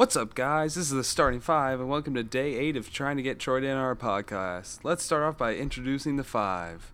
What's 0.00 0.16
up, 0.16 0.34
guys? 0.34 0.76
This 0.76 0.86
is 0.86 0.92
the 0.92 1.04
starting 1.04 1.40
five, 1.40 1.78
and 1.78 1.86
welcome 1.86 2.14
to 2.14 2.22
day 2.22 2.54
eight 2.54 2.74
of 2.74 2.90
trying 2.90 3.18
to 3.18 3.22
get 3.22 3.38
Troy 3.38 3.58
in 3.58 3.76
our 3.76 3.94
podcast. 3.94 4.78
Let's 4.82 5.04
start 5.04 5.24
off 5.24 5.36
by 5.36 5.54
introducing 5.54 6.16
the 6.16 6.24
five 6.24 6.90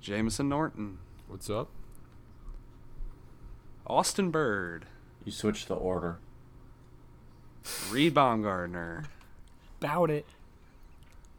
Jameson 0.00 0.48
Norton, 0.48 0.96
What's 1.26 1.50
up? 1.50 1.68
Austin 3.86 4.30
Bird, 4.30 4.86
You 5.26 5.30
switched 5.30 5.68
the 5.68 5.74
order. 5.74 6.20
Reed 7.90 8.14
Baumgartner. 8.14 9.04
About 9.82 10.08
it. 10.08 10.24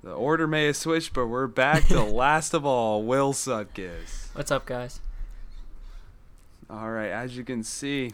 The 0.04 0.14
order 0.14 0.46
may 0.46 0.68
have 0.68 0.78
switched, 0.78 1.14
but 1.14 1.26
we're 1.26 1.48
back 1.48 1.88
to 1.88 2.04
last 2.04 2.54
of 2.54 2.68
all, 2.68 3.02
Will 3.02 3.34
Sutkiss. 3.34 4.28
What's 4.36 4.52
up, 4.52 4.68
guys? 4.68 5.00
All 6.70 6.92
right, 6.92 7.10
as 7.10 7.36
you 7.36 7.44
can 7.44 7.64
see, 7.64 8.12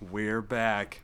we're 0.00 0.40
back. 0.40 1.02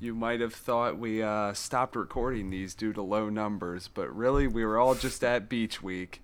You 0.00 0.14
might 0.14 0.40
have 0.40 0.54
thought 0.54 0.98
we 0.98 1.22
uh, 1.22 1.52
stopped 1.52 1.94
recording 1.94 2.48
these 2.48 2.74
due 2.74 2.94
to 2.94 3.02
low 3.02 3.28
numbers, 3.28 3.88
but 3.92 4.14
really 4.16 4.46
we 4.46 4.64
were 4.64 4.78
all 4.78 4.94
just 4.94 5.22
at 5.22 5.50
beach 5.50 5.82
week. 5.82 6.22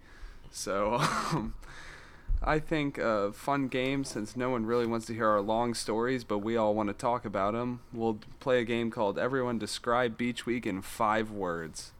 So 0.50 0.94
um, 0.94 1.52
I 2.42 2.58
think 2.58 2.96
a 2.96 3.32
fun 3.32 3.68
game 3.68 4.02
since 4.04 4.34
no 4.34 4.48
one 4.48 4.64
really 4.64 4.86
wants 4.86 5.04
to 5.08 5.14
hear 5.14 5.28
our 5.28 5.42
long 5.42 5.74
stories, 5.74 6.24
but 6.24 6.38
we 6.38 6.56
all 6.56 6.74
want 6.74 6.88
to 6.88 6.94
talk 6.94 7.26
about 7.26 7.52
them. 7.52 7.80
We'll 7.92 8.18
play 8.40 8.60
a 8.60 8.64
game 8.64 8.90
called 8.90 9.18
Everyone 9.18 9.58
Describe 9.58 10.16
Beach 10.16 10.46
Week 10.46 10.64
in 10.64 10.80
Five 10.80 11.30
Words. 11.30 11.92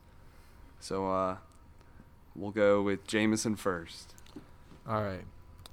So 0.81 1.11
uh, 1.11 1.37
we'll 2.35 2.53
go 2.53 2.81
with 2.81 3.07
Jameson 3.07 3.55
first. 3.55 4.15
All 4.89 5.03
right. 5.03 5.25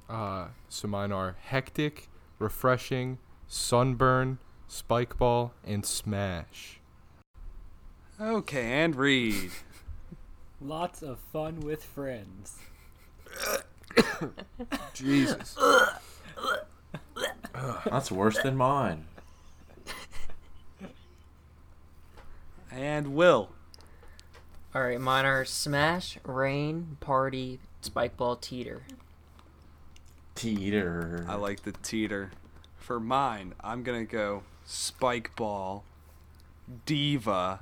Uh, 0.10 0.48
so 0.68 0.90
mine 0.90 1.14
are 1.14 1.38
hectic, 1.40 2.10
refreshing, 2.40 3.20
sunburn, 3.48 4.40
spike 4.74 5.18
ball, 5.20 5.54
and 5.64 5.86
smash. 5.86 6.80
Okay, 8.20 8.84
and 8.84 8.96
Reed. 8.96 9.52
Lots 10.62 11.04
of 11.04 11.20
fun 11.32 11.60
with 11.60 11.84
friends. 11.84 12.58
Jesus. 14.94 15.56
That's 17.86 18.12
worse 18.12 18.42
than 18.42 18.58
mine. 18.58 19.06
And 22.72 23.14
Will. 23.14 23.50
All 24.74 24.82
right, 24.82 25.00
mine 25.00 25.26
are 25.26 25.46
Smash, 25.46 26.18
Rain, 26.24 26.98
Party, 27.00 27.60
Spikeball, 27.84 28.42
Teeter. 28.42 28.82
Teeter. 30.34 31.26
I 31.30 31.36
like 31.36 31.62
the 31.62 31.74
teeter. 31.74 32.32
For 32.78 33.00
mine, 33.00 33.54
I'm 33.62 33.84
gonna 33.84 34.06
go 34.06 34.42
spike 34.66 35.36
ball, 35.36 35.84
diva, 36.86 37.60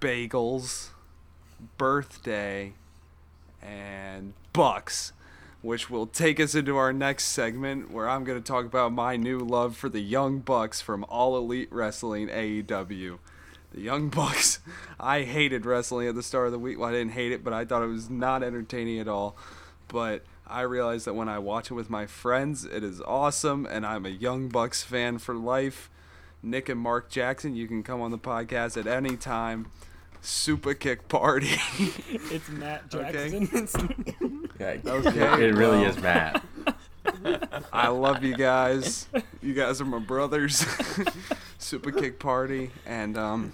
bagels, 0.00 0.88
birthday, 1.78 2.72
and 3.62 4.32
bucks, 4.52 5.12
which 5.62 5.90
will 5.90 6.06
take 6.06 6.40
us 6.40 6.54
into 6.54 6.76
our 6.76 6.92
next 6.92 7.24
segment 7.26 7.90
where 7.90 8.08
I'm 8.08 8.24
gonna 8.24 8.40
talk 8.40 8.64
about 8.64 8.92
my 8.92 9.16
new 9.16 9.38
love 9.38 9.76
for 9.76 9.88
the 9.88 10.00
Young 10.00 10.38
Bucks 10.40 10.80
from 10.80 11.04
All 11.08 11.36
Elite 11.36 11.68
Wrestling 11.70 12.28
AEW. 12.28 13.18
The 13.72 13.80
Young 13.80 14.08
Bucks. 14.08 14.58
I 14.98 15.22
hated 15.22 15.64
wrestling 15.64 16.08
at 16.08 16.14
the 16.14 16.22
start 16.22 16.46
of 16.46 16.52
the 16.52 16.58
week. 16.58 16.78
Well, 16.78 16.88
I 16.88 16.92
didn't 16.92 17.12
hate 17.12 17.32
it, 17.32 17.44
but 17.44 17.52
I 17.52 17.64
thought 17.64 17.82
it 17.82 17.86
was 17.86 18.10
not 18.10 18.42
entertaining 18.42 18.98
at 18.98 19.06
all. 19.06 19.36
But 19.86 20.24
I 20.50 20.62
realize 20.62 21.04
that 21.04 21.14
when 21.14 21.28
I 21.28 21.38
watch 21.38 21.70
it 21.70 21.74
with 21.74 21.88
my 21.88 22.06
friends, 22.06 22.64
it 22.64 22.82
is 22.82 23.00
awesome, 23.02 23.66
and 23.66 23.86
I'm 23.86 24.04
a 24.04 24.08
Young 24.10 24.48
Bucks 24.48 24.82
fan 24.82 25.18
for 25.18 25.34
life. 25.36 25.88
Nick 26.42 26.68
and 26.68 26.80
Mark 26.80 27.08
Jackson, 27.08 27.54
you 27.54 27.68
can 27.68 27.84
come 27.84 28.00
on 28.00 28.10
the 28.10 28.18
podcast 28.18 28.76
at 28.76 28.88
any 28.88 29.16
time. 29.16 29.70
Super 30.20 30.74
kick 30.74 31.08
party. 31.08 31.54
It's 32.32 32.48
Matt 32.48 32.90
Jackson. 32.90 33.48
Yeah, 34.60 34.76
Okay, 34.86 35.46
it 35.46 35.54
really 35.54 35.84
is 35.84 35.96
Matt. 35.98 36.44
I 37.72 37.88
love 37.88 38.22
you 38.22 38.36
guys. 38.36 39.08
You 39.40 39.54
guys 39.54 39.80
are 39.80 39.86
my 39.86 39.98
brothers. 40.00 40.66
Super 41.58 41.90
kick 41.92 42.18
party, 42.18 42.70
and 42.84 43.16
um, 43.16 43.52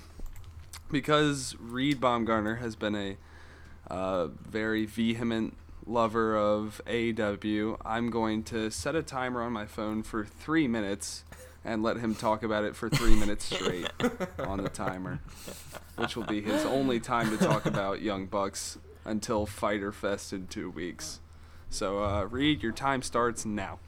because 0.91 1.55
Reed 1.61 2.01
Baumgartner 2.01 2.57
has 2.57 2.75
been 2.75 2.97
a 2.97 3.17
uh, 3.89 4.27
very 4.27 4.85
vehement 4.85 5.57
lover 5.87 6.37
of 6.37 6.81
AEW, 6.87 7.79
I'm 7.85 8.11
going 8.11 8.43
to 8.45 8.71
set 8.71 8.95
a 8.95 9.03
timer 9.03 9.43
on 9.43 9.53
my 9.53 9.67
phone 9.67 10.03
for 10.03 10.25
three 10.25 10.67
minutes 10.69 11.25
and 11.65 11.83
let 11.83 11.97
him 11.99 12.15
talk 12.15 12.43
about 12.43 12.65
it 12.65 12.77
for 12.77 12.89
three 12.89 13.17
minutes 13.17 13.45
straight 13.45 13.91
on 14.39 14.63
the 14.63 14.69
timer, 14.69 15.21
which 15.97 16.17
will 16.17 16.25
be 16.25 16.41
his 16.41 16.65
only 16.65 17.01
time 17.01 17.37
to 17.37 17.45
talk 17.45 17.67
about 17.67 18.01
Young 18.03 18.27
Bucks 18.27 18.79
until 19.05 19.47
Fighter 19.47 19.93
Fest 19.93 20.33
in 20.33 20.47
two 20.47 20.71
weeks. 20.71 21.21
So, 21.71 22.03
uh, 22.05 22.25
Reed, 22.25 22.63
your 22.63 22.73
time 22.73 23.03
starts 23.03 23.45
now. 23.45 23.79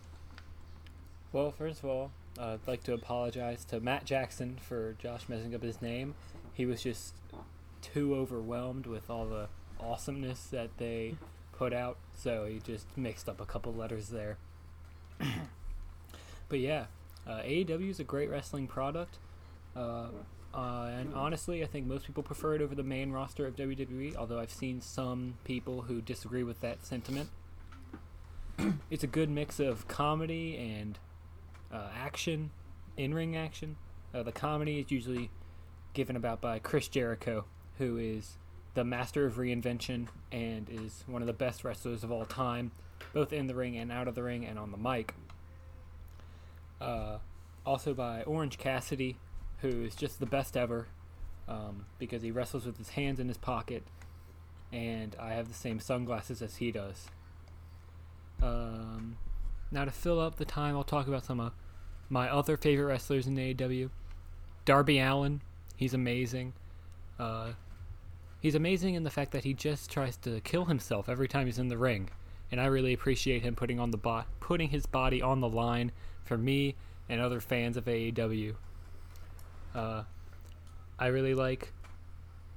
well, 1.32 1.52
first 1.52 1.84
of 1.84 1.88
all, 1.88 2.10
uh, 2.38 2.54
I'd 2.54 2.68
like 2.68 2.82
to 2.84 2.94
apologize 2.94 3.64
to 3.66 3.80
Matt 3.80 4.04
Jackson 4.04 4.58
for 4.60 4.94
Josh 5.00 5.28
messing 5.28 5.54
up 5.54 5.62
his 5.62 5.80
name. 5.82 6.14
He 6.54 6.66
was 6.66 6.82
just 6.82 7.14
too 7.82 8.14
overwhelmed 8.14 8.86
with 8.86 9.08
all 9.10 9.26
the 9.26 9.48
awesomeness 9.80 10.44
that 10.46 10.70
they 10.78 11.14
put 11.58 11.72
out, 11.72 11.98
so 12.14 12.46
he 12.46 12.60
just 12.60 12.86
mixed 12.96 13.28
up 13.28 13.40
a 13.40 13.44
couple 13.44 13.74
letters 13.74 14.08
there. 14.08 14.38
but 16.48 16.60
yeah, 16.60 16.86
uh, 17.26 17.40
AEW 17.40 17.90
is 17.90 17.98
a 17.98 18.04
great 18.04 18.30
wrestling 18.30 18.68
product. 18.68 19.18
Uh, 19.76 20.06
uh, 20.54 20.90
and 20.96 21.12
honestly, 21.14 21.62
I 21.62 21.66
think 21.66 21.86
most 21.86 22.06
people 22.06 22.22
prefer 22.22 22.54
it 22.54 22.62
over 22.62 22.74
the 22.74 22.84
main 22.84 23.10
roster 23.10 23.44
of 23.44 23.56
WWE, 23.56 24.16
although 24.16 24.38
I've 24.38 24.52
seen 24.52 24.80
some 24.80 25.34
people 25.44 25.82
who 25.82 26.00
disagree 26.00 26.44
with 26.44 26.60
that 26.60 26.86
sentiment. 26.86 27.28
it's 28.90 29.02
a 29.02 29.08
good 29.08 29.28
mix 29.28 29.58
of 29.58 29.88
comedy 29.88 30.56
and 30.56 30.98
uh, 31.72 31.88
action, 31.94 32.50
in 32.96 33.12
ring 33.12 33.36
action. 33.36 33.76
Uh, 34.14 34.22
the 34.22 34.32
comedy 34.32 34.78
is 34.78 34.90
usually 34.90 35.30
given 35.92 36.14
about 36.14 36.40
by 36.40 36.60
Chris 36.60 36.86
Jericho, 36.86 37.44
who 37.78 37.98
is 37.98 38.38
the 38.74 38.84
master 38.84 39.26
of 39.26 39.36
reinvention 39.36 40.08
and 40.30 40.68
is 40.70 41.04
one 41.06 41.22
of 41.22 41.26
the 41.26 41.32
best 41.32 41.64
wrestlers 41.64 42.04
of 42.04 42.12
all 42.12 42.24
time, 42.24 42.70
both 43.12 43.32
in 43.32 43.46
the 43.46 43.54
ring 43.54 43.76
and 43.76 43.90
out 43.90 44.08
of 44.08 44.14
the 44.14 44.22
ring 44.22 44.44
and 44.44 44.58
on 44.58 44.70
the 44.70 44.76
mic. 44.76 45.14
Uh, 46.80 47.18
also 47.66 47.92
by 47.92 48.22
Orange 48.22 48.58
Cassidy, 48.58 49.16
who 49.58 49.84
is 49.84 49.94
just 49.94 50.20
the 50.20 50.26
best 50.26 50.56
ever 50.56 50.86
um, 51.48 51.86
because 51.98 52.22
he 52.22 52.30
wrestles 52.30 52.66
with 52.66 52.78
his 52.78 52.90
hands 52.90 53.18
in 53.18 53.28
his 53.28 53.38
pocket, 53.38 53.82
and 54.72 55.16
I 55.18 55.30
have 55.30 55.48
the 55.48 55.54
same 55.54 55.80
sunglasses 55.80 56.42
as 56.42 56.56
he 56.56 56.70
does. 56.70 57.06
Um, 58.42 59.16
now 59.70 59.84
to 59.84 59.90
fill 59.90 60.20
up 60.20 60.36
the 60.36 60.44
time, 60.44 60.76
I'll 60.76 60.84
talk 60.84 61.08
about 61.08 61.24
some 61.24 61.40
of 61.40 61.52
my 62.08 62.28
other 62.30 62.56
favorite 62.56 62.86
wrestlers 62.86 63.26
in 63.26 63.36
AEW. 63.36 63.90
Darby 64.64 64.98
Allin, 64.98 65.40
he's 65.76 65.94
amazing. 65.94 66.52
Uh, 67.18 67.52
he's 68.40 68.54
amazing 68.54 68.94
in 68.94 69.02
the 69.02 69.10
fact 69.10 69.32
that 69.32 69.44
he 69.44 69.54
just 69.54 69.90
tries 69.90 70.16
to 70.18 70.40
kill 70.40 70.66
himself 70.66 71.08
every 71.08 71.28
time 71.28 71.46
he's 71.46 71.58
in 71.58 71.68
the 71.68 71.78
ring, 71.78 72.10
and 72.50 72.60
I 72.60 72.66
really 72.66 72.92
appreciate 72.92 73.42
him 73.42 73.54
putting 73.54 73.78
on 73.80 73.90
the 73.90 73.96
bo- 73.96 74.24
putting 74.40 74.70
his 74.70 74.86
body 74.86 75.22
on 75.22 75.40
the 75.40 75.48
line 75.48 75.92
for 76.24 76.38
me 76.38 76.74
and 77.08 77.20
other 77.20 77.40
fans 77.40 77.76
of 77.76 77.84
AEW. 77.86 78.54
Uh, 79.74 80.02
I 80.98 81.06
really 81.06 81.34
like 81.34 81.72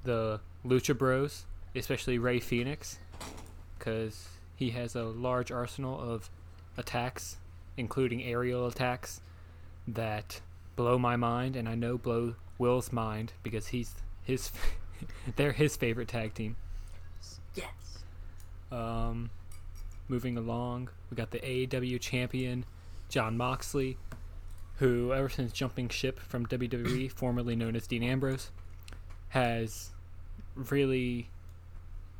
the 0.04 0.40
Lucha 0.64 0.96
Bros, 0.96 1.46
especially 1.74 2.18
Rey 2.18 2.40
Fénix, 2.40 2.96
because 3.78 4.28
he 4.56 4.70
has 4.70 4.94
a 4.94 5.04
large 5.04 5.50
arsenal 5.50 5.98
of 6.00 6.30
attacks, 6.76 7.36
including 7.76 8.22
aerial 8.22 8.66
attacks, 8.66 9.20
that 9.86 10.40
blow 10.76 10.98
my 10.98 11.16
mind, 11.16 11.56
and 11.56 11.68
I 11.68 11.74
know 11.74 11.98
blow 11.98 12.34
Will's 12.58 12.92
mind 12.92 13.32
because 13.42 13.68
he's 13.68 13.94
his, 14.22 14.52
they're 15.36 15.52
his 15.52 15.76
favorite 15.76 16.08
tag 16.08 16.34
team. 16.34 16.56
Yes. 17.54 17.68
Um, 18.70 19.30
moving 20.08 20.36
along, 20.36 20.88
we 21.10 21.16
got 21.16 21.30
the 21.30 21.40
AEW 21.40 22.00
champion, 22.00 22.64
Jon 23.08 23.36
Moxley, 23.36 23.98
who, 24.76 25.12
ever 25.12 25.28
since 25.28 25.52
jumping 25.52 25.88
ship 25.88 26.18
from 26.18 26.46
WWE, 26.46 27.10
formerly 27.14 27.56
known 27.56 27.76
as 27.76 27.86
Dean 27.86 28.02
Ambrose, 28.02 28.50
has 29.28 29.90
really 30.54 31.28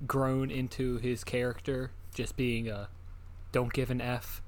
grown 0.06 0.50
into 0.50 0.98
his 0.98 1.24
character, 1.24 1.90
just 2.14 2.36
being 2.36 2.68
a 2.68 2.88
don't 3.52 3.72
give 3.72 3.90
an 3.90 4.00
F, 4.00 4.42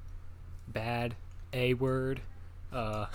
bad 0.67 1.15
A 1.53 1.75
word, 1.75 2.23
uh, 2.73 3.07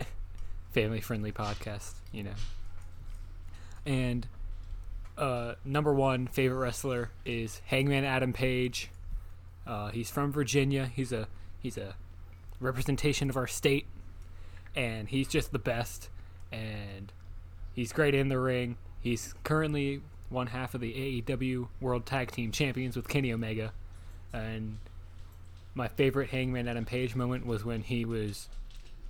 family 0.72 1.00
friendly 1.00 1.32
podcast, 1.32 1.94
you 2.12 2.24
know. 2.24 2.34
And 3.86 4.26
uh, 5.20 5.54
number 5.64 5.92
one 5.92 6.26
favorite 6.26 6.58
wrestler 6.58 7.10
is 7.26 7.60
Hangman 7.66 8.04
Adam 8.04 8.32
Page. 8.32 8.90
Uh, 9.66 9.90
he's 9.90 10.10
from 10.10 10.32
Virginia. 10.32 10.86
He's 10.86 11.12
a 11.12 11.28
he's 11.60 11.76
a 11.76 11.94
representation 12.58 13.28
of 13.28 13.36
our 13.36 13.46
state, 13.46 13.86
and 14.74 15.08
he's 15.08 15.28
just 15.28 15.52
the 15.52 15.58
best. 15.58 16.08
and 16.50 17.12
he's 17.74 17.92
great 17.92 18.14
in 18.14 18.28
the 18.28 18.38
ring. 18.38 18.76
He's 19.00 19.34
currently 19.44 20.02
one 20.30 20.48
half 20.48 20.74
of 20.74 20.80
the 20.80 21.22
AEW 21.22 21.68
World 21.80 22.06
Tag 22.06 22.30
Team 22.32 22.50
Champions 22.50 22.96
with 22.96 23.06
Kenny 23.06 23.32
Omega, 23.32 23.72
and 24.32 24.78
my 25.74 25.86
favorite 25.86 26.30
Hangman 26.30 26.66
Adam 26.66 26.84
Page 26.84 27.14
moment 27.14 27.46
was 27.46 27.64
when 27.64 27.82
he 27.82 28.04
was 28.04 28.48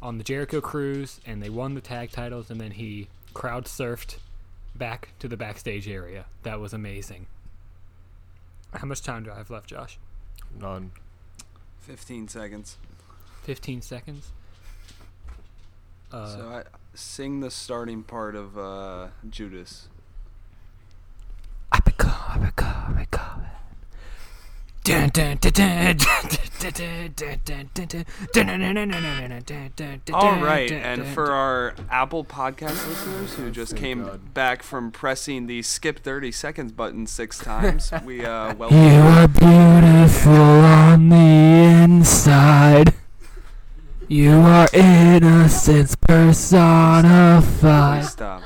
on 0.02 0.18
the 0.18 0.24
Jericho 0.24 0.60
Cruise 0.60 1.20
and 1.26 1.42
they 1.42 1.50
won 1.50 1.74
the 1.74 1.80
tag 1.80 2.10
titles, 2.10 2.50
and 2.50 2.60
then 2.60 2.72
he 2.72 3.08
crowd 3.32 3.64
surfed 3.66 4.16
back 4.74 5.10
to 5.18 5.28
the 5.28 5.36
backstage 5.36 5.88
area. 5.88 6.26
That 6.42 6.60
was 6.60 6.72
amazing. 6.72 7.26
How 8.74 8.86
much 8.86 9.02
time 9.02 9.24
do 9.24 9.32
I 9.32 9.36
have 9.36 9.50
left, 9.50 9.68
Josh? 9.68 9.98
None. 10.58 10.92
15 11.80 12.28
seconds. 12.28 12.76
15 13.42 13.82
seconds. 13.82 14.30
Uh, 16.12 16.26
so 16.36 16.48
I 16.48 16.62
sing 16.94 17.40
the 17.40 17.50
starting 17.50 18.02
part 18.02 18.34
of 18.34 18.58
uh, 18.58 19.08
Judas. 19.28 19.88
All 30.12 30.42
right, 30.42 30.70
and 30.70 31.06
for 31.06 31.30
our 31.30 31.74
Apple 31.90 32.24
Podcast 32.24 32.86
listeners 32.88 33.34
who 33.34 33.50
just 33.50 33.76
came 33.76 34.02
God. 34.02 34.34
back 34.34 34.62
from 34.64 34.90
pressing 34.90 35.46
the 35.46 35.62
skip 35.62 36.00
30 36.00 36.32
seconds 36.32 36.72
button 36.72 37.06
six 37.06 37.38
times, 37.38 37.92
we 38.04 38.24
uh, 38.24 38.54
welcome 38.54 38.78
You 38.78 39.00
are 39.00 39.28
beautiful 39.28 40.32
on 40.32 41.08
the 41.08 41.16
inside. 41.16 42.94
You 44.08 44.32
are 44.40 44.66
innocence 44.72 45.94
personified. 45.94 48.06
Stop. 48.06 48.42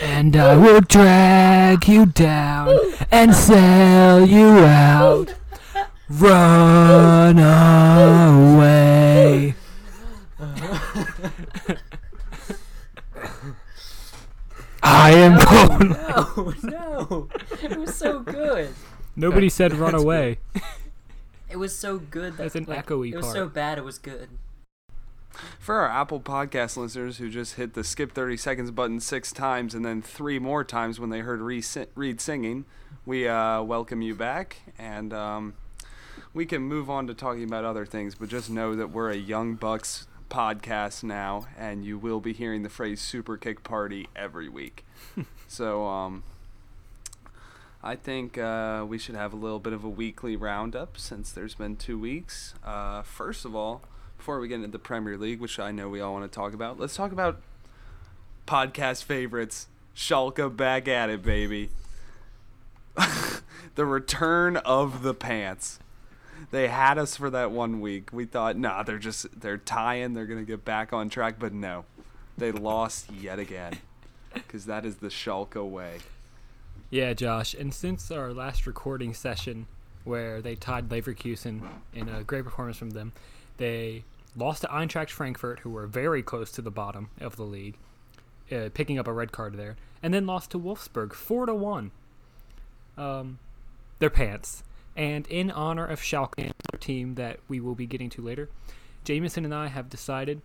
And 0.00 0.36
I 0.36 0.56
will 0.56 0.80
drag 0.80 1.88
you 1.88 2.06
down 2.06 2.78
and 3.10 3.34
sell 3.34 4.24
you 4.24 4.60
out. 4.60 5.34
Run 6.10 7.38
away. 7.38 9.54
I 14.82 15.10
am 15.12 15.38
going. 15.38 15.90
No, 15.90 16.54
no. 16.62 17.28
It 17.62 17.76
was 17.78 17.94
so 17.94 18.20
good. 18.20 18.74
Nobody 19.16 19.48
said 19.50 19.74
run 19.74 19.94
away. 19.94 20.38
It 21.50 21.56
was 21.56 21.76
so 21.76 21.98
good. 21.98 22.36
That, 22.38 22.44
That's 22.44 22.54
an 22.54 22.64
like, 22.64 22.86
echoey 22.86 23.12
It 23.12 23.16
was 23.16 23.26
part. 23.26 23.36
so 23.36 23.48
bad. 23.48 23.76
It 23.78 23.84
was 23.84 23.98
good. 23.98 24.28
For 25.58 25.74
our 25.76 25.88
Apple 25.88 26.20
Podcast 26.20 26.76
listeners 26.76 27.18
who 27.18 27.28
just 27.28 27.54
hit 27.56 27.74
the 27.74 27.84
skip 27.84 28.12
30 28.12 28.36
seconds 28.38 28.70
button 28.70 28.98
six 29.00 29.30
times 29.30 29.74
and 29.74 29.84
then 29.84 30.00
three 30.02 30.38
more 30.38 30.64
times 30.64 30.98
when 30.98 31.10
they 31.10 31.20
heard 31.20 31.40
Reed, 31.40 31.64
Reed 31.94 32.20
singing, 32.20 32.64
we 33.04 33.28
uh, 33.28 33.62
welcome 33.62 34.00
you 34.02 34.14
back. 34.14 34.56
And 34.78 35.12
um, 35.12 35.54
we 36.34 36.46
can 36.46 36.62
move 36.62 36.90
on 36.90 37.06
to 37.06 37.14
talking 37.14 37.44
about 37.44 37.64
other 37.64 37.86
things, 37.86 38.14
but 38.14 38.28
just 38.28 38.50
know 38.50 38.74
that 38.76 38.90
we're 38.90 39.10
a 39.10 39.16
Young 39.16 39.54
Bucks 39.54 40.06
podcast 40.30 41.02
now, 41.02 41.46
and 41.56 41.84
you 41.84 41.98
will 41.98 42.20
be 42.20 42.32
hearing 42.32 42.62
the 42.62 42.68
phrase 42.68 43.00
super 43.00 43.36
kick 43.36 43.64
party 43.64 44.08
every 44.14 44.48
week. 44.48 44.84
so, 45.48 45.86
um, 45.86 46.22
I 47.82 47.96
think 47.96 48.36
uh, 48.36 48.84
we 48.86 48.98
should 48.98 49.14
have 49.14 49.32
a 49.32 49.36
little 49.36 49.60
bit 49.60 49.72
of 49.72 49.84
a 49.84 49.88
weekly 49.88 50.36
roundup 50.36 50.98
since 50.98 51.30
there's 51.32 51.54
been 51.54 51.76
two 51.76 51.98
weeks. 51.98 52.54
Uh, 52.64 53.02
first 53.02 53.44
of 53.44 53.54
all, 53.54 53.82
before 54.16 54.40
we 54.40 54.48
get 54.48 54.56
into 54.56 54.68
the 54.68 54.78
Premier 54.78 55.16
League, 55.16 55.40
which 55.40 55.58
I 55.58 55.70
know 55.70 55.88
we 55.88 56.00
all 56.00 56.12
want 56.12 56.30
to 56.30 56.34
talk 56.34 56.52
about, 56.52 56.78
let's 56.78 56.96
talk 56.96 57.12
about 57.12 57.40
podcast 58.46 59.04
favorites. 59.04 59.68
Schalke 59.94 60.56
back 60.56 60.88
at 60.88 61.08
it, 61.08 61.22
baby. 61.22 61.70
the 63.74 63.84
return 63.84 64.56
of 64.58 65.02
the 65.02 65.14
pants. 65.14 65.78
They 66.50 66.68
had 66.68 66.98
us 66.98 67.16
for 67.16 67.30
that 67.30 67.50
one 67.50 67.80
week. 67.80 68.10
We 68.12 68.24
thought, 68.24 68.56
nah, 68.56 68.82
they're 68.82 68.98
just 68.98 69.40
they're 69.40 69.58
tying. 69.58 70.14
They're 70.14 70.26
gonna 70.26 70.44
get 70.44 70.64
back 70.64 70.92
on 70.92 71.08
track, 71.08 71.36
but 71.38 71.52
no, 71.52 71.84
they 72.36 72.52
lost 72.52 73.10
yet 73.12 73.38
again. 73.38 73.78
Because 74.32 74.66
that 74.66 74.84
is 74.84 74.96
the 74.96 75.08
Schalke 75.08 75.68
way. 75.68 75.98
Yeah, 76.90 77.12
Josh. 77.12 77.54
And 77.54 77.74
since 77.74 78.10
our 78.10 78.32
last 78.32 78.66
recording 78.66 79.14
session, 79.14 79.66
where 80.04 80.40
they 80.40 80.54
tied 80.54 80.88
Leverkusen 80.88 81.62
in 81.92 82.08
a 82.08 82.22
great 82.22 82.44
performance 82.44 82.76
from 82.76 82.90
them, 82.90 83.12
they 83.58 84.04
lost 84.36 84.62
to 84.62 84.68
Eintracht 84.68 85.10
Frankfurt, 85.10 85.60
who 85.60 85.70
were 85.70 85.86
very 85.86 86.22
close 86.22 86.50
to 86.52 86.62
the 86.62 86.70
bottom 86.70 87.10
of 87.20 87.36
the 87.36 87.42
league, 87.42 87.76
uh, 88.50 88.68
picking 88.72 88.98
up 88.98 89.06
a 89.06 89.12
red 89.12 89.32
card 89.32 89.56
there, 89.56 89.76
and 90.02 90.14
then 90.14 90.26
lost 90.26 90.50
to 90.52 90.58
Wolfsburg 90.58 91.12
four 91.12 91.46
to 91.46 91.54
one. 91.54 91.90
Um, 92.96 93.38
their 93.98 94.10
pants. 94.10 94.62
And 94.98 95.28
in 95.28 95.52
honor 95.52 95.86
of 95.86 96.00
Schalke, 96.00 96.38
another 96.38 96.78
team 96.78 97.14
that 97.14 97.38
we 97.46 97.60
will 97.60 97.76
be 97.76 97.86
getting 97.86 98.10
to 98.10 98.22
later, 98.22 98.50
Jameson 99.04 99.44
and 99.44 99.54
I 99.54 99.68
have 99.68 99.88
decided 99.88 100.42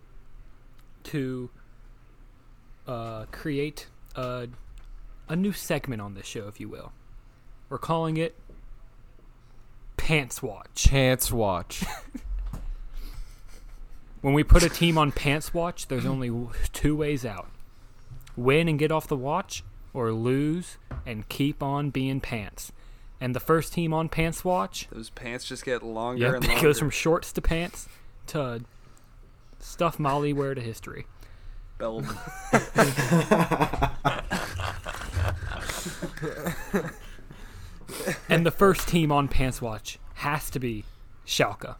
to 1.04 1.50
uh, 2.86 3.24
create 3.32 3.88
a 4.14 4.48
a 5.28 5.34
new 5.34 5.52
segment 5.52 6.00
on 6.00 6.14
this 6.14 6.26
show, 6.26 6.46
if 6.46 6.60
you 6.60 6.68
will. 6.68 6.92
We're 7.68 7.78
calling 7.78 8.16
it 8.16 8.36
Pants 9.96 10.42
Watch. 10.42 10.68
Chance 10.74 11.32
watch. 11.32 11.84
When 14.20 14.32
we 14.32 14.42
put 14.42 14.62
a 14.62 14.70
team 14.70 14.96
on 14.96 15.12
Pants 15.12 15.52
Watch, 15.52 15.88
there's 15.88 16.06
only 16.06 16.30
two 16.72 16.96
ways 16.96 17.26
out 17.26 17.46
win 18.36 18.68
and 18.68 18.78
get 18.78 18.90
off 18.90 19.06
the 19.06 19.18
watch, 19.18 19.62
or 19.92 20.12
lose 20.12 20.78
and 21.04 21.28
keep 21.28 21.62
on 21.62 21.90
being 21.90 22.20
pants. 22.22 22.72
And 23.20 23.34
the 23.34 23.40
first 23.40 23.72
team 23.72 23.94
on 23.94 24.08
Pants 24.08 24.44
Watch, 24.44 24.88
Those 24.90 25.08
pants 25.10 25.44
just 25.46 25.64
get 25.64 25.82
longer 25.82 26.20
yep, 26.22 26.34
and 26.36 26.44
it 26.50 26.60
goes 26.62 26.78
from 26.78 26.90
shorts 26.90 27.32
to 27.32 27.40
pants 27.40 27.88
to 28.28 28.62
stuff 29.60 29.98
Molly 29.98 30.32
wear 30.32 30.54
to 30.54 30.60
history. 30.60 31.06
Bell- 31.78 32.02
And 38.28 38.44
the 38.44 38.50
first 38.50 38.88
team 38.88 39.12
on 39.12 39.28
Pants 39.28 39.60
Watch 39.62 39.98
has 40.14 40.50
to 40.50 40.58
be 40.58 40.84
Schalke. 41.26 41.76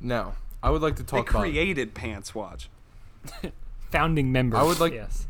Now, 0.00 0.34
I 0.62 0.70
would 0.70 0.82
like 0.82 0.96
to 0.96 1.02
they 1.02 1.06
talk 1.18 1.30
about. 1.30 1.42
created 1.42 1.94
Pants 1.94 2.34
Watch. 2.34 2.68
Founding 3.90 4.32
members. 4.32 4.58
I 4.58 4.62
would 4.64 4.80
like- 4.80 4.92
yes. 4.92 5.26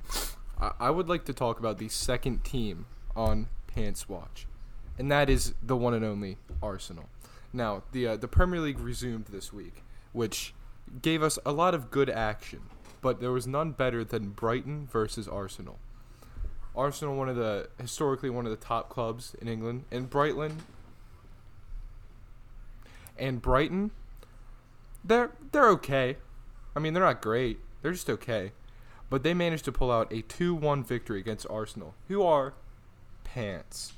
I, 0.61 0.73
I 0.81 0.91
would 0.91 1.09
like 1.09 1.25
to 1.27 1.33
talk 1.33 1.59
about 1.59 1.79
the 1.79 1.89
second 1.89 2.43
team 2.45 2.87
on 3.15 3.49
Pants 3.75 4.09
Watch, 4.09 4.47
and 4.99 5.11
that 5.11 5.29
is 5.29 5.55
the 5.63 5.77
one 5.77 5.95
and 5.95 6.05
only 6.05 6.39
Arsenal. 6.63 7.09
Now, 7.53 7.83
the 7.93 8.07
uh, 8.07 8.17
the 8.17 8.29
Premier 8.29 8.61
League 8.61 8.79
resumed 8.79 9.27
this 9.27 9.53
week, 9.53 9.83
which 10.13 10.55
gave 11.03 11.23
us 11.23 11.39
a 11.45 11.53
lot 11.53 11.75
of 11.75 11.91
good 11.91 12.09
action, 12.09 12.61
but 13.01 13.21
there 13.21 13.33
was 13.33 13.47
none 13.47 13.73
better 13.73 14.05
than 14.05 14.31
Brighton 14.31 14.87
versus 14.87 15.27
Arsenal. 15.27 15.79
Arsenal, 16.77 17.17
one 17.17 17.29
of 17.29 17.37
the 17.37 17.69
historically 17.81 18.31
one 18.31 18.47
of 18.47 18.51
the 18.51 18.65
top 18.65 18.89
clubs 18.89 19.35
in 19.41 19.49
England, 19.49 19.85
and 19.91 20.09
Brighton. 20.09 20.59
And 23.17 23.41
Brighton, 23.41 23.93
they're 25.05 25.33
they're 25.53 25.69
okay. 25.71 26.17
I 26.75 26.81
mean, 26.81 26.95
they're 26.95 27.03
not 27.03 27.23
great. 27.23 27.59
They're 27.83 27.93
just 27.93 28.11
okay. 28.11 28.53
But 29.11 29.23
they 29.23 29.35
managed 29.35 29.65
to 29.67 29.73
pull 29.73 29.93
out 29.93 30.11
a 30.13 30.23
2-1 30.23 30.85
victory 30.85 31.21
against 31.21 31.47
Arsenal, 31.49 31.95
who 32.09 32.23
are 32.23 32.55
pants. 33.35 33.93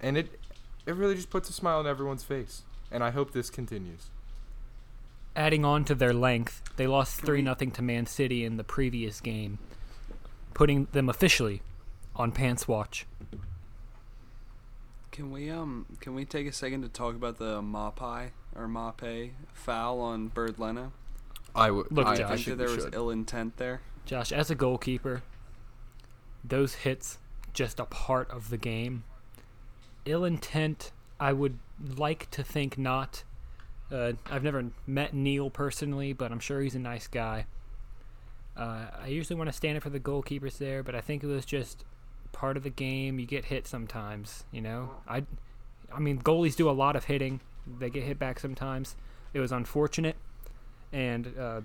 And 0.00 0.16
it 0.16 0.40
it 0.86 0.94
really 0.94 1.14
just 1.14 1.28
puts 1.30 1.50
a 1.50 1.52
smile 1.52 1.78
on 1.80 1.86
everyone's 1.86 2.24
face. 2.24 2.62
And 2.90 3.04
I 3.04 3.10
hope 3.10 3.32
this 3.32 3.50
continues. 3.50 4.08
adding 5.36 5.64
on 5.64 5.84
to 5.84 5.94
their 5.94 6.14
length, 6.14 6.62
they 6.76 6.86
lost 6.86 7.20
3 7.20 7.38
we- 7.38 7.44
0 7.44 7.54
to 7.74 7.82
Man 7.82 8.06
City 8.06 8.44
in 8.44 8.56
the 8.56 8.64
previous 8.64 9.20
game, 9.20 9.58
putting 10.54 10.86
them 10.92 11.08
officially 11.08 11.60
on 12.16 12.32
Pants 12.32 12.66
Watch. 12.66 13.06
Can 15.12 15.30
we 15.30 15.50
um 15.50 15.86
can 16.00 16.14
we 16.14 16.24
take 16.24 16.46
a 16.46 16.52
second 16.52 16.82
to 16.82 16.88
talk 16.88 17.14
about 17.14 17.38
the 17.38 17.60
Mapai 17.60 18.30
or 18.56 18.66
Mape 18.68 19.32
foul 19.52 20.00
on 20.00 20.28
Bernd 20.28 20.58
Leno? 20.58 20.92
I 21.54 21.70
would 21.70 21.90
Look, 21.92 22.06
I, 22.06 22.16
Josh. 22.16 22.20
I 22.20 22.24
I 22.24 22.36
think 22.36 22.44
think 22.46 22.58
that 22.58 22.64
there 22.66 22.74
was 22.74 22.84
should. 22.84 22.94
ill 22.94 23.10
intent 23.10 23.56
there. 23.58 23.80
Josh, 24.06 24.32
as 24.32 24.50
a 24.50 24.54
goalkeeper, 24.54 25.22
those 26.44 26.74
hits 26.76 27.18
just 27.58 27.80
a 27.80 27.84
part 27.86 28.30
of 28.30 28.50
the 28.50 28.56
game. 28.56 29.02
Ill 30.04 30.24
intent, 30.24 30.92
I 31.18 31.32
would 31.32 31.58
like 31.96 32.30
to 32.30 32.44
think 32.44 32.78
not. 32.78 33.24
Uh, 33.90 34.12
I've 34.30 34.44
never 34.44 34.66
met 34.86 35.12
Neal 35.12 35.50
personally, 35.50 36.12
but 36.12 36.30
I'm 36.30 36.38
sure 36.38 36.60
he's 36.60 36.76
a 36.76 36.78
nice 36.78 37.08
guy. 37.08 37.46
Uh, 38.56 38.86
I 39.02 39.08
usually 39.08 39.36
want 39.36 39.50
to 39.50 39.56
stand 39.56 39.76
up 39.76 39.82
for 39.82 39.90
the 39.90 39.98
goalkeepers 39.98 40.58
there, 40.58 40.84
but 40.84 40.94
I 40.94 41.00
think 41.00 41.24
it 41.24 41.26
was 41.26 41.44
just 41.44 41.84
part 42.30 42.56
of 42.56 42.62
the 42.62 42.70
game. 42.70 43.18
You 43.18 43.26
get 43.26 43.46
hit 43.46 43.66
sometimes, 43.66 44.44
you 44.52 44.60
know. 44.60 44.92
I, 45.08 45.24
I 45.92 45.98
mean, 45.98 46.20
goalies 46.20 46.54
do 46.54 46.70
a 46.70 46.78
lot 46.84 46.94
of 46.94 47.06
hitting. 47.06 47.40
They 47.66 47.90
get 47.90 48.04
hit 48.04 48.20
back 48.20 48.38
sometimes. 48.38 48.94
It 49.34 49.40
was 49.40 49.50
unfortunate, 49.50 50.14
and 50.92 51.34
uh, 51.36 51.62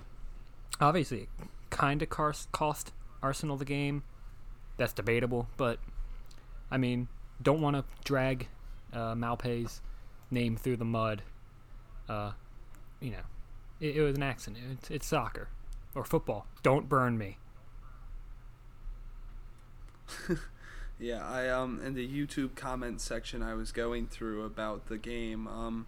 obviously 0.81 1.29
kind 1.69 2.01
of 2.01 2.09
cost 2.09 2.93
Arsenal 3.21 3.57
the 3.57 3.65
game. 3.65 4.01
That's 4.77 4.93
debatable, 4.93 5.47
but 5.57 5.79
I 6.71 6.77
mean, 6.77 7.07
don't 7.41 7.61
want 7.61 7.75
to 7.75 7.83
drag 8.03 8.47
uh, 8.91 9.15
name 10.31 10.57
through 10.57 10.77
the 10.77 10.85
mud. 10.85 11.21
Uh, 12.09 12.31
you 12.99 13.11
know, 13.11 13.23
it, 13.79 13.97
it 13.97 14.01
was 14.01 14.15
an 14.15 14.23
accident. 14.23 14.63
It's, 14.71 14.89
it's 14.89 15.05
soccer 15.05 15.49
or 15.95 16.03
football. 16.03 16.47
Don't 16.63 16.89
burn 16.89 17.17
me. 17.17 17.37
Yeah, 20.99 21.27
I 21.27 21.49
um 21.49 21.81
in 21.83 21.95
the 21.95 22.07
YouTube 22.07 22.55
comment 22.55 23.01
section 23.01 23.41
I 23.41 23.55
was 23.55 23.71
going 23.71 24.07
through 24.07 24.45
about 24.45 24.87
the 24.87 24.97
game, 24.97 25.47
um 25.47 25.87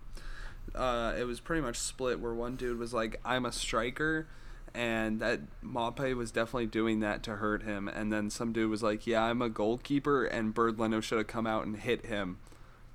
uh 0.73 1.13
it 1.17 1.23
was 1.23 1.39
pretty 1.39 1.61
much 1.61 1.77
split 1.77 2.19
where 2.19 2.33
one 2.33 2.55
dude 2.57 2.79
was 2.79 2.93
like, 2.93 3.19
I'm 3.23 3.45
a 3.45 3.51
striker 3.51 4.27
and 4.75 5.19
that 5.21 5.39
Mape 5.61 6.15
was 6.15 6.31
definitely 6.31 6.67
doing 6.67 6.99
that 6.99 7.23
to 7.23 7.37
hurt 7.37 7.63
him 7.63 7.87
and 7.87 8.11
then 8.11 8.29
some 8.29 8.51
dude 8.51 8.69
was 8.69 8.83
like, 8.83 9.07
Yeah, 9.07 9.23
I'm 9.23 9.41
a 9.41 9.49
goalkeeper 9.49 10.25
and 10.25 10.53
Bernd 10.53 10.77
Leno 10.77 10.99
should 11.01 11.17
have 11.17 11.27
come 11.27 11.47
out 11.47 11.65
and 11.65 11.77
hit 11.77 12.05
him 12.05 12.37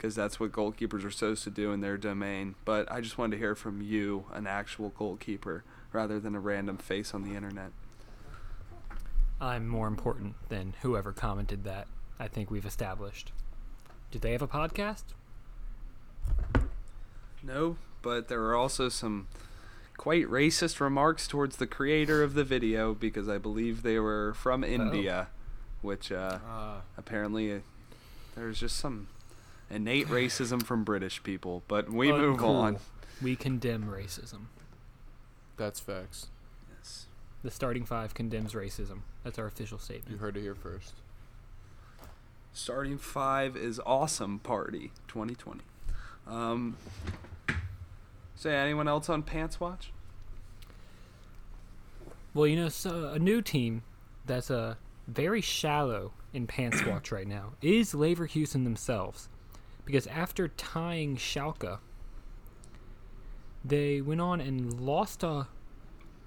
because 0.01 0.15
that's 0.15 0.41
what 0.41 0.51
goalkeepers 0.51 1.05
are 1.05 1.11
supposed 1.11 1.45
to 1.45 1.51
do 1.51 1.73
in 1.73 1.83
their 1.83 1.99
domain. 1.99 2.55
But 2.65 2.91
I 2.91 3.03
just 3.03 3.19
wanted 3.19 3.37
to 3.37 3.39
hear 3.39 3.55
from 3.55 3.83
you, 3.83 4.25
an 4.33 4.47
actual 4.47 4.89
goalkeeper, 4.97 5.63
rather 5.93 6.19
than 6.19 6.35
a 6.35 6.41
random 6.41 6.79
face 6.79 7.13
on 7.13 7.23
the 7.23 7.37
internet. 7.37 7.71
I'm 9.43 9.69
more 9.69 9.89
important 9.89 10.37
than 10.49 10.75
whoever 10.81 11.13
commented 11.13 11.65
that. 11.65 11.87
I 12.19 12.29
think 12.29 12.51
we've 12.51 12.65
established. 12.65 13.33
Do 14.11 14.19
they 14.19 14.33
have 14.33 14.41
a 14.41 14.49
podcast? 14.49 15.05
No, 17.43 17.77
but 18.01 18.29
there 18.29 18.43
are 18.45 18.55
also 18.55 18.89
some 18.89 19.29
quite 20.01 20.25
racist 20.29 20.81
remarks 20.81 21.29
towards 21.29 21.57
the 21.57 21.67
creator 21.67 22.23
of 22.23 22.33
the 22.33 22.43
video 22.43 22.95
because 22.95 23.29
I 23.29 23.37
believe 23.37 23.83
they 23.83 23.99
were 23.99 24.33
from 24.33 24.65
India, 24.65 25.29
which 25.83 26.11
uh, 26.11 26.39
Ah, 26.43 26.81
apparently 26.97 27.53
uh, 27.53 27.59
there's 28.35 28.61
just 28.61 28.77
some 28.77 29.09
innate 29.69 30.07
racism 30.21 30.63
from 30.63 30.85
British 30.85 31.23
people. 31.23 31.65
But 31.69 31.91
we 31.91 32.09
Uncool. 32.09 32.19
move 32.19 32.43
on. 32.45 32.79
We 33.21 33.37
condemn 33.37 33.85
racism. 33.95 34.47
that's 35.59 35.81
facts. 35.81 36.29
Yes. 36.79 37.05
The 37.43 37.51
starting 37.51 37.85
five 37.85 38.15
condemns 38.15 38.55
racism. 38.55 39.01
That's 39.23 39.39
our 39.39 39.45
official 39.45 39.79
statement. 39.79 40.13
You 40.13 40.17
heard 40.17 40.35
it 40.39 40.41
here 40.41 40.55
first. 40.55 40.95
Starting 42.55 42.97
five 42.97 43.55
is 43.55 43.79
awesome 43.85 44.39
party 44.39 44.93
2020. 45.09 45.61
Um, 46.27 46.79
say 48.41 48.57
anyone 48.57 48.89
else 48.89 49.09
on 49.09 49.23
Pants 49.23 49.61
Watch? 49.61 49.93
Well, 52.33 52.47
you 52.47 52.57
know, 52.57 52.69
so 52.69 53.09
a 53.09 53.19
new 53.19 53.43
team 53.43 53.83
that's 54.25 54.51
uh, 54.51 54.77
very 55.09 55.41
shallow 55.41 56.13
in 56.33 56.47
pants 56.47 56.85
watch 56.87 57.11
right 57.11 57.27
now 57.27 57.55
is 57.61 57.93
Leverkusen 57.93 58.63
themselves, 58.63 59.29
because 59.85 60.07
after 60.07 60.47
tying 60.47 61.17
Schalke, 61.17 61.79
they 63.65 64.01
went 64.01 64.21
on 64.21 64.41
and 64.41 64.81
lost 64.81 65.21
to 65.21 65.49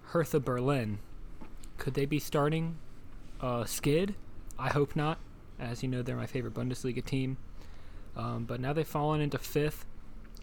Hertha 0.08 0.42
Berlin. 0.42 1.00
Could 1.78 1.94
they 1.94 2.06
be 2.06 2.20
starting 2.20 2.78
uh, 3.40 3.64
Skid? 3.64 4.16
I 4.60 4.70
hope 4.70 4.96
not. 4.96 5.20
As 5.58 5.82
you 5.82 5.90
know, 5.90 6.02
they're 6.02 6.18
my 6.18 6.28
favorite 6.28 6.54
Bundesliga 6.54 7.04
team. 7.04 7.38
Um, 8.16 8.44
but 8.44 8.60
now 8.60 8.74
they've 8.74 8.86
fallen 8.86 9.22
into 9.22 9.38
fifth, 9.38 9.86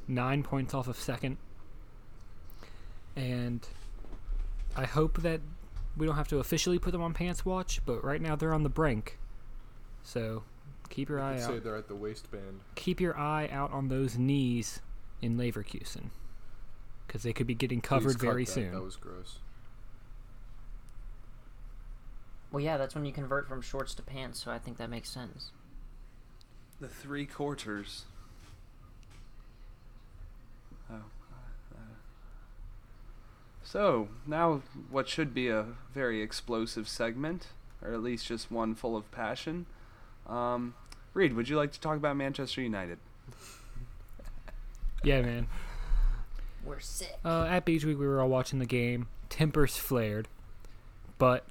nine 0.09 0.43
points 0.43 0.73
off 0.73 0.89
of 0.89 0.97
second. 0.97 1.37
And 3.17 3.67
I 4.77 4.85
hope 4.85 5.23
that 5.23 5.41
we 5.97 6.07
don't 6.07 6.17
have 6.17 6.29
to 6.29 6.39
officially 6.39 6.79
put 6.79 6.93
them 6.93 7.03
on 7.03 7.13
pants 7.13 7.45
watch, 7.45 7.81
but 7.85 8.03
right 8.05 8.21
now 8.21 8.37
they're 8.37 8.55
on 8.55 8.63
the 8.63 8.69
brink. 8.69 9.19
So 10.03 10.45
keep 10.89 11.09
your 11.09 11.21
eye 11.21 11.35
I'd 11.35 11.41
say 11.41 11.57
out. 11.57 11.65
they're 11.65 11.77
at 11.77 11.89
the 11.89 11.97
waistband. 11.97 12.61
Keep 12.77 13.01
your 13.01 13.19
eye 13.19 13.49
out 13.53 13.73
on 13.73 13.89
those 13.89 14.17
knees 14.17 14.81
in 15.21 15.37
Leverkusen, 15.37 16.11
because 17.07 17.23
they 17.23 17.33
could 17.33 17.47
be 17.47 17.55
getting 17.55 17.81
Please 17.81 17.89
covered 17.89 18.13
cut 18.13 18.21
very 18.21 18.45
that. 18.45 18.51
soon. 18.51 18.73
That 18.73 18.83
was 18.83 18.97
gross. 18.97 19.39
Well, 22.51 22.63
yeah, 22.63 22.77
that's 22.79 22.95
when 22.95 23.05
you 23.05 23.13
convert 23.13 23.49
from 23.49 23.61
shorts 23.61 23.95
to 23.97 24.03
pants, 24.03 24.43
so 24.43 24.51
I 24.51 24.59
think 24.59 24.79
that 24.79 24.91
makes 24.91 25.09
sense. 25.11 25.51
The 26.81 26.89
three 26.89 27.27
quarters. 27.27 28.07
Oh. 30.91 30.95
uh, 31.75 31.79
So, 33.71 34.09
now 34.27 34.63
what 34.91 35.09
should 35.09 35.33
be 35.33 35.47
a 35.47 35.65
very 35.95 36.23
explosive 36.23 36.89
segment, 36.89 37.47
or 37.81 37.95
at 37.95 38.03
least 38.03 38.27
just 38.27 38.51
one 38.51 38.75
full 38.75 38.97
of 38.97 39.09
passion. 39.13 39.67
Um, 40.27 40.75
Reed, 41.15 41.35
would 41.35 41.49
you 41.49 41.57
like 41.57 41.71
to 41.75 41.81
talk 41.81 41.97
about 41.97 42.17
Manchester 42.17 42.61
United? 42.61 42.99
Yeah, 45.03 45.23
man. 45.23 45.47
We're 46.63 46.79
sick. 46.79 47.17
Uh, 47.25 47.47
at 47.49 47.65
Beach 47.65 47.87
Week, 47.87 47.99
we 47.99 48.07
were 48.07 48.21
all 48.21 48.29
watching 48.29 48.59
the 48.59 48.67
game. 48.67 49.09
Tempers 49.31 49.79
flared, 49.79 50.29
but 51.17 51.47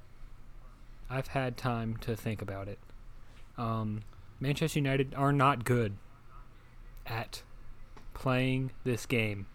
I've 1.08 1.26
had 1.26 1.56
time 1.56 1.96
to 2.02 2.14
think 2.14 2.42
about 2.42 2.68
it. 2.68 2.78
Um, 3.58 4.02
Manchester 4.38 4.78
United 4.78 5.16
are 5.16 5.32
not 5.32 5.64
good 5.64 5.96
at 7.04 7.42
playing 8.14 8.70
this 8.84 9.04
game. 9.04 9.46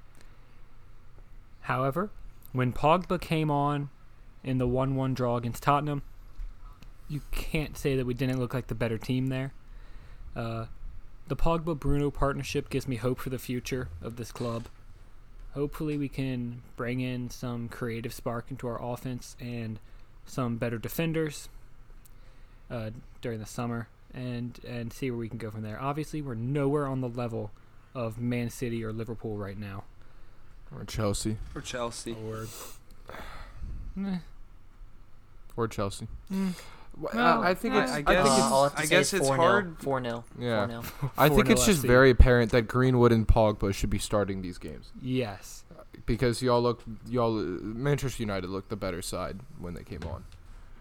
However, 1.61 2.09
when 2.55 2.71
Pogba 2.71 3.19
came 3.19 3.51
on 3.51 3.89
in 4.43 4.57
the 4.57 4.67
1 4.67 4.95
1 4.95 5.13
draw 5.13 5.35
against 5.35 5.61
Tottenham, 5.61 6.01
you 7.09 7.21
can't 7.31 7.77
say 7.77 7.95
that 7.95 8.05
we 8.05 8.13
didn't 8.13 8.39
look 8.39 8.53
like 8.53 8.67
the 8.67 8.75
better 8.75 8.97
team 8.97 9.27
there. 9.27 9.53
Uh, 10.35 10.65
the 11.27 11.35
Pogba 11.35 11.77
Bruno 11.77 12.09
partnership 12.09 12.69
gives 12.69 12.87
me 12.87 12.95
hope 12.95 13.19
for 13.19 13.29
the 13.29 13.39
future 13.39 13.89
of 14.01 14.15
this 14.15 14.31
club. 14.31 14.67
Hopefully, 15.53 15.97
we 15.97 16.09
can 16.09 16.61
bring 16.75 16.99
in 16.99 17.29
some 17.29 17.69
creative 17.69 18.13
spark 18.13 18.45
into 18.49 18.67
our 18.67 18.81
offense 18.81 19.35
and 19.39 19.79
some 20.25 20.57
better 20.57 20.77
defenders 20.77 21.49
uh, 22.69 22.89
during 23.21 23.39
the 23.39 23.45
summer, 23.45 23.87
and 24.13 24.59
and 24.67 24.91
see 24.91 25.09
where 25.11 25.19
we 25.19 25.29
can 25.29 25.37
go 25.37 25.51
from 25.51 25.61
there. 25.61 25.81
Obviously, 25.81 26.21
we're 26.21 26.35
nowhere 26.35 26.87
on 26.87 27.01
the 27.01 27.09
level 27.09 27.51
of 27.93 28.19
Man 28.19 28.49
City 28.49 28.83
or 28.83 28.91
Liverpool 28.91 29.37
right 29.37 29.57
now. 29.57 29.83
Or 30.73 30.83
Chelsea. 30.85 31.37
Or 31.53 31.61
Chelsea? 31.61 32.15
Or 32.25 32.47
Or 35.57 35.67
Chelsea. 35.67 36.07
mm, 36.31 36.53
Well, 36.97 37.11
Well, 37.13 37.41
I, 37.43 37.49
I 37.51 37.53
think 37.55 37.75
I- 37.75 37.83
it's. 37.83 37.91
I 37.91 37.95
I, 37.97 38.01
guess- 38.01 38.23
think 38.25 38.37
it's. 38.37 38.45
all 38.51 38.61
I 38.61 38.63
have 38.65 38.75
to 38.75 38.79
I 38.79 38.85
say 38.85 38.89
guess 38.89 39.13
it's 39.13 39.27
4-0. 39.29 39.35
hard- 39.35 39.75
4 39.79 40.01
0. 40.03 40.23
Yeah. 40.39 40.81
4 40.81 41.11
I 41.17 41.29
think 41.29 41.47
4-0 41.47 41.51
it's 41.51 41.65
just 41.65 41.83
FC. 41.83 41.87
very 41.87 42.09
apparent 42.09 42.51
that 42.51 42.63
Greenwood 42.63 43.11
and 43.11 43.27
Pogba 43.27 43.73
should 43.73 43.89
be 43.89 43.99
starting 43.99 44.41
these 44.41 44.57
games 44.57 44.91
yes. 45.01 45.63
because 46.05 46.41
y'all 46.41 46.61
look, 46.61 46.83
y'all, 47.07 47.31
Manchester 47.33 48.21
United 48.23 48.49
looked 48.49 48.69
the 48.69 48.75
better 48.75 49.01
side 49.01 49.39
when 49.59 49.73
they 49.73 49.83
came 49.83 50.03
on. 50.03 50.23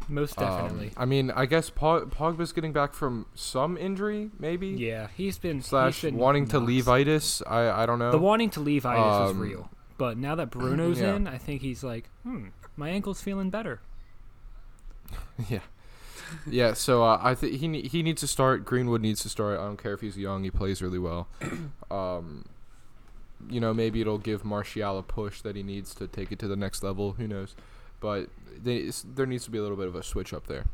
Most 0.09 0.39
Um, 0.39 0.47
definitely. 0.47 0.93
I 0.97 1.05
mean, 1.05 1.31
I 1.31 1.47
guess 1.47 1.71
Pog- 1.71 2.11
Pogba's 2.11 2.53
getting 2.53 2.73
back 2.73 2.93
from 2.93 3.27
some 3.35 3.77
injury, 3.77 4.31
maybe 4.39 4.69
yeah, 4.69 5.09
he's 5.17 5.39
been 5.39 5.63
slash 5.63 6.01
he's 6.03 6.11
been 6.11 6.19
wanting 6.19 6.47
to 6.49 6.59
leave 6.59 6.89
itis. 6.89 7.43
I 7.47 7.71
I 7.83 7.87
don't 7.87 7.99
know. 7.99 8.11
The 8.11 8.19
wanting 8.19 8.51
to 8.51 8.61
leave 8.61 8.85
itis 8.85 9.31
Um, 9.31 9.39
real, 9.41 9.71
but 9.99 10.19
now 10.19 10.35
that 10.35 10.51
Bruno's 10.51 11.01
yeah. 11.01 11.15
in, 11.17 11.27
I 11.27 11.39
think 11.39 11.63
he's 11.63 11.83
like, 11.83 12.09
hmm, 12.23 12.49
my 12.77 12.91
ankle's 12.91 13.23
feeling 13.23 13.51
better. 13.51 13.81
yeah. 15.49 15.61
Yeah, 16.47 16.73
so 16.73 17.05
uh, 17.05 17.21
I 17.23 17.35
think 17.35 17.61
he 17.61 17.69
ne- 17.69 17.87
he 17.87 18.03
needs 18.03 18.21
to 18.23 18.27
start. 18.27 18.65
Greenwood 18.65 19.01
needs 19.03 19.23
to 19.23 19.29
start. 19.29 19.59
I 19.61 19.65
don't 19.65 19.81
care 19.81 19.93
if 19.93 20.01
he's 20.01 20.17
young; 20.19 20.43
he 20.43 20.51
plays 20.51 20.83
really 20.83 20.99
well. 20.99 21.29
Um, 21.91 22.47
you 23.49 23.61
know, 23.61 23.73
maybe 23.75 24.01
it'll 24.01 24.19
give 24.19 24.45
Martial 24.45 24.99
a 24.99 25.03
push 25.03 25.43
that 25.43 25.55
he 25.55 25.63
needs 25.63 25.95
to 25.97 26.09
take 26.09 26.33
it 26.33 26.39
to 26.41 26.49
the 26.49 26.57
next 26.57 26.83
level. 26.83 27.13
Who 27.13 27.29
knows? 27.29 27.55
But 28.05 28.29
they, 28.63 28.91
there 29.15 29.25
needs 29.25 29.47
to 29.47 29.51
be 29.51 29.57
a 29.57 29.63
little 29.63 29.79
bit 29.79 29.87
of 29.87 29.95
a 29.95 30.03
switch 30.03 30.35
up 30.35 30.47
there. 30.47 30.67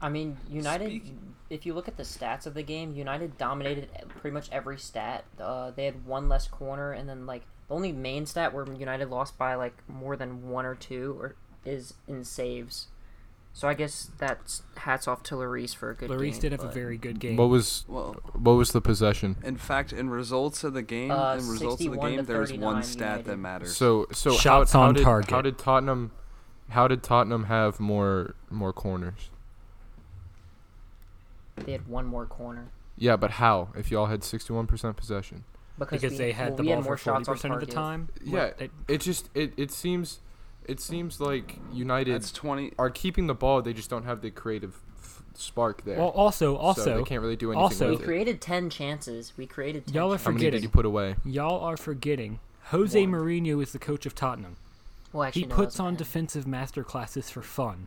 I 0.00 0.08
mean, 0.08 0.36
United. 0.48 0.84
Speaking- 0.90 1.34
If 1.50 1.66
you 1.66 1.74
look 1.74 1.88
at 1.88 1.96
the 1.96 2.04
stats 2.04 2.46
of 2.46 2.54
the 2.54 2.62
game, 2.62 2.94
United 2.94 3.36
dominated 3.36 3.88
pretty 4.20 4.32
much 4.32 4.48
every 4.52 4.78
stat. 4.78 5.24
Uh, 5.40 5.72
they 5.72 5.86
had 5.86 6.06
one 6.06 6.28
less 6.28 6.46
corner, 6.46 6.92
and 6.92 7.08
then 7.08 7.26
like 7.26 7.42
the 7.66 7.74
only 7.74 7.90
main 7.90 8.26
stat 8.26 8.54
where 8.54 8.64
United 8.72 9.10
lost 9.10 9.36
by 9.36 9.56
like 9.56 9.74
more 9.88 10.16
than 10.16 10.48
one 10.48 10.64
or 10.64 10.76
two, 10.76 11.16
or 11.18 11.34
is 11.64 11.94
in 12.06 12.22
saves. 12.22 12.86
So 13.56 13.68
I 13.68 13.74
guess 13.74 14.10
that's 14.18 14.62
hats 14.76 15.06
off 15.06 15.22
to 15.24 15.36
Lloris 15.36 15.76
for 15.76 15.90
a 15.90 15.94
good 15.94 16.10
Lloris 16.10 16.32
game. 16.32 16.40
did 16.40 16.52
have 16.52 16.64
a 16.64 16.68
very 16.72 16.96
good 16.98 17.20
game. 17.20 17.36
What 17.36 17.48
was 17.50 17.84
Well, 17.86 18.14
what 18.32 18.54
was 18.54 18.72
the 18.72 18.80
possession? 18.80 19.36
in 19.44 19.56
fact, 19.56 19.92
in 19.92 20.10
results 20.10 20.64
of 20.64 20.74
the 20.74 20.82
game, 20.82 21.12
Uh, 21.12 21.34
in 21.34 21.48
results 21.48 21.74
of 21.74 21.78
the 21.78 21.84
61 22.00 22.10
to 22.10 22.16
game, 22.16 22.24
there's 22.26 22.50
one 22.52 22.58
39 22.76 22.82
stat 22.82 22.98
that 22.98 23.18
United. 23.20 23.36
matters. 23.36 23.76
So 23.76 24.06
so 24.12 24.32
Shots 24.32 24.72
how, 24.72 24.80
how 24.80 24.88
on 24.88 24.94
did, 24.94 25.04
target. 25.04 25.30
How 25.30 25.40
did 25.40 25.56
Tottenham? 25.56 26.10
How 26.70 26.88
did 26.88 27.02
Tottenham 27.04 27.44
have 27.44 27.78
more 27.78 28.34
more 28.50 28.72
corners? 28.72 29.30
They 31.56 31.72
had 31.72 31.86
one 31.86 32.06
more 32.06 32.26
corner 32.26 32.68
Yeah, 32.96 33.16
but 33.16 33.32
how? 33.32 33.68
If 33.76 33.90
y'all 33.92 34.06
had 34.06 34.24
sixty 34.24 34.52
one 34.52 34.66
percent 34.66 34.96
possession. 34.96 35.44
because, 35.78 36.00
because 36.00 36.12
we, 36.12 36.18
they 36.18 36.32
had 36.32 36.48
well, 36.48 36.56
the 36.56 36.62
ball 36.64 36.74
had 36.74 36.82
for 36.82 36.88
more 36.88 36.96
forty 36.96 37.02
shots 37.18 37.28
on 37.28 37.34
percent 37.36 37.54
of 37.54 37.60
the 37.60 37.66
time. 37.66 38.08
Yeah, 38.24 38.50
What, 38.58 38.70
it 38.88 39.00
just 39.00 39.30
it, 39.34 39.52
it 39.56 39.70
seems 39.70 40.18
It 40.64 40.80
seems 40.80 41.20
like 41.20 41.58
United 41.72 42.14
That's 42.14 42.32
twenty. 42.32 42.72
are 42.78 42.90
keeping 42.90 43.26
the 43.26 43.34
ball. 43.34 43.60
They 43.62 43.72
just 43.72 43.90
don't 43.90 44.04
have 44.04 44.20
the 44.22 44.30
creative 44.30 44.74
f- 44.98 45.22
spark 45.34 45.84
there. 45.84 45.98
Well, 45.98 46.08
also, 46.08 46.54
so 46.54 46.56
also, 46.56 46.96
they 46.98 47.02
can't 47.04 47.20
really 47.20 47.36
do 47.36 47.50
anything 47.52 47.62
also- 47.62 47.86
We 47.86 47.92
with 47.92 48.00
it. 48.00 48.04
created 48.04 48.40
ten 48.40 48.70
chances. 48.70 49.32
We 49.36 49.46
created. 49.46 49.86
10 49.86 49.94
Y'all 49.94 50.06
are 50.08 50.12
chances. 50.14 50.24
How 50.24 50.30
many 50.32 50.40
did 50.40 50.46
forgetting. 50.46 50.62
you 50.62 50.68
put 50.70 50.86
away? 50.86 51.16
y'all 51.24 51.60
are 51.64 51.76
forgetting. 51.76 52.40
Jose 52.68 52.98
One. 53.06 53.12
Mourinho 53.12 53.62
is 53.62 53.72
the 53.72 53.78
coach 53.78 54.06
of 54.06 54.14
Tottenham. 54.14 54.56
Well, 55.12 55.24
actually, 55.24 55.42
he 55.42 55.48
no, 55.48 55.54
puts 55.56 55.74
it 55.74 55.82
wasn't 55.82 55.86
on 55.86 55.92
him. 55.92 55.96
defensive 55.98 56.44
masterclasses 56.46 57.30
for 57.30 57.42
fun, 57.42 57.86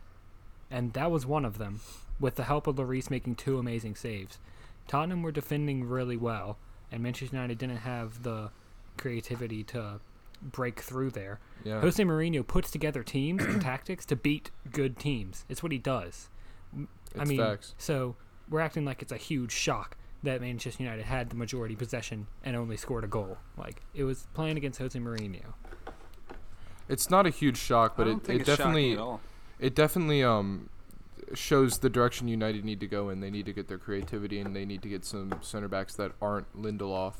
and 0.70 0.92
that 0.92 1.10
was 1.10 1.26
one 1.26 1.44
of 1.44 1.58
them, 1.58 1.80
with 2.20 2.36
the 2.36 2.44
help 2.44 2.66
of 2.68 2.76
Lloris 2.76 3.10
making 3.10 3.34
two 3.34 3.58
amazing 3.58 3.96
saves. 3.96 4.38
Tottenham 4.86 5.22
were 5.22 5.32
defending 5.32 5.84
really 5.88 6.16
well, 6.16 6.56
and 6.92 7.02
Manchester 7.02 7.34
United 7.36 7.58
didn't 7.58 7.78
have 7.78 8.22
the 8.22 8.50
creativity 8.96 9.62
to 9.64 10.00
break 10.42 10.80
through 10.80 11.10
there. 11.10 11.40
Yeah. 11.64 11.80
Jose 11.80 12.02
Mourinho 12.02 12.46
puts 12.46 12.70
together 12.70 13.02
teams 13.02 13.44
and 13.44 13.60
tactics 13.70 14.04
to 14.06 14.16
beat 14.16 14.50
good 14.70 14.98
teams. 14.98 15.44
It's 15.48 15.62
what 15.62 15.72
he 15.72 15.78
does. 15.78 16.28
M- 16.74 16.88
I 17.16 17.22
It's 17.22 17.28
mean, 17.30 17.38
facts. 17.38 17.74
so 17.78 18.16
we're 18.48 18.60
acting 18.60 18.84
like 18.84 19.02
it's 19.02 19.12
a 19.12 19.16
huge 19.16 19.52
shock 19.52 19.96
that 20.22 20.40
Manchester 20.40 20.82
United 20.82 21.04
had 21.04 21.30
the 21.30 21.36
majority 21.36 21.76
possession 21.76 22.26
and 22.44 22.56
only 22.56 22.76
scored 22.76 23.04
a 23.04 23.08
goal. 23.08 23.38
Like 23.56 23.82
it 23.94 24.04
was 24.04 24.26
playing 24.34 24.56
against 24.56 24.78
Jose 24.78 24.98
Mourinho. 24.98 25.54
It's 26.88 27.10
not 27.10 27.26
a 27.26 27.30
huge 27.30 27.56
shock, 27.58 27.96
but 27.96 28.06
I 28.06 28.10
don't 28.10 28.18
it, 28.22 28.24
think 28.26 28.40
it 28.40 28.48
it's 28.48 28.56
definitely 28.56 28.92
at 28.94 28.98
all. 28.98 29.20
it 29.58 29.74
definitely 29.74 30.22
um 30.24 30.70
shows 31.34 31.78
the 31.80 31.90
direction 31.90 32.26
United 32.28 32.64
need 32.64 32.80
to 32.80 32.86
go 32.86 33.10
in. 33.10 33.20
They 33.20 33.30
need 33.30 33.44
to 33.46 33.52
get 33.52 33.68
their 33.68 33.76
creativity 33.78 34.38
and 34.40 34.56
they 34.56 34.64
need 34.64 34.80
to 34.82 34.88
get 34.88 35.04
some 35.04 35.34
center 35.42 35.68
backs 35.68 35.94
that 35.96 36.12
aren't 36.22 36.50
Lindelof. 36.56 37.14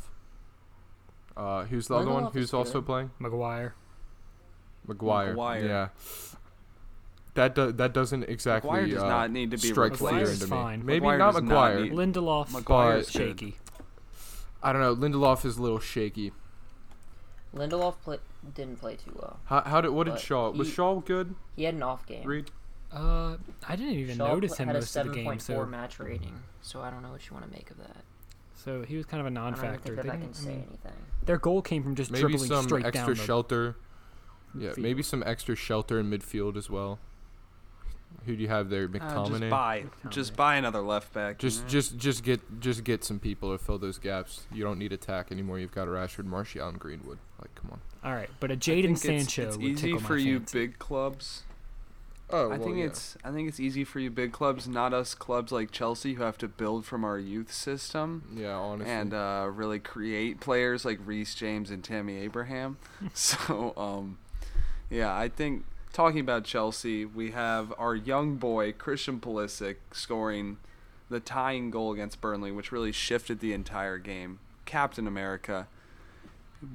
Uh, 1.39 1.65
who's 1.65 1.87
the 1.87 1.95
other 1.95 2.11
one? 2.11 2.25
Who's 2.33 2.53
also 2.53 2.81
good. 2.81 2.87
playing? 2.87 3.11
Maguire. 3.21 3.75
Maguire. 4.87 5.29
Maguire. 5.29 5.67
Yeah. 5.67 5.89
That 7.35 7.55
do, 7.55 7.71
that 7.71 7.93
doesn't 7.93 8.25
exactly 8.25 8.71
Maguire 8.73 8.87
does 8.89 9.03
uh, 9.05 9.09
not 9.09 9.31
need 9.31 9.53
to 9.53 9.57
be 9.59 9.69
strike 9.69 9.93
replaced. 9.93 10.01
fear 10.01 10.19
Maguire's 10.19 10.43
into 10.43 10.55
me. 10.55 10.61
fine. 10.61 10.85
Maybe 10.85 11.01
Maguire 11.01 11.19
not 11.19 11.33
does 11.35 11.43
not 11.43 11.45
Maguire. 11.45 11.87
Lindelof 11.87 12.53
Maguire 12.53 12.97
is 12.97 13.07
is 13.07 13.13
shaky. 13.13 13.57
I 14.61 14.73
don't 14.73 14.83
know. 14.83 14.97
Lindelof 14.97 15.45
is 15.45 15.57
a 15.59 15.63
little 15.63 15.79
shaky. 15.79 16.33
Lindelof 17.55 17.95
play, 18.03 18.19
didn't 18.55 18.81
play 18.81 18.97
too 18.97 19.13
well. 19.15 19.39
How, 19.45 19.61
how 19.63 19.81
did 19.81 19.91
what 19.91 20.05
did 20.05 20.15
But 20.15 20.21
Shaw? 20.21 20.51
Was 20.51 20.67
he- 20.69 20.75
Shaw 20.75 20.97
good? 21.01 21.37
He 21.55 21.65
had 21.65 21.75
an 21.75 21.83
off 21.85 22.05
game. 22.07 22.27
Reed? 22.27 22.51
Uh, 22.93 23.37
I 23.69 23.77
didn't 23.77 23.95
even 23.95 24.17
Shaw 24.17 24.29
notice 24.35 24.57
him 24.57 24.67
had 24.67 24.77
a 24.77 24.81
most 24.81 24.97
of 24.97 25.07
the 25.07 25.13
game, 25.13 25.27
7.4 25.27 25.41
so 25.41 25.67
match 25.67 25.99
rating, 26.01 26.43
so 26.63 26.81
I 26.81 26.91
don't 26.91 27.03
know 27.03 27.11
what 27.13 27.27
you 27.29 27.35
want 27.35 27.47
to 27.47 27.53
make 27.53 27.71
of 27.71 27.79
that. 27.79 28.05
So 28.65 28.83
he 28.83 28.97
was 28.97 29.07
kind 29.07 29.21
of 29.21 29.27
a 29.27 29.31
don't 29.31 29.49
even 29.49 29.63
non-factor. 29.63 29.95
think 29.95 29.97
that 29.97 30.03
They 30.07 30.11
I 30.11 30.17
can 30.17 30.35
say 30.35 30.49
mean, 30.51 30.65
anything. 30.69 30.93
their 31.25 31.39
goal 31.39 31.63
came 31.63 31.83
from 31.83 31.95
just 31.95 32.11
Maybe 32.11 32.23
dribbling 32.23 32.49
some 32.49 32.65
straight 32.65 32.85
extra 32.87 33.15
down 33.15 33.25
shelter. 33.25 33.77
Yeah, 34.55 34.71
field. 34.73 34.79
maybe 34.79 35.03
some 35.03 35.23
extra 35.27 35.55
shelter 35.55 36.01
in 36.01 36.11
midfield 36.11 36.57
as 36.57 36.69
well. 36.69 36.99
Who 38.25 38.35
do 38.35 38.43
you 38.43 38.49
have 38.49 38.71
there? 38.71 38.85
Uh, 38.85 38.89
just 38.89 39.05
McTominay. 39.33 39.51
buy, 39.51 39.85
just 40.09 40.35
buy 40.35 40.57
another 40.57 40.81
left 40.81 41.13
back. 41.13 41.43
you 41.43 41.49
Just, 41.49 41.63
know? 41.65 41.69
just, 41.69 41.97
just 41.99 42.25
get, 42.25 42.61
just 42.61 42.83
get 42.83 43.05
some 43.05 43.19
people 43.21 43.53
to 43.57 43.63
fill 43.63 43.79
those 43.79 43.99
gaps. 43.99 44.47
You 44.53 44.65
don't 44.65 44.79
need 44.79 44.93
attack 44.93 45.31
anymore. 45.31 45.59
You've 45.59 45.73
got 45.75 45.87
Rashford, 45.89 46.25
Martial, 46.25 46.67
and 46.69 46.79
Greenwood. 46.81 47.19
Like, 47.41 47.55
come 47.55 47.71
on. 47.73 47.81
All 48.03 48.15
right, 48.17 48.31
but 48.41 48.51
a 48.51 48.57
Jadon 48.57 48.99
think 48.99 49.05
it's- 49.05 49.25
Sancho 49.25 49.49
It's, 49.49 49.57
would 49.59 49.67
easy 49.67 49.83
tickle 49.93 50.01
for 50.01 50.15
my 50.15 50.19
you 50.21 50.41
big 50.41 50.79
clubs. 50.79 51.43
Oh, 52.31 52.53
I 52.53 52.59
think 52.59 52.77
it's 52.79 53.17
I 53.25 53.31
think 53.31 53.49
it's 53.49 53.59
easy 53.59 53.85
for 53.85 54.01
you 54.01 54.11
big 54.11 54.33
clubs, 54.33 54.69
not 54.69 54.93
us 54.93 55.15
clubs 55.15 55.51
like 55.51 55.71
Chelsea 55.71 56.15
who 56.15 56.23
have 56.23 56.37
to 56.39 56.49
build 56.49 56.85
from 56.85 57.05
our 57.05 57.19
youth 57.19 57.53
system 57.53 58.35
yeah, 58.35 58.55
honestly. 58.55 58.93
and 58.93 59.15
uh, 59.15 59.49
really 59.51 59.79
create 59.79 60.39
players 60.39 60.85
like 60.85 60.99
Reece 61.05 61.35
James 61.35 61.71
and 61.71 61.83
Tammy 61.83 62.19
Abraham. 62.19 62.77
so 63.15 63.73
um, 63.77 64.19
yeah, 64.91 65.17
I 65.17 65.29
think 65.29 65.65
talking 65.93 66.21
about 66.21 66.45
Chelsea, 66.45 67.05
we 67.07 67.31
have 67.31 67.73
our 67.79 67.95
young 67.95 68.37
boy 68.37 68.73
Christian 68.73 69.21
Pulisic 69.21 69.77
scoring 69.93 70.59
the 71.09 71.21
tying 71.21 71.71
goal 71.71 71.93
against 71.93 72.21
Burnley, 72.21 72.53
which 72.53 72.71
really 72.71 72.93
shifted 72.93 73.41
the 73.41 73.55
entire 73.55 73.99
game. 73.99 74.39
Captain 74.67 75.07
America. 75.07 75.67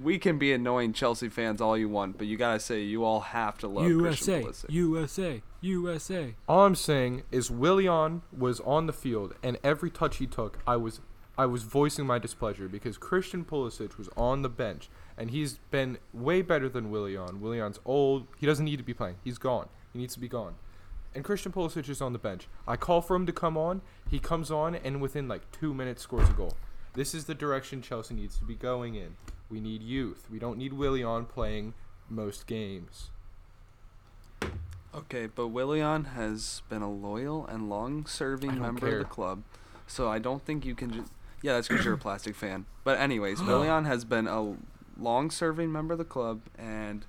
We 0.02 0.18
can 0.18 0.38
be 0.38 0.54
annoying 0.54 0.94
Chelsea 0.94 1.30
fans 1.30 1.60
all 1.60 1.78
you 1.78 1.90
want, 1.90 2.18
but 2.18 2.28
you 2.28 2.38
gotta 2.38 2.60
say 2.60 2.82
you 2.82 3.04
all 3.04 3.20
have 3.20 3.58
to 3.60 3.68
love 3.68 3.88
USA, 3.88 4.46
USA, 4.70 5.42
USA. 5.62 6.36
All 6.48 6.66
I'm 6.66 6.76
saying 6.76 7.24
is 7.32 7.52
Willian 7.52 8.22
was 8.36 8.60
on 8.62 8.88
the 8.88 8.94
field, 8.94 9.34
and 9.44 9.58
every 9.64 9.90
touch 9.90 10.18
he 10.18 10.28
took, 10.28 10.60
I 10.66 10.78
was, 10.78 11.02
I 11.38 11.46
was 11.48 11.64
voicing 11.64 12.06
my 12.06 12.18
displeasure 12.18 12.70
because 12.70 12.98
Christian 12.98 13.44
Pulisic 13.44 13.98
was 13.98 14.08
on 14.16 14.42
the 14.42 14.50
bench, 14.50 14.90
and 15.18 15.32
he's 15.32 15.60
been 15.70 15.98
way 16.14 16.42
better 16.42 16.70
than 16.70 16.90
Willian. 16.90 17.42
Willian's 17.42 17.80
old; 17.86 18.28
he 18.38 18.46
doesn't 18.46 18.66
need 18.66 18.78
to 18.78 18.84
be 18.84 18.94
playing. 18.94 19.18
He's 19.24 19.38
gone. 19.38 19.68
He 19.92 20.00
needs 20.00 20.14
to 20.14 20.20
be 20.20 20.30
gone. 20.30 20.56
And 21.16 21.24
Christian 21.24 21.52
Pulisic 21.52 21.90
is 21.90 22.02
on 22.02 22.14
the 22.14 22.20
bench. 22.20 22.48
I 22.68 22.76
call 22.76 23.02
for 23.02 23.16
him 23.16 23.26
to 23.26 23.34
come 23.34 23.58
on. 23.58 23.82
He 24.10 24.20
comes 24.20 24.50
on, 24.50 24.76
and 24.76 25.02
within 25.02 25.28
like 25.28 25.52
two 25.52 25.74
minutes 25.74 26.02
scores 26.02 26.30
a 26.30 26.34
goal. 26.34 26.56
This 26.94 27.14
is 27.16 27.26
the 27.26 27.36
direction 27.36 27.82
Chelsea 27.82 28.14
needs 28.14 28.38
to 28.38 28.46
be 28.46 28.56
going 28.56 28.96
in. 28.96 29.16
We 29.54 29.60
need 29.60 29.84
youth. 29.84 30.26
We 30.32 30.40
don't 30.40 30.58
need 30.58 30.74
Willian 30.74 31.26
playing 31.26 31.76
most 32.10 32.48
games. 32.48 33.12
Okay, 34.96 35.28
but 35.28 35.50
Willian 35.50 36.06
has 36.06 36.64
been 36.70 36.82
a 36.82 36.92
loyal 36.92 37.46
and 37.46 37.70
long-serving 37.70 38.60
member 38.60 38.88
of 38.88 39.00
the 39.00 39.06
club, 39.06 39.44
so 39.86 40.08
I 40.10 40.18
don't 40.18 40.44
think 40.44 40.66
you 40.66 40.74
can 40.74 40.92
just. 40.92 41.12
Yeah, 41.44 41.54
that's 41.54 41.68
because 41.68 41.86
you're 41.86 41.94
a 41.94 41.98
plastic 42.10 42.36
fan. 42.36 42.66
But 42.84 43.00
anyways, 43.00 43.44
Willian 43.44 43.86
has 43.86 44.06
been 44.06 44.26
a 44.28 44.56
long-serving 44.98 45.72
member 45.72 45.94
of 45.94 46.00
the 46.00 46.04
club, 46.06 46.42
and 46.58 47.06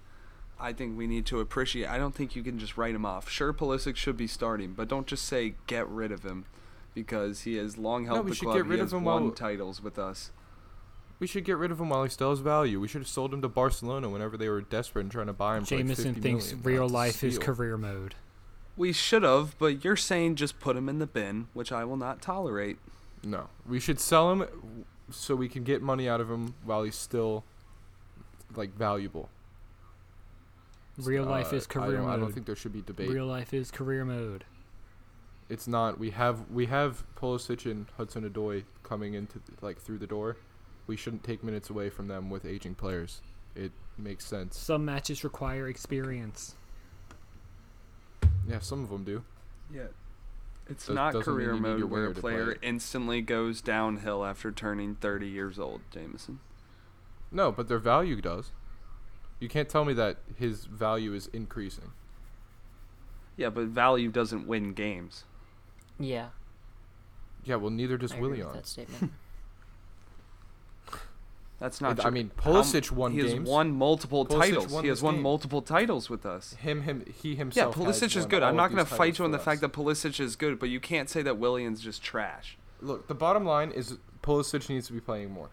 I 0.60 0.74
think 0.74 0.98
we 0.98 1.06
need 1.06 1.24
to 1.26 1.40
appreciate. 1.40 1.88
I 1.88 1.96
don't 1.96 2.14
think 2.14 2.36
you 2.36 2.42
can 2.42 2.58
just 2.58 2.76
write 2.76 2.94
him 2.94 3.06
off. 3.06 3.30
Sure, 3.30 3.54
Pulisic 3.54 3.96
should 3.96 4.18
be 4.18 4.26
starting, 4.26 4.74
but 4.74 4.88
don't 4.88 5.06
just 5.06 5.24
say 5.24 5.54
get 5.66 5.88
rid 5.88 6.12
of 6.12 6.24
him, 6.24 6.44
because 6.94 7.42
he 7.42 7.56
has 7.56 7.78
long 7.78 8.04
No, 8.04 8.14
helped 8.16 8.28
we 8.28 8.34
the 8.36 8.40
club. 8.44 8.70
he 8.70 8.78
has 8.78 8.92
him 8.92 9.02
won 9.04 9.22
while- 9.24 9.32
titles 9.32 9.82
with 9.82 9.98
us. 9.98 10.30
We 11.24 11.28
should 11.28 11.44
get 11.44 11.56
rid 11.56 11.70
of 11.70 11.80
him 11.80 11.88
while 11.88 12.04
he 12.04 12.10
still 12.10 12.28
has 12.28 12.40
value. 12.40 12.78
We 12.78 12.86
should 12.86 13.00
have 13.00 13.08
sold 13.08 13.32
him 13.32 13.40
to 13.40 13.48
Barcelona 13.48 14.10
whenever 14.10 14.36
they 14.36 14.50
were 14.50 14.60
desperate 14.60 15.04
and 15.04 15.10
trying 15.10 15.28
to 15.28 15.32
buy 15.32 15.56
him. 15.56 15.64
for 15.64 15.76
like 15.76 15.86
Jameson 15.86 16.04
50 16.16 16.20
thinks 16.20 16.44
million. 16.52 16.62
real 16.64 16.86
life 16.86 17.24
is 17.24 17.38
career 17.38 17.78
mode. 17.78 18.14
We 18.76 18.92
should 18.92 19.22
have, 19.22 19.58
but 19.58 19.82
you're 19.82 19.96
saying 19.96 20.34
just 20.34 20.60
put 20.60 20.76
him 20.76 20.86
in 20.86 20.98
the 20.98 21.06
bin, 21.06 21.48
which 21.54 21.72
I 21.72 21.82
will 21.86 21.96
not 21.96 22.20
tolerate. 22.20 22.76
No, 23.22 23.48
we 23.66 23.80
should 23.80 23.98
sell 24.00 24.32
him 24.32 24.44
so 25.10 25.34
we 25.34 25.48
can 25.48 25.64
get 25.64 25.80
money 25.80 26.06
out 26.06 26.20
of 26.20 26.30
him 26.30 26.56
while 26.62 26.82
he's 26.82 26.94
still 26.94 27.42
like 28.54 28.76
valuable. 28.76 29.30
Real 30.98 31.24
life 31.24 31.54
Uh, 31.54 31.56
is 31.56 31.66
career 31.66 31.92
don't, 31.96 32.04
mode. 32.04 32.18
I 32.18 32.20
don't 32.20 32.32
think 32.34 32.44
there 32.44 32.54
should 32.54 32.74
be 32.74 32.82
debate. 32.82 33.08
Real 33.08 33.24
life 33.24 33.54
is 33.54 33.70
career 33.70 34.04
mode. 34.04 34.44
It's 35.48 35.66
not. 35.66 35.98
We 35.98 36.10
have 36.10 36.50
we 36.50 36.66
have 36.66 37.02
Pulisic 37.16 37.64
and 37.64 37.86
Hudson-Odoi 37.96 38.64
coming 38.82 39.14
into 39.14 39.40
like 39.62 39.78
through 39.80 39.96
the 40.00 40.06
door. 40.06 40.36
We 40.86 40.96
shouldn't 40.96 41.24
take 41.24 41.42
minutes 41.42 41.70
away 41.70 41.90
from 41.90 42.08
them 42.08 42.30
with 42.30 42.44
aging 42.44 42.74
players. 42.74 43.22
It 43.54 43.72
makes 43.96 44.26
sense. 44.26 44.58
Some 44.58 44.84
matches 44.84 45.24
require 45.24 45.68
experience. 45.68 46.56
Yeah, 48.48 48.58
some 48.58 48.82
of 48.82 48.90
them 48.90 49.04
do. 49.04 49.24
Yeah. 49.72 49.86
It's 50.68 50.86
Does- 50.86 50.94
not 50.94 51.14
career 51.22 51.54
you 51.54 51.60
mode 51.60 51.82
where 51.84 52.04
a 52.04 52.06
winger 52.06 52.14
to 52.14 52.20
play 52.20 52.32
player 52.34 52.56
instantly 52.62 53.20
goes 53.22 53.60
downhill 53.60 54.24
after 54.24 54.50
turning 54.52 54.94
30 54.96 55.28
years 55.28 55.58
old, 55.58 55.80
Jameson. 55.90 56.40
No, 57.30 57.50
but 57.52 57.68
their 57.68 57.78
value 57.78 58.20
does. 58.20 58.50
You 59.40 59.48
can't 59.48 59.68
tell 59.68 59.84
me 59.84 59.92
that 59.94 60.18
his 60.36 60.64
value 60.66 61.12
is 61.14 61.26
increasing. 61.28 61.92
Yeah, 63.36 63.50
but 63.50 63.66
value 63.66 64.10
doesn't 64.10 64.46
win 64.46 64.72
games. 64.74 65.24
Yeah, 65.98 66.28
Yeah, 67.44 67.56
well, 67.56 67.70
neither 67.70 67.96
does 67.98 68.12
I 68.12 68.20
Willian. 68.20 68.52
that 68.52 68.66
statement. 68.66 69.12
That's 71.60 71.80
not 71.80 72.04
I 72.04 72.10
mean, 72.10 72.30
How- 72.42 72.52
Pulisic 72.52 72.90
won 72.90 73.12
He 73.12 73.20
has 73.20 73.32
games. 73.32 73.48
won 73.48 73.70
multiple 73.72 74.26
Pulisic 74.26 74.38
titles. 74.40 74.72
won 74.72 74.82
he 74.84 74.88
has 74.88 75.02
won 75.02 75.14
game. 75.14 75.22
multiple 75.22 75.62
titles 75.62 76.10
with 76.10 76.26
us. 76.26 76.54
Him, 76.54 76.82
him, 76.82 77.04
he 77.22 77.30
Yeah, 77.30 77.36
himself. 77.36 77.74
has 77.76 77.84
Pulisic 78.02 78.16
is 78.16 78.22
won 78.24 78.28
good. 78.28 78.42
I'm 78.42 78.56
not 78.56 78.70
going 78.72 78.84
to 78.84 78.90
fight 78.94 79.18
you 79.18 79.24
on 79.24 79.30
the 79.30 79.38
for 79.38 79.44
fact 79.44 79.60
that 79.62 79.72
Pulisic 79.72 80.18
is 80.20 80.36
good, 80.36 80.58
but 80.58 80.68
you 80.68 80.80
can't 80.80 81.08
say 81.08 81.22
that 81.22 81.38
Willian's 81.38 81.80
just 81.80 82.02
trash. 82.02 82.58
Look, 82.80 83.06
the 83.06 83.14
bottom 83.14 83.44
line 83.44 83.70
is 83.70 83.96
Pulisic 84.22 84.68
needs 84.68 84.88
to 84.88 84.92
be 84.92 85.00
playing 85.00 85.30
more. 85.32 85.50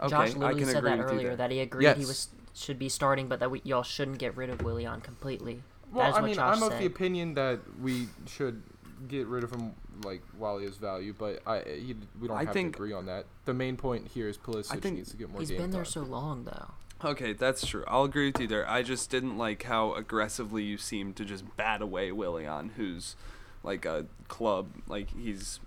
Okay, 0.00 0.10
Josh 0.10 0.36
I 0.36 0.54
can 0.54 0.64
said 0.66 0.76
agree 0.78 0.90
that 0.90 0.98
with 0.98 1.06
you 1.08 1.12
earlier 1.14 1.28
there. 1.28 1.36
that 1.36 1.50
he 1.50 1.60
agreed 1.60 1.96
he 1.96 2.04
was 2.04 2.28
should 2.54 2.78
be 2.78 2.88
starting, 2.88 3.28
but 3.28 3.40
that 3.40 3.50
we, 3.50 3.60
y'all 3.64 3.82
shouldn't 3.82 4.18
get 4.18 4.36
rid 4.36 4.48
of 4.50 4.62
Willian 4.62 5.00
completely. 5.00 5.62
Well, 5.92 6.04
that 6.04 6.10
is 6.10 6.16
I 6.16 6.20
what 6.20 6.26
mean, 6.26 6.34
Josh 6.36 6.56
I'm 6.56 6.62
of 6.62 6.78
the 6.78 6.86
opinion 6.86 7.34
that 7.34 7.60
we 7.80 8.08
should 8.26 8.62
get 9.06 9.26
rid 9.26 9.44
of 9.44 9.50
him 9.52 9.72
like 10.04 10.22
while 10.36 10.58
he 10.58 10.64
has 10.66 10.76
value, 10.76 11.14
but 11.16 11.40
I 11.46 11.60
he, 11.60 11.94
we 12.20 12.28
don't 12.28 12.36
I 12.36 12.44
have 12.44 12.52
think- 12.52 12.74
to 12.76 12.82
agree 12.82 12.92
on 12.92 13.06
that. 13.06 13.26
The 13.44 13.54
main 13.54 13.76
point 13.76 14.08
here 14.08 14.28
is 14.28 14.36
Pulisic 14.38 14.82
needs 14.92 15.10
to 15.10 15.16
get 15.16 15.30
more 15.30 15.40
He's 15.40 15.50
game 15.50 15.58
been 15.58 15.70
there 15.70 15.84
time. 15.84 15.92
so 15.92 16.02
long 16.02 16.44
though. 16.44 16.70
Okay, 17.04 17.32
that's 17.32 17.64
true. 17.64 17.84
I'll 17.86 18.02
agree 18.04 18.26
with 18.32 18.40
you 18.40 18.48
there. 18.48 18.68
I 18.68 18.82
just 18.82 19.08
didn't 19.08 19.38
like 19.38 19.62
how 19.64 19.94
aggressively 19.94 20.64
you 20.64 20.76
seemed 20.78 21.14
to 21.16 21.24
just 21.24 21.44
bat 21.56 21.80
away 21.80 22.10
Willian, 22.10 22.70
who's 22.76 23.14
like 23.62 23.84
a 23.84 24.06
club, 24.26 24.66
like 24.88 25.10
he's 25.16 25.60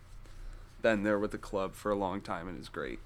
been 0.81 1.03
there 1.03 1.17
with 1.19 1.31
the 1.31 1.37
club 1.37 1.73
for 1.75 1.89
a 1.91 1.95
long 1.95 2.19
time 2.19 2.49
and 2.49 2.59
is 2.59 2.67
great. 2.67 2.99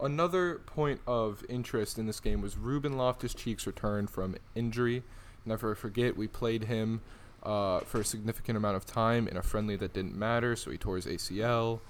Another 0.00 0.60
point 0.64 1.00
of 1.08 1.44
interest 1.48 1.98
in 1.98 2.06
this 2.06 2.20
game 2.20 2.40
was 2.40 2.56
Ruben 2.56 2.96
Loftus-Cheek's 2.96 3.66
return 3.66 4.06
from 4.06 4.36
injury. 4.54 5.02
Never 5.44 5.74
forget, 5.74 6.16
we 6.16 6.28
played 6.28 6.64
him 6.64 7.00
uh, 7.42 7.80
for 7.80 8.00
a 8.00 8.04
significant 8.04 8.56
amount 8.56 8.76
of 8.76 8.86
time 8.86 9.28
in 9.28 9.36
a 9.36 9.42
friendly 9.42 9.76
that 9.76 9.92
didn't 9.92 10.16
matter, 10.16 10.56
so 10.56 10.70
he 10.70 10.78
tore 10.78 10.96
his 10.96 11.06
ACL. 11.06 11.80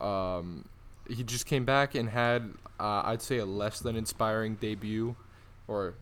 Um, 0.00 0.64
he 1.08 1.22
just 1.22 1.46
came 1.46 1.64
back 1.64 1.94
and 1.94 2.08
had, 2.08 2.54
uh, 2.78 3.02
I'd 3.04 3.22
say, 3.22 3.38
a 3.38 3.46
less 3.46 3.80
than 3.80 3.96
inspiring 3.96 4.56
debut, 4.56 5.16
or 5.68 5.94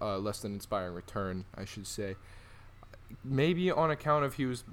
uh, 0.00 0.18
less 0.18 0.40
than 0.40 0.54
inspiring 0.54 0.94
return, 0.94 1.44
I 1.54 1.64
should 1.64 1.86
say. 1.86 2.16
Maybe 3.22 3.70
on 3.70 3.90
account 3.90 4.24
of 4.24 4.34
he 4.34 4.46
was 4.46 4.64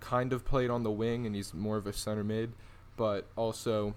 kind 0.00 0.32
of 0.32 0.44
played 0.44 0.70
on 0.70 0.82
the 0.82 0.90
wing 0.90 1.26
and 1.26 1.34
he's 1.34 1.52
more 1.52 1.76
of 1.76 1.86
a 1.86 1.92
center 1.92 2.24
mid, 2.24 2.52
but 2.96 3.26
also 3.36 3.94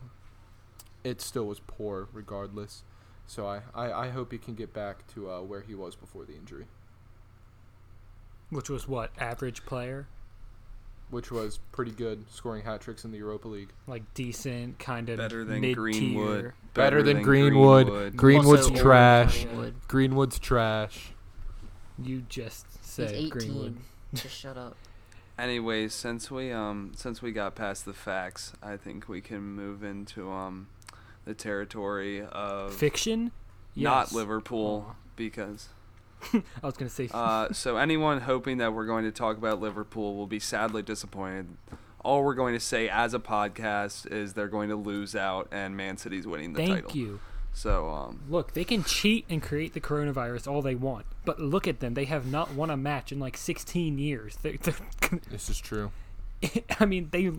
it 1.04 1.22
still 1.22 1.46
was 1.46 1.60
poor 1.60 2.08
regardless. 2.14 2.84
So 3.26 3.48
I, 3.48 3.62
I, 3.74 4.06
I 4.06 4.10
hope 4.10 4.32
he 4.32 4.38
can 4.38 4.56
get 4.56 4.74
back 4.74 5.08
to 5.14 5.30
uh, 5.30 5.42
where 5.42 5.62
he 5.62 5.76
was 5.76 5.96
before 5.96 6.26
the 6.26 6.36
injury, 6.36 6.66
Which 8.54 8.70
was 8.70 8.88
what 8.88 9.12
average 9.20 9.66
player, 9.66 10.08
which 11.10 11.32
was 11.32 11.60
pretty 11.72 11.92
good, 11.92 12.30
scoring 12.32 12.64
hat 12.64 12.82
tricks 12.82 13.04
in 13.06 13.12
the 13.12 13.18
Europa 13.18 13.48
League. 13.48 13.70
like 13.88 14.04
decent, 14.14 14.80
kind 14.80 15.10
of 15.10 15.18
Better 15.18 15.44
than 15.44 15.62
mid-tier. 15.62 15.76
Greenwood. 15.76 16.54
Better 16.74 17.04
than 17.04 17.22
Greenwood. 17.22 18.16
Greenwood's 18.16 18.68
Also, 18.68 18.76
trash. 18.82 19.44
Greenwood. 19.44 19.76
Greenwood's 19.88 20.40
trash. 20.40 21.12
You 22.02 22.22
just 22.28 22.66
He's 22.82 22.90
said 22.90 23.12
18. 23.12 23.30
Greenwood. 23.30 23.78
Just 24.14 24.36
shut 24.40 24.58
up. 24.58 24.76
Anyways, 25.40 25.94
since 25.94 26.30
we 26.30 26.52
um 26.52 26.92
since 26.96 27.22
we 27.24 27.32
got 27.32 27.56
past 27.56 27.86
the 27.86 27.94
facts, 27.94 28.54
I 28.62 28.78
think 28.78 29.08
we 29.10 29.22
can 29.22 29.42
move 29.42 29.84
into 29.84 30.32
um 30.32 30.68
the 31.26 31.34
territory 31.34 32.24
of 32.24 32.74
Fiction? 32.76 33.32
not 33.76 34.08
Yes. 34.08 34.14
Liverpool 34.14 34.96
because 35.16 35.70
I 36.34 36.66
was 36.66 36.76
gonna 36.78 36.90
say 36.90 37.10
uh 37.14 37.52
so 37.52 37.78
anyone 37.78 38.22
hoping 38.22 38.58
that 38.58 38.74
we're 38.74 38.86
going 38.86 39.04
to 39.06 39.12
talk 39.12 39.38
about 39.38 39.60
Liverpool 39.62 40.16
will 40.16 40.28
be 40.28 40.40
sadly 40.40 40.82
disappointed. 40.82 41.48
All 42.04 42.24
we're 42.24 42.34
going 42.36 42.54
to 42.54 42.60
say 42.60 42.90
as 42.90 43.14
a 43.14 43.20
podcast 43.20 44.12
is 44.12 44.34
they're 44.34 44.48
going 44.50 44.70
to 44.70 44.76
lose 44.76 45.16
out 45.16 45.48
and 45.52 45.78
Man 45.78 45.98
City's 45.98 46.28
winning 46.28 46.54
the 46.54 46.58
thank 46.58 46.70
title. 46.70 46.90
Thank 46.90 46.96
you. 46.96 47.20
So 47.54 47.90
um 47.90 48.22
Look, 48.30 48.54
they 48.54 48.64
can 48.64 48.84
cheat 48.84 49.26
and 49.30 49.42
create 49.42 49.74
the 49.74 49.80
coronavirus 49.82 50.48
all 50.52 50.62
they 50.62 50.76
want, 50.76 51.06
but 51.24 51.40
look 51.40 51.68
at 51.68 51.80
them. 51.80 51.94
They 51.94 52.06
have 52.06 52.26
not 52.26 52.52
won 52.54 52.70
a 52.70 52.78
match 52.78 53.12
in 53.12 53.20
like 53.20 53.38
16 53.38 53.98
years. 54.00 54.38
They're, 54.42 54.58
they're, 54.62 54.76
This 55.30 55.50
is 55.50 55.60
true. 55.60 55.92
I 56.80 56.86
mean, 56.86 57.10
they 57.12 57.32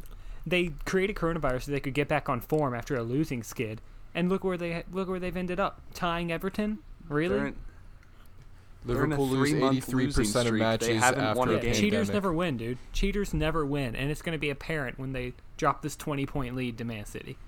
they 0.46 0.70
created 0.84 1.16
coronavirus 1.16 1.64
so 1.64 1.72
they 1.72 1.80
could 1.80 1.94
get 1.94 2.06
back 2.08 2.28
on 2.28 2.40
form 2.40 2.74
after 2.74 2.94
a 2.96 3.02
losing 3.02 3.42
skid, 3.42 3.80
and 4.14 4.28
look 4.28 4.44
where 4.44 4.56
they 4.56 4.84
look 4.92 5.08
where 5.08 5.18
they've 5.18 5.36
ended 5.36 5.58
up, 5.58 5.80
tying 5.94 6.30
Everton. 6.30 6.78
Really? 7.08 7.34
they're 7.36 7.46
in- 7.48 7.54
They're 7.54 7.54
in 7.54 7.54
a 7.54 8.73
Liverpool 8.84 9.26
lose 9.28 9.52
83% 9.52 10.18
of 10.18 10.24
streak. 10.24 10.44
They 10.44 10.58
matches 10.58 11.02
haven't 11.02 11.24
after 11.24 11.38
won 11.38 11.48
a 11.48 11.52
a 11.52 11.54
Yeah, 11.56 11.60
game. 11.62 11.74
cheaters 11.74 12.10
never 12.10 12.32
win, 12.32 12.56
dude. 12.56 12.78
Cheaters 12.92 13.32
never 13.32 13.64
win, 13.64 13.96
and 13.96 14.10
it's 14.10 14.20
going 14.22 14.34
to 14.34 14.38
be 14.38 14.50
apparent 14.50 14.98
when 14.98 15.12
they 15.12 15.32
drop 15.56 15.82
this 15.82 15.96
20 15.96 16.26
point 16.26 16.54
lead 16.54 16.76
to 16.78 16.84
Man 16.84 17.04
City. 17.06 17.38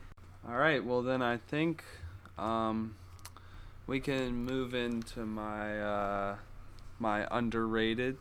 All 0.49 0.57
right, 0.57 0.83
well 0.85 1.03
then 1.03 1.22
I 1.22 1.37
think 1.38 1.85
um, 2.38 2.94
we 3.87 4.01
can 4.01 4.44
move 4.44 4.75
into 4.75 5.27
my 5.27 5.81
uh, 5.81 6.37
my 6.99 7.27
underrated. 7.31 8.16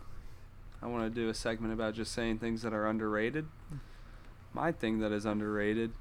I 0.82 0.88
want 0.88 1.04
to 1.04 1.10
do 1.22 1.30
a 1.30 1.34
segment 1.34 1.74
about 1.74 1.94
just 1.94 2.12
saying 2.12 2.40
things 2.40 2.62
that 2.64 2.74
are 2.74 2.86
underrated. 2.88 3.48
My 4.54 4.72
thing 4.72 5.00
that 5.00 5.12
is 5.12 5.26
underrated 5.26 5.92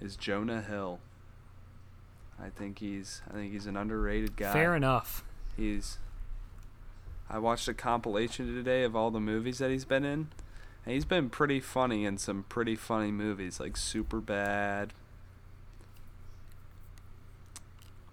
is 0.00 0.16
Jonah 0.16 0.62
Hill. 0.62 1.00
I 2.42 2.48
think 2.50 2.78
he's 2.78 3.22
I 3.30 3.34
think 3.34 3.52
he's 3.52 3.66
an 3.66 3.76
underrated 3.76 4.36
guy. 4.36 4.52
Fair 4.52 4.74
enough. 4.76 5.24
He's. 5.56 5.98
I 7.30 7.38
watched 7.38 7.68
a 7.68 7.74
compilation 7.74 8.52
today 8.54 8.82
of 8.82 8.96
all 8.96 9.10
the 9.10 9.20
movies 9.20 9.58
that 9.58 9.70
he's 9.70 9.84
been 9.84 10.04
in, 10.04 10.28
and 10.84 10.94
he's 10.94 11.04
been 11.04 11.30
pretty 11.30 11.60
funny 11.60 12.04
in 12.04 12.18
some 12.18 12.44
pretty 12.48 12.74
funny 12.74 13.12
movies 13.12 13.60
like 13.60 13.74
Superbad, 13.74 14.90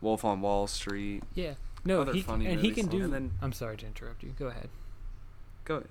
Wolf 0.01 0.23
on 0.23 0.41
Wall 0.41 0.67
Street. 0.67 1.23
Yeah. 1.33 1.55
No, 1.83 2.01
Other 2.01 2.13
he 2.13 2.21
funny 2.21 2.45
and 2.47 2.59
he 2.59 2.71
can 2.71 2.87
do. 2.87 3.03
And 3.03 3.13
then- 3.13 3.31
I'm 3.41 3.53
sorry 3.53 3.77
to 3.77 3.85
interrupt 3.85 4.21
you. 4.23 4.33
Go 4.37 4.47
ahead. 4.47 4.69
Go. 5.65 5.83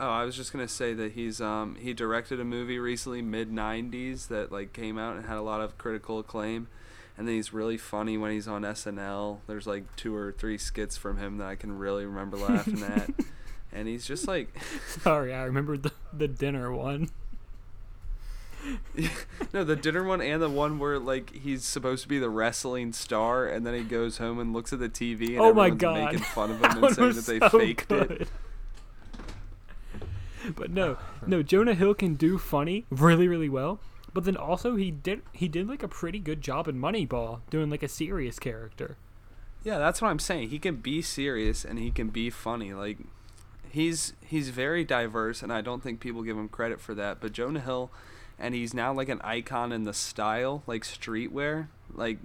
Oh, 0.00 0.08
I 0.08 0.24
was 0.24 0.34
just 0.34 0.52
gonna 0.52 0.66
say 0.66 0.94
that 0.94 1.12
he's 1.12 1.40
um 1.40 1.76
he 1.76 1.92
directed 1.94 2.40
a 2.40 2.44
movie 2.44 2.78
recently, 2.78 3.22
Mid90s, 3.22 4.26
that 4.28 4.50
like 4.50 4.72
came 4.72 4.98
out 4.98 5.16
and 5.16 5.26
had 5.26 5.36
a 5.36 5.42
lot 5.42 5.60
of 5.60 5.78
critical 5.78 6.18
acclaim, 6.18 6.66
and 7.16 7.28
then 7.28 7.34
he's 7.34 7.52
really 7.52 7.76
funny 7.76 8.16
when 8.16 8.30
he's 8.30 8.48
on 8.48 8.62
SNL. 8.62 9.38
There's 9.46 9.66
like 9.66 9.84
two 9.96 10.14
or 10.14 10.32
three 10.32 10.58
skits 10.58 10.96
from 10.96 11.18
him 11.18 11.38
that 11.38 11.46
I 11.46 11.54
can 11.54 11.78
really 11.78 12.06
remember 12.06 12.36
laughing 12.36 12.82
at, 12.82 13.10
and 13.72 13.88
he's 13.88 14.06
just 14.06 14.26
like, 14.26 14.54
Sorry, 14.86 15.34
I 15.34 15.44
remember 15.44 15.76
the 15.76 15.92
the 16.12 16.28
dinner 16.28 16.72
one. 16.72 17.10
no, 19.52 19.64
the 19.64 19.74
dinner 19.74 20.04
one 20.04 20.22
and 20.22 20.40
the 20.40 20.48
one 20.48 20.78
where 20.78 20.98
like 20.98 21.34
he's 21.34 21.64
supposed 21.64 22.02
to 22.04 22.08
be 22.08 22.18
the 22.18 22.30
wrestling 22.30 22.92
star, 22.92 23.46
and 23.46 23.66
then 23.66 23.74
he 23.74 23.82
goes 23.82 24.18
home 24.18 24.38
and 24.38 24.52
looks 24.52 24.72
at 24.72 24.78
the 24.78 24.88
TV 24.88 25.30
and 25.30 25.40
oh 25.40 25.52
my 25.52 25.70
god. 25.70 26.12
making 26.12 26.20
fun 26.20 26.50
of 26.50 26.58
him 26.64 26.84
and 26.84 26.94
saying 26.94 27.12
that 27.12 27.26
they 27.26 27.38
so 27.40 27.58
faked 27.58 27.90
it. 27.92 28.28
But 30.56 30.70
no, 30.70 30.98
no, 31.26 31.42
Jonah 31.42 31.74
Hill 31.74 31.94
can 31.94 32.14
do 32.14 32.38
funny 32.38 32.86
really, 32.90 33.28
really 33.28 33.48
well. 33.48 33.80
But 34.14 34.24
then 34.24 34.36
also 34.36 34.76
he 34.76 34.90
did 34.90 35.22
he 35.32 35.48
did 35.48 35.68
like 35.68 35.82
a 35.82 35.88
pretty 35.88 36.18
good 36.18 36.40
job 36.40 36.68
in 36.68 36.78
Moneyball 36.78 37.40
doing 37.50 37.70
like 37.70 37.82
a 37.82 37.88
serious 37.88 38.38
character. 38.38 38.96
Yeah, 39.64 39.78
that's 39.78 40.02
what 40.02 40.08
I'm 40.08 40.18
saying. 40.18 40.50
He 40.50 40.58
can 40.58 40.76
be 40.76 41.02
serious 41.02 41.64
and 41.64 41.78
he 41.78 41.90
can 41.90 42.08
be 42.08 42.28
funny. 42.28 42.74
Like 42.74 42.98
he's 43.70 44.12
he's 44.20 44.50
very 44.50 44.84
diverse 44.84 45.42
and 45.42 45.52
I 45.52 45.60
don't 45.60 45.82
think 45.82 46.00
people 46.00 46.22
give 46.22 46.36
him 46.36 46.48
credit 46.48 46.80
for 46.80 46.94
that. 46.94 47.20
But 47.20 47.32
Jonah 47.32 47.60
Hill 47.60 47.90
and 48.38 48.54
he's 48.54 48.74
now 48.74 48.92
like 48.92 49.08
an 49.08 49.20
icon 49.22 49.72
in 49.72 49.84
the 49.84 49.94
style, 49.94 50.62
like 50.66 50.82
streetwear. 50.82 51.68
Like 51.92 52.18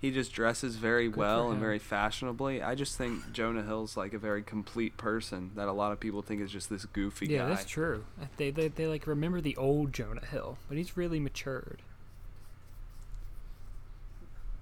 he 0.00 0.10
just 0.10 0.32
dresses 0.32 0.76
very 0.76 1.08
Good 1.08 1.16
well 1.16 1.50
and 1.50 1.58
very 1.58 1.78
fashionably. 1.78 2.62
I 2.62 2.74
just 2.74 2.96
think 2.96 3.32
Jonah 3.32 3.62
Hill's 3.62 3.96
like 3.96 4.14
a 4.14 4.18
very 4.18 4.42
complete 4.42 4.96
person 4.96 5.50
that 5.56 5.66
a 5.68 5.72
lot 5.72 5.92
of 5.92 5.98
people 5.98 6.22
think 6.22 6.40
is 6.40 6.52
just 6.52 6.70
this 6.70 6.84
goofy 6.84 7.26
guy. 7.26 7.34
yeah, 7.34 7.38
guy. 7.40 7.48
that's 7.48 7.64
true. 7.64 8.04
They, 8.36 8.50
they 8.50 8.68
they 8.68 8.86
like 8.86 9.06
remember 9.06 9.40
the 9.40 9.56
old 9.56 9.92
Jonah 9.92 10.24
Hill, 10.24 10.58
but 10.68 10.78
he's 10.78 10.96
really 10.96 11.18
matured. 11.18 11.82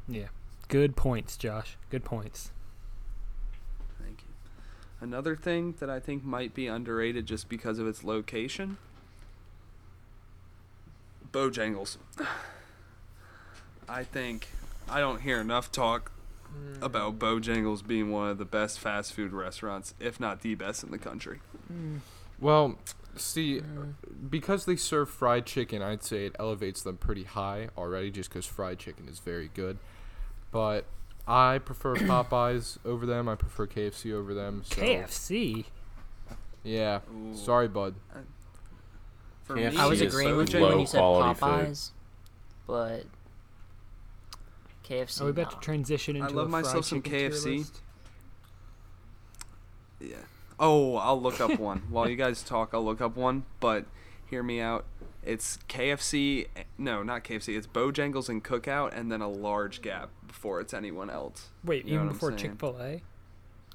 Yeah. 0.09 0.29
Good 0.69 0.97
points, 0.97 1.37
Josh. 1.37 1.77
Good 1.91 2.05
points. 2.05 2.51
Thank 4.03 4.23
you. 4.23 4.29
Another 5.01 5.37
thing 5.37 5.75
that 5.81 5.91
I 5.91 6.01
think 6.01 6.25
might 6.25 6.55
be 6.55 6.67
underrated 6.67 7.27
just 7.27 7.49
because 7.49 7.79
of 7.79 7.87
its 7.87 8.03
location 8.03 8.79
Bojangles. 11.33 11.99
I 13.89 14.03
think 14.05 14.49
I 14.89 15.01
don't 15.01 15.23
hear 15.23 15.41
enough 15.41 15.73
talk 15.73 16.13
about 16.81 17.19
Bojangles 17.19 17.87
being 17.87 18.11
one 18.11 18.31
of 18.31 18.39
the 18.39 18.45
best 18.45 18.79
fast 18.79 19.13
food 19.13 19.33
restaurants, 19.33 19.95
if 20.01 20.21
not 20.21 20.41
the 20.41 20.55
best 20.55 20.83
in 20.85 20.91
the 20.91 20.99
country. 20.99 21.41
Well, 22.39 22.79
see, 23.17 23.61
mm. 23.61 23.95
because 24.29 24.65
they 24.65 24.77
serve 24.77 25.11
fried 25.11 25.47
chicken, 25.47 25.83
I'd 25.83 26.03
say 26.03 26.27
it 26.27 26.37
elevates 26.39 26.83
them 26.83 26.97
pretty 26.97 27.25
high 27.25 27.69
already 27.77 28.11
just 28.11 28.31
because 28.31 28.47
fried 28.47 28.79
chicken 28.79 29.09
is 29.09 29.19
very 29.19 29.51
good. 29.55 29.79
But 30.51 30.85
I 31.27 31.59
prefer 31.59 31.95
Popeyes 31.97 32.79
over 32.85 33.07
them. 33.07 33.29
I 33.29 33.35
prefer 33.35 33.67
KFC 33.67 34.13
over 34.13 34.35
them. 34.35 34.63
So, 34.65 34.81
KFC. 34.81 35.65
Yeah. 36.63 37.01
Ooh. 37.13 37.35
Sorry, 37.35 37.69
bud. 37.69 37.95
Uh, 38.15 38.19
for 39.45 39.57
KFC 39.57 39.73
me, 39.73 39.77
I 39.79 39.87
was 39.87 40.01
agreeing 40.01 40.31
so 40.31 40.37
with 40.37 40.55
you 40.55 40.61
when 40.61 40.81
you 40.81 40.87
said 40.87 40.99
quality 40.99 41.39
food. 41.39 41.49
Popeyes, 41.49 41.91
but 42.67 43.05
KFC. 44.89 45.21
Are 45.21 45.25
we 45.25 45.31
about 45.31 45.53
nah. 45.53 45.59
to 45.59 45.65
transition 45.65 46.17
I 46.17 46.21
into 46.21 46.37
love 46.37 46.47
a 46.47 46.51
myself 46.51 46.73
fried 46.75 46.85
some 46.85 47.03
chicken 47.03 47.19
tier 47.19 47.31
KFC. 47.31 47.71
Yeah. 50.01 50.17
Oh, 50.59 50.97
I'll 50.97 51.21
look 51.21 51.41
up 51.41 51.59
one. 51.59 51.79
While 51.91 52.09
you 52.09 52.17
guys 52.17 52.43
talk, 52.43 52.71
I'll 52.73 52.85
look 52.85 53.01
up 53.01 53.17
one, 53.17 53.45
but 53.61 53.85
hear 54.29 54.43
me 54.43 54.61
out. 54.61 54.85
It's 55.23 55.59
KFC. 55.69 56.47
No, 56.79 57.03
not 57.03 57.25
KFC. 57.25 57.57
It's 57.57 57.67
Bojangles 57.67 58.29
and 58.29 58.43
Cookout, 58.45 58.97
and 58.97 59.11
then 59.11 59.21
a 59.21 59.29
large 59.29 59.83
gap 59.83 60.11
before 60.27 60.61
it's 60.61 60.73
anyone 60.73 61.11
else. 61.11 61.49
Wait, 61.65 61.85
You 61.85 61.97
know 61.97 62.03
even 62.05 62.13
before? 62.13 62.33
Chick 62.33 62.59
Fil 62.59 62.77
A? 62.81 63.03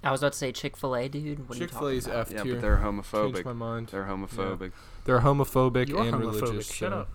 I 0.04 0.12
was 0.12 0.22
about 0.22 0.32
to 0.32 0.38
say 0.38 0.52
Chick 0.52 0.78
Fil 0.78 0.96
A, 0.96 1.08
dude. 1.10 1.48
What 1.48 1.58
are 1.58 1.62
you 1.62 1.68
Chick 1.68 1.78
Fil 1.78 1.90
A's 1.90 2.06
talking 2.06 2.20
about? 2.20 2.28
F 2.32 2.34
Yeah, 2.46 2.54
but 2.54 2.62
they're 2.62 2.78
Changed 2.78 3.04
my 3.46 3.52
homophobic. 3.52 3.56
mind. 3.56 3.88
They're 3.88 4.06
homophobic. 4.06 4.72
They're 5.06 5.20
homophobic 5.20 5.90
You're 5.90 6.02
and 6.02 6.14
homophobic. 6.14 6.42
religious. 6.42 6.74
Shut 6.74 6.92
so- 6.92 6.98
up. 7.00 7.10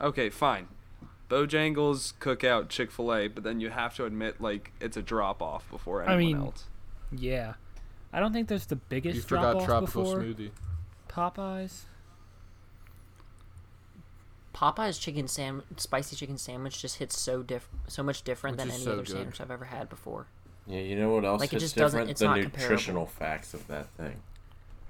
Okay, 0.00 0.30
fine. 0.30 0.68
Bojangles, 1.30 2.12
Cookout, 2.20 2.68
Chick 2.68 2.90
Fil 2.90 3.14
A, 3.14 3.28
but 3.28 3.44
then 3.44 3.60
you 3.60 3.70
have 3.70 3.94
to 3.96 4.04
admit 4.04 4.40
like 4.40 4.72
it's 4.80 4.96
a 4.96 5.02
drop 5.02 5.40
off 5.40 5.68
before 5.70 6.02
anyone 6.02 6.14
I 6.14 6.18
mean, 6.18 6.36
else. 6.46 6.64
Yeah. 7.16 7.54
I 8.12 8.18
don't 8.20 8.32
think 8.32 8.48
there's 8.48 8.66
the 8.66 8.76
biggest 8.76 9.14
You 9.16 9.22
forgot 9.22 9.64
tropical 9.64 10.02
before 10.02 10.18
smoothie. 10.20 10.50
Popeyes. 11.08 11.82
Popeye's 14.54 14.98
chicken 14.98 15.28
sam 15.28 15.62
spicy 15.76 16.16
chicken 16.16 16.36
sandwich 16.36 16.82
just 16.82 16.96
hits 16.98 17.18
so 17.18 17.42
diff 17.42 17.68
so 17.86 18.02
much 18.02 18.22
different 18.22 18.56
Which 18.56 18.66
than 18.66 18.74
any 18.74 18.82
so 18.84 18.92
other 18.92 19.02
good. 19.02 19.12
sandwich 19.12 19.40
I've 19.40 19.50
ever 19.50 19.66
had 19.66 19.88
before. 19.88 20.26
Yeah, 20.66 20.80
you 20.80 20.96
know 20.96 21.10
what 21.14 21.24
else 21.24 21.40
Like, 21.40 21.52
it 21.52 21.56
is 21.56 21.62
just 21.62 21.76
doesn't- 21.76 21.96
different? 21.98 22.10
it's 22.10 22.20
the 22.20 22.26
not 22.26 22.40
comparable. 22.42 22.60
nutritional 22.68 23.06
facts 23.06 23.54
of 23.54 23.66
that 23.68 23.88
thing. 23.96 24.20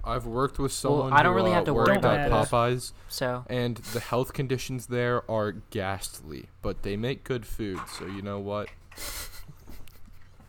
I've 0.04 0.26
worked 0.26 0.58
with 0.58 0.72
someone 0.72 1.10
Well, 1.10 1.14
I 1.14 1.22
don't 1.22 1.32
who, 1.32 1.36
really 1.38 1.50
uh, 1.52 1.54
have 1.54 1.64
to 1.64 1.74
worked 1.74 1.88
worry 1.88 1.98
at 1.98 2.04
about 2.26 2.50
that. 2.50 2.50
Popeyes, 2.50 2.92
So 3.08 3.44
and 3.48 3.76
the 3.76 4.00
health 4.00 4.32
conditions 4.32 4.86
there 4.86 5.28
are 5.30 5.52
ghastly. 5.70 6.46
But 6.62 6.82
they 6.82 6.96
make 6.96 7.24
good 7.24 7.44
food, 7.46 7.80
so 7.98 8.06
you 8.06 8.22
know 8.22 8.38
what? 8.38 8.68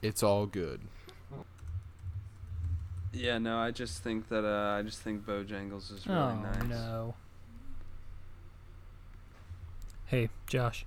It's 0.02 0.24
all 0.24 0.46
good. 0.46 0.82
Yeah, 3.14 3.38
no, 3.40 3.58
I 3.58 3.72
just 3.72 4.02
think 4.02 4.30
that 4.30 4.46
uh, 4.46 4.78
I 4.80 4.84
just 4.84 5.00
think 5.00 5.26
Bojangles 5.26 5.92
is 5.94 6.08
really 6.08 6.20
oh 6.20 6.36
nice. 6.36 6.64
no. 6.64 7.14
Hey, 10.06 10.30
Josh. 10.48 10.86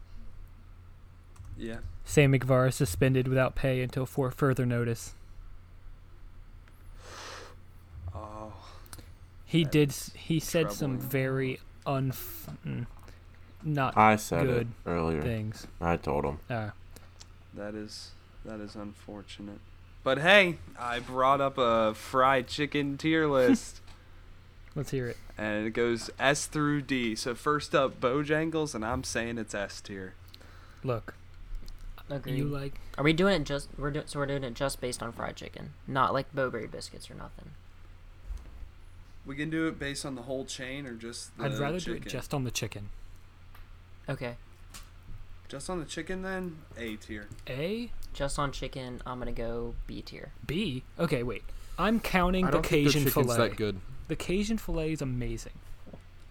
Yeah. 1.57 1.79
Sam 2.05 2.33
McVar 2.33 2.69
is 2.69 2.75
suspended 2.75 3.29
without 3.29 3.55
pay 3.55 3.81
until 3.83 4.05
for 4.07 4.31
further 4.31 4.67
notice. 4.67 5.15
Oh, 8.15 8.53
He 9.55 9.63
That 9.63 9.71
did. 9.71 9.93
He 10.17 10.41
said 10.41 10.73
some 10.73 10.93
troubling. 10.99 11.11
very 11.11 11.61
unf, 11.87 12.49
mm, 12.67 12.87
not 13.63 13.97
I 13.97 14.17
said 14.17 14.47
Good 14.47 14.61
it 14.63 14.67
earlier. 14.91 15.23
things. 15.23 15.69
I 15.81 15.97
told 15.97 16.25
him. 16.25 16.39
Uh, 16.51 16.71
that 17.55 17.75
is 17.77 18.11
that 18.45 18.59
is 18.59 18.75
unfortunate. 18.75 19.61
But 20.03 20.19
hey, 20.19 20.59
I 20.79 20.99
brought 20.99 21.41
up 21.41 21.57
a 21.57 21.95
fried 21.95 22.49
chicken 22.49 22.99
tier 22.99 23.27
list. 23.39 23.81
let's 24.75 24.91
hear 24.91 25.07
it. 25.07 25.17
and 25.39 25.67
it 25.69 25.71
goes 25.71 26.11
S 26.19 26.47
through 26.47 26.83
D. 26.83 27.15
So 27.15 27.37
first 27.37 27.77
up, 27.77 28.01
Bojangles, 28.01 28.75
and 28.75 28.85
I'm 28.85 29.05
saying 29.05 29.39
it's 29.39 29.55
S 29.55 29.81
tier. 29.81 30.15
Look, 30.83 31.15
agreed. 32.11 32.37
you 32.39 32.45
like 32.47 32.81
Are 32.99 33.05
we 33.05 33.13
doing 33.13 33.41
it 33.43 33.45
just 33.45 33.69
we're 33.79 33.93
doing 33.93 34.07
so 34.09 34.19
we're 34.19 34.27
doing 34.27 34.43
it 34.43 34.55
just 34.55 34.81
based 34.81 35.01
on 35.01 35.13
fried 35.13 35.37
chicken, 35.37 35.75
not 35.87 36.13
like 36.13 36.35
Bo-Berry 36.35 36.67
biscuits 36.67 37.09
or 37.09 37.15
nothing. 37.15 37.53
We 39.27 39.37
can 39.37 39.49
do 39.51 39.67
it 39.69 39.79
based 39.79 40.05
on 40.05 40.15
the 40.15 40.23
whole 40.23 40.45
chain 40.45 40.87
or 40.87 40.95
just 40.95 41.37
the 41.39 41.45
I'd 41.45 41.55
rather 41.59 41.79
chicken. 41.81 42.03
do 42.03 42.07
it 42.07 42.11
just 42.11 42.35
on 42.35 42.45
the 42.45 42.51
chicken. 42.51 42.91
Okay, 44.09 44.37
just 45.49 45.71
on 45.71 45.79
the 45.81 45.87
chicken 45.87 46.23
then 46.23 46.59
A 46.77 46.97
tier. 46.97 47.29
A, 47.49 47.91
just 48.13 48.39
on 48.39 48.53
chicken, 48.53 49.01
I'm 49.07 49.19
gonna 49.19 49.33
go 49.33 49.75
B 49.87 50.03
tier. 50.03 50.33
B. 50.47 50.83
Okay, 50.99 51.23
wait. 51.23 51.43
I'm 51.79 52.01
counting 52.01 52.45
I 52.45 52.49
the 52.49 52.53
don't 52.59 52.67
think 52.67 52.85
their 52.93 52.93
Cajun 53.03 53.11
fillet. 53.11 53.37
that 53.37 53.57
good. 53.57 53.81
The 54.09 54.17
Cajun 54.17 54.59
fillet 54.59 54.93
is 54.93 55.01
amazing. 55.03 55.55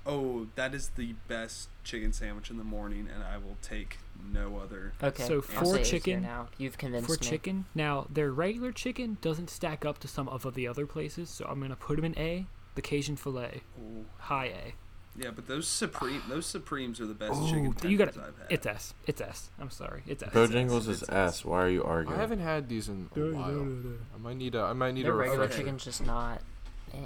Oh, 0.05 0.47
that 0.55 0.75
is 0.75 0.89
the 0.89 1.15
best 1.27 1.69
chicken 1.83 2.13
sandwich 2.13 2.49
in 2.51 2.57
the 2.57 2.63
morning, 2.63 3.07
and 3.13 3.23
I 3.23 3.37
will 3.37 3.57
take 3.61 3.97
no 4.31 4.57
other. 4.61 4.93
Okay, 5.01 5.23
So 5.23 5.35
I'll 5.35 5.41
for 5.41 5.65
say 5.65 5.71
A 5.71 5.75
tier 5.77 5.83
chicken- 5.99 6.21
now. 6.21 6.49
You've 6.57 6.77
convinced 6.77 7.07
For 7.07 7.13
me. 7.23 7.29
chicken, 7.29 7.65
now 7.73 8.05
their 8.09 8.31
regular 8.31 8.71
chicken 8.71 9.17
doesn't 9.21 9.49
stack 9.49 9.83
up 9.85 9.97
to 9.99 10.07
some 10.07 10.27
of 10.29 10.53
the 10.53 10.67
other 10.67 10.85
places, 10.85 11.29
so 11.29 11.45
I'm 11.49 11.59
gonna 11.59 11.75
put 11.75 11.95
them 11.95 12.05
in 12.05 12.17
A. 12.19 12.45
The 12.75 12.81
Cajun 12.81 13.15
fillet, 13.15 13.61
Oh, 13.79 14.05
high 14.17 14.45
A. 14.47 14.73
yeah, 15.15 15.29
but 15.29 15.47
those 15.47 15.67
supreme, 15.67 16.21
those 16.29 16.45
supremes 16.45 16.99
are 16.99 17.05
the 17.05 17.13
best 17.13 17.39
Ooh, 17.41 17.45
chicken 17.47 17.65
you 17.65 17.73
tenders 17.73 17.97
gotta- 18.15 18.27
I've 18.27 18.37
had. 18.37 18.47
It's 18.49 18.65
S. 18.65 18.93
It's 19.05 19.21
S. 19.21 19.49
I'm 19.59 19.69
sorry. 19.69 20.01
It's 20.07 20.23
S. 20.23 20.29
Bojangles 20.31 20.77
it's 20.89 21.01
is 21.01 21.03
S. 21.03 21.09
S. 21.09 21.45
Why 21.45 21.61
are 21.63 21.69
you 21.69 21.83
arguing? 21.83 22.17
I 22.17 22.21
haven't 22.21 22.39
had 22.39 22.67
these 22.69 22.89
in 22.89 23.09
a 23.15 23.19
while. 23.19 23.67
I 24.15 24.17
might 24.19 24.37
need 24.37 24.55
a. 24.55 24.61
I 24.61 24.73
might 24.73 24.93
need 24.93 25.05
Their 25.05 25.13
a 25.13 25.15
regular 25.15 25.41
refresher. 25.41 25.61
chicken's 25.63 25.83
just 25.85 26.05
not. 26.05 26.41
Eh. 26.93 26.97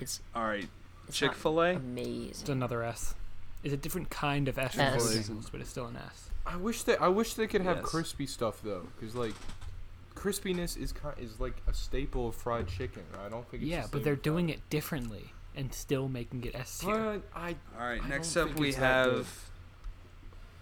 It's 0.00 0.20
All 0.34 0.44
right, 0.44 0.68
Chick 1.12 1.34
Fil 1.34 1.60
A. 1.60 1.70
Amazing. 1.74 2.28
It's 2.30 2.38
amazing. 2.40 2.52
another 2.52 2.82
S. 2.82 3.14
It's 3.62 3.72
a 3.74 3.76
different 3.78 4.10
kind 4.10 4.46
of 4.48 4.58
S 4.58 4.72
from 4.74 4.82
S. 4.82 5.02
Bojangles, 5.16 5.50
but 5.50 5.60
it's 5.60 5.70
still 5.70 5.86
an 5.86 5.96
S. 5.96 6.30
I 6.46 6.56
wish 6.56 6.82
they. 6.82 6.96
I 6.98 7.08
wish 7.08 7.34
they 7.34 7.46
could 7.46 7.62
have 7.62 7.78
Yes. 7.78 7.86
crispy 7.86 8.26
stuff 8.26 8.60
though, 8.62 8.86
because 8.98 9.14
like, 9.16 9.34
crispiness 10.24 10.76
is 10.80 10.92
kind 10.92 11.14
is 11.18 11.38
like 11.38 11.56
a 11.68 11.74
staple 11.74 12.28
of 12.28 12.34
fried 12.34 12.66
chicken. 12.68 13.02
I 13.24 13.28
don't 13.28 13.46
think. 13.50 13.62
It's 13.62 13.70
Yeah, 13.70 13.82
the 13.82 13.88
but 13.88 13.98
same 13.98 14.04
they're 14.04 14.16
doing 14.16 14.46
that. 14.46 14.54
it 14.54 14.70
differently 14.70 15.32
and 15.56 15.72
still 15.72 16.08
making 16.08 16.44
it 16.44 16.54
S 16.54 16.78
tier. 16.78 16.94
But 16.96 17.22
I. 17.38 17.56
All 17.78 17.86
right, 17.86 18.02
I 18.02 18.08
next 18.08 18.32
don't 18.34 18.44
up 18.44 18.48
think 18.50 18.60
we 18.60 18.68
it's 18.70 18.78
that 18.78 19.04
good. 19.04 19.16
have 19.16 19.50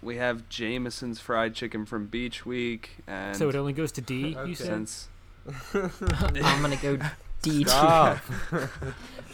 we 0.01 0.17
have 0.17 0.49
Jameson's 0.49 1.19
fried 1.21 1.55
chicken 1.55 1.85
from 1.85 2.07
Beach 2.07 2.45
Week, 2.45 2.97
and 3.07 3.35
So 3.37 3.47
it 3.49 3.55
only 3.55 3.73
goes 3.73 3.91
to 3.93 4.01
D. 4.01 4.35
Okay. 4.37 4.49
You 4.49 4.55
said. 4.55 4.65
since 4.67 5.07
I'm 5.73 6.61
gonna 6.61 6.75
go 6.77 6.97
D 7.43 7.63
tier 7.65 8.21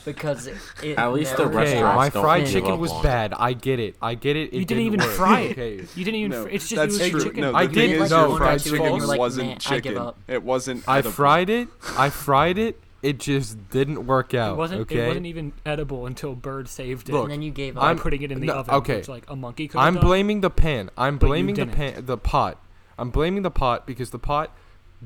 because 0.05 0.47
it, 0.47 0.57
it 0.83 0.97
At 0.97 1.13
least 1.13 1.37
the 1.37 1.45
never 1.45 1.59
Okay, 1.61 1.81
my 1.81 2.09
fried 2.09 2.47
chicken 2.47 2.79
was 2.79 2.91
on 2.91 3.03
bad. 3.03 3.33
I 3.33 3.53
get 3.53 3.79
it. 3.79 3.95
I 4.01 4.15
get 4.15 4.35
it. 4.35 4.53
it 4.53 4.59
You 4.59 4.65
didn't 4.65 4.83
even 4.83 4.99
work. 4.99 5.09
fry 5.09 5.39
it. 5.41 5.51
Okay. 5.51 5.85
You 5.95 6.05
didn't 6.05 6.15
even. 6.15 6.31
no, 6.31 6.43
fr- 6.43 6.49
it's 6.49 6.67
just 6.67 6.75
that's 6.79 6.99
it 6.99 7.13
was 7.13 7.23
true. 7.23 7.31
chicken. 7.31 7.41
No, 7.41 7.53
I 7.53 7.65
did 7.65 7.75
thing 7.75 7.89
is, 8.01 8.09
know 8.09 8.29
your 8.29 8.29
that 8.29 8.37
fried 8.37 8.53
was 8.53 8.63
chicken 8.63 8.79
false. 8.79 9.05
Like, 9.05 9.19
wasn't 9.19 9.47
man, 9.47 9.55
I 9.55 9.59
chicken. 9.59 9.93
give 9.93 10.01
up. 10.01 10.17
It 10.27 10.43
wasn't. 10.43 10.83
I 10.87 10.97
edible. 10.99 11.11
fried 11.11 11.49
it. 11.49 11.67
I 11.97 12.09
fried 12.09 12.57
it. 12.57 12.79
It 13.01 13.17
just 13.19 13.69
didn't 13.69 14.07
work 14.07 14.33
out. 14.33 14.53
It 14.53 14.57
wasn't. 14.57 14.81
okay. 14.81 15.05
It 15.05 15.07
wasn't 15.07 15.25
even 15.27 15.53
edible 15.65 16.05
until 16.05 16.35
Bird 16.35 16.67
saved 16.67 17.07
it. 17.09 17.13
Look, 17.13 17.23
and 17.23 17.31
then 17.31 17.41
you 17.41 17.51
gave 17.51 17.75
by 17.75 17.81
up. 17.81 17.87
I'm- 17.87 17.99
putting 17.99 18.21
it 18.23 18.31
in 18.31 18.39
the 18.41 18.47
no, 18.47 18.55
oven, 18.55 18.75
okay. 18.75 18.97
which 18.97 19.07
like 19.07 19.29
a 19.29 19.35
monkey 19.35 19.67
could. 19.67 19.79
I'm 19.79 19.95
done. 19.95 20.03
blaming 20.05 20.41
the 20.41 20.49
pan. 20.49 20.89
I'm 20.97 21.17
blaming 21.17 21.55
the 21.55 21.67
pan, 21.67 22.05
the 22.05 22.17
pot. 22.17 22.61
I'm 22.97 23.11
blaming 23.11 23.43
the 23.43 23.51
pot 23.51 23.87
because 23.87 24.09
the 24.09 24.19
pot 24.19 24.53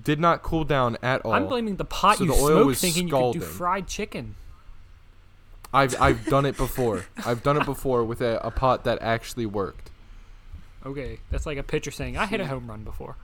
did 0.02 0.20
not 0.20 0.42
cool 0.44 0.64
down 0.64 0.98
at 1.04 1.22
all. 1.22 1.34
I'm 1.34 1.48
blaming 1.48 1.76
the 1.76 1.86
pot 1.86 2.18
So 2.18 2.24
you 2.26 2.32
the 2.32 2.38
oil 2.38 2.48
smoked, 2.50 2.66
was 2.68 2.82
thinking 2.82 3.04
you 3.04 3.10
scalding. 3.10 3.42
could 3.42 3.48
do 3.48 3.54
fried 3.54 3.88
chicken. 3.88 4.36
I've 5.74 6.00
I've 6.00 6.26
done 6.26 6.46
it 6.46 6.56
before. 6.58 7.06
I've 7.26 7.44
done 7.44 7.58
it 7.58 7.66
before 7.66 8.04
with 8.04 8.22
a, 8.22 8.40
a 8.46 8.52
pot 8.52 8.84
that 8.84 9.02
actually 9.02 9.46
worked. 9.46 9.90
Okay, 10.86 11.20
that's 11.32 11.46
like 11.46 11.58
a 11.58 11.64
pitcher 11.64 11.92
saying, 11.92 12.18
"I 12.18 12.26
hit 12.26 12.40
a 12.42 12.48
home 12.48 12.68
run 12.68 12.84
before." 12.84 13.16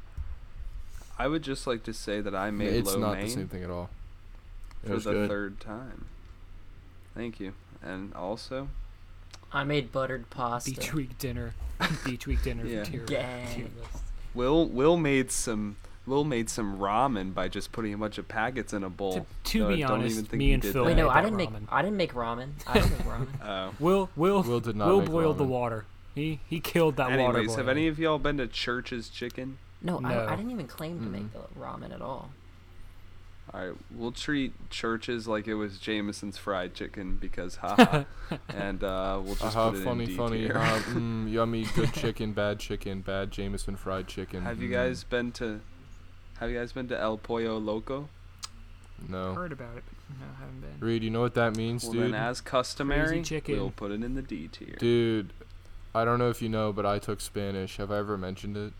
I 1.17 1.27
would 1.27 1.41
just 1.43 1.67
like 1.67 1.84
to 1.84 1.93
say 1.93 2.21
that 2.21 2.34
I 2.34 2.49
made 2.49 2.73
it's 2.73 2.93
lo 2.93 2.99
not 2.99 3.17
mein 3.17 3.25
the 3.25 3.32
same 3.32 3.47
thing 3.49 3.63
at 3.63 3.69
all. 3.69 3.89
It 4.84 4.88
for 4.88 4.95
the 4.99 5.12
good. 5.12 5.29
third 5.29 5.60
time. 5.60 6.05
Thank 7.13 7.39
you, 7.39 7.53
and 7.84 8.13
also 8.13 8.69
I 9.51 9.63
made 9.63 9.91
buttered 9.91 10.29
pasta. 10.29 10.71
Beach 10.71 10.93
week 10.93 11.17
dinner. 11.19 11.53
Beach 12.05 12.25
week 12.27 12.41
dinner 12.41 12.65
Yeah. 12.65 12.84
for 12.86 12.91
tier, 12.91 13.05
Gang. 13.05 13.71
Will 14.34 14.65
Will 14.67 14.95
made 14.97 15.32
some 15.32 15.75
Will 16.10 16.24
made 16.24 16.50
some 16.50 16.78
ramen 16.80 17.34
by 17.34 17.48
just 17.48 17.72
putting 17.72 17.93
a 17.93 17.98
bunch 17.98 18.17
of 18.17 18.28
packets 18.28 18.74
in 18.74 18.84
a 18.84 18.89
bowl. 18.89 19.13
To, 19.13 19.26
to 19.52 19.60
So 19.60 19.67
I 19.69 19.76
be 19.76 19.82
don't 19.82 19.91
honest, 19.91 20.12
even 20.13 20.26
think 20.26 20.39
me 20.39 20.45
he 20.48 20.54
and 20.54 20.62
did 20.62 20.74
Phil. 20.74 20.86
Wait, 20.86 20.98
no, 20.98 21.08
I 21.10 21.22
didn't 21.22 21.38
make. 21.38 21.50
ramen. 21.52 21.63
I 21.69 21.82
didn't 21.82 21.98
make 21.98 22.13
ramen. 22.13 22.50
I 22.67 22.74
didn't 22.74 22.91
make 22.91 23.08
ramen. 23.08 23.28
Oh. 23.43 23.74
Will 23.80 24.10
Will 24.15 24.41
Will 24.43 24.60
did 24.60 24.76
not 24.76 24.88
Will 24.89 25.00
make 25.02 25.10
boiled 25.12 25.38
the 25.38 25.43
water. 25.45 25.86
He 26.15 26.39
he 26.50 26.60
killed 26.60 26.95
that 26.98 27.10
water. 27.17 27.38
Anyways, 27.39 27.56
have 27.56 27.69
any 27.69 27.88
of 27.88 28.00
y'all 28.00 28.19
been 28.19 28.38
to 28.38 28.48
Church's 28.48 29.08
Chicken? 29.10 29.58
No, 29.82 30.00
No. 30.00 30.10
I, 30.10 30.34
I 30.34 30.36
didn't 30.36 30.52
even 30.52 30.67
claim 30.67 31.00
to 31.00 31.06
Mm. 31.06 31.12
make 31.12 31.34
the 31.34 31.39
ramen 31.60 31.93
at 31.93 32.02
all. 32.02 32.32
All 33.52 33.65
right, 33.65 33.76
we'll 33.95 34.12
treat 34.12 34.54
Church's 34.69 35.28
like 35.28 35.48
it 35.48 35.56
was 35.56 35.80
Jameson's 35.80 36.38
fried 36.38 36.76
chicken 36.76 37.17
because 37.19 37.56
haha, 37.56 38.04
and 38.50 38.84
uh, 38.84 39.19
we'll 39.24 39.34
just 39.34 39.56
Haha, 39.56 39.72
put 39.72 39.80
it 39.80 39.84
funny, 39.84 40.04
in 40.04 40.10
D 40.12 40.15
funny. 40.17 40.38
tier. 40.48 40.56
Uh, 40.58 40.80
mm, 40.89 41.32
yummy, 41.32 41.65
good 41.74 41.91
chicken, 41.93 42.34
bad 42.34 42.60
chicken, 42.60 43.02
bad 43.02 43.32
Jameson 43.32 43.76
fried 43.76 44.08
chicken. 44.08 44.43
have 44.43 44.62
you 44.62 44.69
mm, 44.69 44.74
guys 44.74 45.04
been 45.04 45.32
to? 45.32 45.62
Have 46.39 46.49
you 46.49 46.58
guys 46.58 46.71
been 46.71 46.88
to 46.88 46.99
El 46.99 47.17
Pollo 47.17 47.58
Loco? 47.58 48.08
No. 49.08 49.34
heard 49.34 49.52
about 49.52 49.78
it? 49.78 49.84
No, 50.19 50.25
I 50.25 50.39
haven't 50.41 50.62
been. 50.62 50.80
Reed, 50.86 51.04
you 51.04 51.10
know 51.10 51.21
what 51.21 51.34
that 51.36 51.56
means, 51.56 51.84
Well, 51.84 51.93
dude? 51.93 52.04
then, 52.06 52.15
as 52.15 52.41
customary, 52.41 53.21
chicken. 53.21 53.56
we'll 53.56 53.71
put 53.71 53.91
it 53.91 54.04
in 54.04 54.15
the 54.15 54.21
D 54.21 54.47
tier. 54.49 54.75
Dude, 54.78 55.32
I 55.95 56.04
don't 56.06 56.19
know 56.19 56.30
if 56.30 56.41
you 56.41 56.49
know, 56.49 56.73
but 56.73 56.86
I 56.86 56.99
took 56.99 57.21
Spanish. 57.21 57.78
Have 57.78 57.91
I 57.91 57.97
ever 57.99 58.17
mentioned 58.17 58.58
it? 58.58 58.73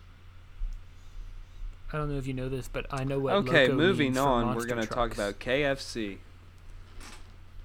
I 1.92 1.98
don't 1.98 2.12
know 2.12 2.18
if 2.18 2.28
you 2.28 2.34
know 2.34 2.50
this, 2.50 2.68
but 2.68 2.86
I 2.92 3.04
know 3.04 3.20
what. 3.20 3.34
Okay, 3.36 3.64
loco 3.68 3.76
moving 3.78 4.08
means 4.08 4.18
for 4.18 4.24
on. 4.24 4.56
We're 4.56 4.66
gonna 4.66 4.86
talk 4.86 5.14
about 5.14 5.40
KFC. 5.40 6.18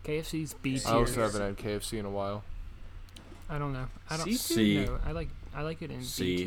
KFC's 0.05 0.55
B 0.55 0.81
I 0.87 0.91
I 0.91 0.93
also 0.95 1.15
tier. 1.15 1.23
haven't 1.25 1.41
had 1.43 1.57
KFC 1.59 1.99
in 1.99 2.05
a 2.07 2.11
while. 2.11 2.43
I 3.51 3.59
don't 3.59 3.73
know. 3.73 3.87
I 4.09 4.17
don't 4.17 4.33
C 4.33 4.55
tier? 4.55 4.87
No, 4.87 4.99
I 5.07 5.13
like 5.13 5.29
I 5.55 5.63
like 5.63 5.83
it 5.83 5.91
in 5.91 6.03
C. 6.03 6.37
B 6.37 6.45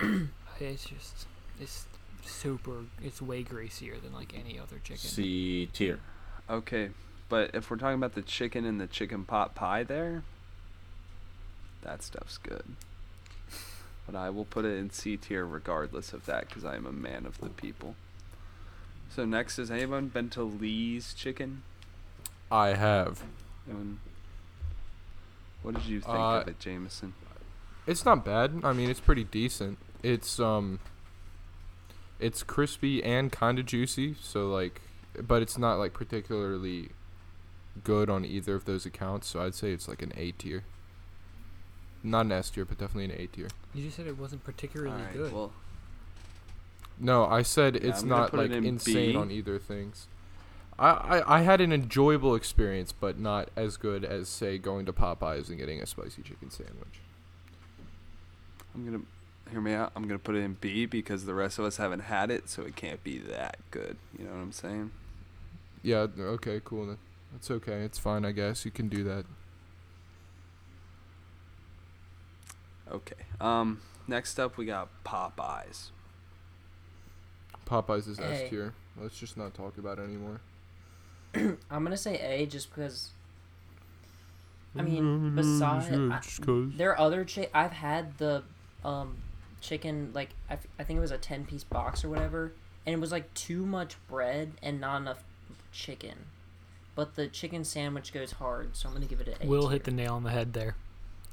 tier. 0.00 0.28
it's 0.60 0.84
just 0.84 1.26
it's 1.60 1.86
super. 2.30 2.84
It's 3.02 3.20
way 3.22 3.42
greasier 3.42 3.96
than 4.02 4.12
like 4.12 4.32
any 4.38 4.58
other 4.58 4.76
chicken. 4.82 4.98
C 4.98 5.66
tier. 5.72 6.00
Okay, 6.48 6.90
but 7.28 7.50
if 7.54 7.70
we're 7.70 7.76
talking 7.76 7.96
about 7.98 8.14
the 8.14 8.22
chicken 8.22 8.64
and 8.64 8.80
the 8.80 8.86
chicken 8.86 9.24
pot 9.24 9.54
pie 9.54 9.82
there, 9.82 10.22
that 11.82 12.02
stuff's 12.02 12.38
good. 12.38 12.64
But 14.06 14.14
I 14.14 14.30
will 14.30 14.44
put 14.44 14.64
it 14.64 14.76
in 14.78 14.90
C 14.90 15.16
tier 15.16 15.44
regardless 15.44 16.12
of 16.12 16.26
that 16.26 16.48
because 16.48 16.64
I 16.64 16.76
am 16.76 16.86
a 16.86 16.92
man 16.92 17.26
of 17.26 17.38
the 17.40 17.48
people. 17.48 17.96
So 19.10 19.24
next, 19.24 19.56
has 19.56 19.70
anyone 19.70 20.08
been 20.08 20.30
to 20.30 20.42
Lee's 20.42 21.14
Chicken? 21.14 21.62
I 22.50 22.68
have. 22.74 23.22
Anyone- 23.68 24.00
What 25.62 25.74
did 25.74 25.86
you 25.86 26.00
think 26.00 26.14
Uh, 26.14 26.40
of 26.42 26.48
it, 26.48 26.58
Jameson? 26.60 27.14
It's 27.86 28.04
not 28.04 28.24
bad. 28.24 28.60
I 28.62 28.72
mean, 28.72 28.88
it's 28.90 29.00
pretty 29.00 29.24
decent. 29.24 29.78
It's 30.02 30.38
um 30.38 30.78
it's 32.18 32.42
crispy 32.42 33.02
and 33.02 33.30
kind 33.32 33.58
of 33.58 33.66
juicy, 33.66 34.16
so 34.20 34.48
like 34.48 34.80
but 35.22 35.42
it's 35.42 35.56
not 35.58 35.76
like 35.78 35.92
particularly 35.94 36.90
good 37.84 38.08
on 38.10 38.24
either 38.24 38.54
of 38.54 38.64
those 38.64 38.84
accounts, 38.86 39.26
so 39.28 39.40
I'd 39.40 39.54
say 39.54 39.72
it's 39.72 39.88
like 39.88 40.02
an 40.02 40.12
A 40.16 40.32
tier. 40.32 40.64
not 42.02 42.26
an 42.26 42.32
S 42.32 42.50
tier, 42.50 42.64
but 42.64 42.78
definitely 42.78 43.04
an 43.14 43.20
A 43.20 43.26
tier. 43.26 43.48
You 43.74 43.84
just 43.84 43.96
said 43.96 44.06
it 44.06 44.18
wasn't 44.18 44.44
particularly 44.44 44.92
All 44.92 44.98
right, 44.98 45.12
good. 45.12 45.32
well, 45.32 45.52
No, 46.98 47.26
I 47.26 47.42
said 47.42 47.74
Yeah, 47.76 47.88
it's 47.90 48.02
I'm 48.02 48.08
not 48.08 48.30
put 48.30 48.40
it 48.40 48.42
like 48.50 48.50
in 48.58 48.64
insane 48.64 49.12
B. 49.12 49.16
on 49.16 49.30
either 49.30 49.58
things. 49.58 50.08
I, 50.78 50.90
I 50.90 51.38
I 51.38 51.40
had 51.42 51.60
an 51.62 51.72
enjoyable 51.72 52.34
experience, 52.34 52.92
but 52.92 53.18
not 53.18 53.48
as 53.56 53.76
good 53.78 54.04
as 54.04 54.28
say 54.28 54.58
going 54.58 54.84
to 54.86 54.92
Popeyes 54.92 55.48
and 55.48 55.58
getting 55.58 55.80
a 55.80 55.86
spicy 55.86 56.22
chicken 56.22 56.50
sandwich. 56.50 57.00
I'm 58.74 58.84
gonna 58.84 59.00
hear 59.50 59.60
me 59.60 59.72
out. 59.74 59.92
I'm 59.94 60.02
gonna 60.02 60.18
put 60.18 60.34
it 60.34 60.40
in 60.40 60.54
B 60.60 60.86
because 60.86 61.24
the 61.24 61.34
rest 61.34 61.58
of 61.58 61.64
us 61.64 61.76
haven't 61.76 62.00
had 62.00 62.30
it, 62.30 62.48
so 62.48 62.62
it 62.62 62.76
can't 62.76 63.02
be 63.02 63.18
that 63.18 63.56
good. 63.70 63.96
You 64.18 64.24
know 64.24 64.32
what 64.32 64.40
I'm 64.40 64.52
saying? 64.52 64.90
Yeah. 65.82 66.06
Okay. 66.18 66.60
Cool. 66.64 66.86
Then. 66.86 66.98
That's 67.32 67.50
okay. 67.50 67.80
It's 67.82 67.98
fine. 67.98 68.24
I 68.24 68.32
guess 68.32 68.64
you 68.64 68.70
can 68.70 68.88
do 68.88 69.04
that. 69.04 69.24
Okay. 72.90 73.16
Um. 73.40 73.80
Next 74.08 74.38
up, 74.38 74.56
we 74.56 74.66
got 74.66 74.88
Popeyes. 75.04 75.90
Popeyes 77.66 78.08
is 78.08 78.18
A. 78.20 78.24
S 78.26 78.50
tier. 78.50 78.74
Let's 79.00 79.18
just 79.18 79.36
not 79.36 79.54
talk 79.54 79.76
about 79.78 79.98
it 79.98 80.02
anymore. 80.02 80.40
I'm 81.34 81.58
gonna 81.84 81.96
say 81.96 82.18
A 82.20 82.46
just 82.46 82.70
because. 82.70 83.10
I 84.78 84.82
mean, 84.82 85.34
besides, 85.34 85.86
I, 85.90 86.20
there 86.76 86.90
are 86.90 86.98
other 86.98 87.24
chi- 87.24 87.48
I've 87.54 87.72
had 87.72 88.18
the 88.18 88.42
um 88.84 89.16
chicken 89.66 90.10
like 90.14 90.30
I, 90.48 90.54
f- 90.54 90.66
I 90.78 90.84
think 90.84 90.98
it 90.98 91.00
was 91.00 91.10
a 91.10 91.18
ten 91.18 91.44
piece 91.44 91.64
box 91.64 92.04
or 92.04 92.08
whatever, 92.08 92.52
and 92.86 92.94
it 92.94 93.00
was 93.00 93.12
like 93.12 93.32
too 93.34 93.66
much 93.66 93.96
bread 94.08 94.52
and 94.62 94.80
not 94.80 95.00
enough 95.00 95.24
chicken. 95.72 96.26
But 96.94 97.14
the 97.16 97.26
chicken 97.26 97.64
sandwich 97.64 98.12
goes 98.12 98.32
hard, 98.32 98.76
so 98.76 98.88
I'm 98.88 98.94
gonna 98.94 99.06
give 99.06 99.20
it 99.20 99.28
an 99.28 99.34
A. 99.42 99.46
Will 99.46 99.68
hit 99.68 99.84
the 99.84 99.90
nail 99.90 100.14
on 100.14 100.22
the 100.22 100.30
head 100.30 100.52
there. 100.52 100.76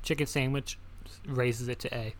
Chicken 0.01 0.27
sandwich 0.27 0.77
raises 1.27 1.67
it 1.67 1.79
to 1.79 1.95
A. 1.95 2.15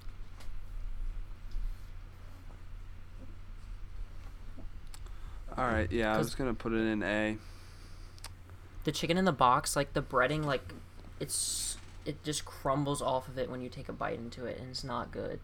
All 5.58 5.65
right. 5.65 5.91
Yeah, 5.91 6.15
i 6.15 6.17
was 6.17 6.36
gonna 6.36 6.54
put 6.54 6.73
it 6.73 6.78
in 6.78 7.04
A. 7.04 7.38
the 8.86 8.91
chicken 8.91 9.17
in 9.17 9.26
the 9.26 9.32
box, 9.32 9.76
like 9.76 9.93
the 9.93 10.02
breading, 10.02 10.45
like 10.45 10.73
it's 11.19 11.78
it 12.06 12.23
just 12.23 12.45
crumbles 12.45 13.02
off 13.02 13.28
of 13.28 13.38
it 13.38 13.49
when 13.49 13.62
you 13.62 13.69
take 13.69 13.89
a 13.89 13.93
bite 13.93 14.19
into 14.19 14.45
it, 14.45 14.60
and 14.60 14.69
it's 14.69 14.84
not 14.84 15.12
good. 15.12 15.39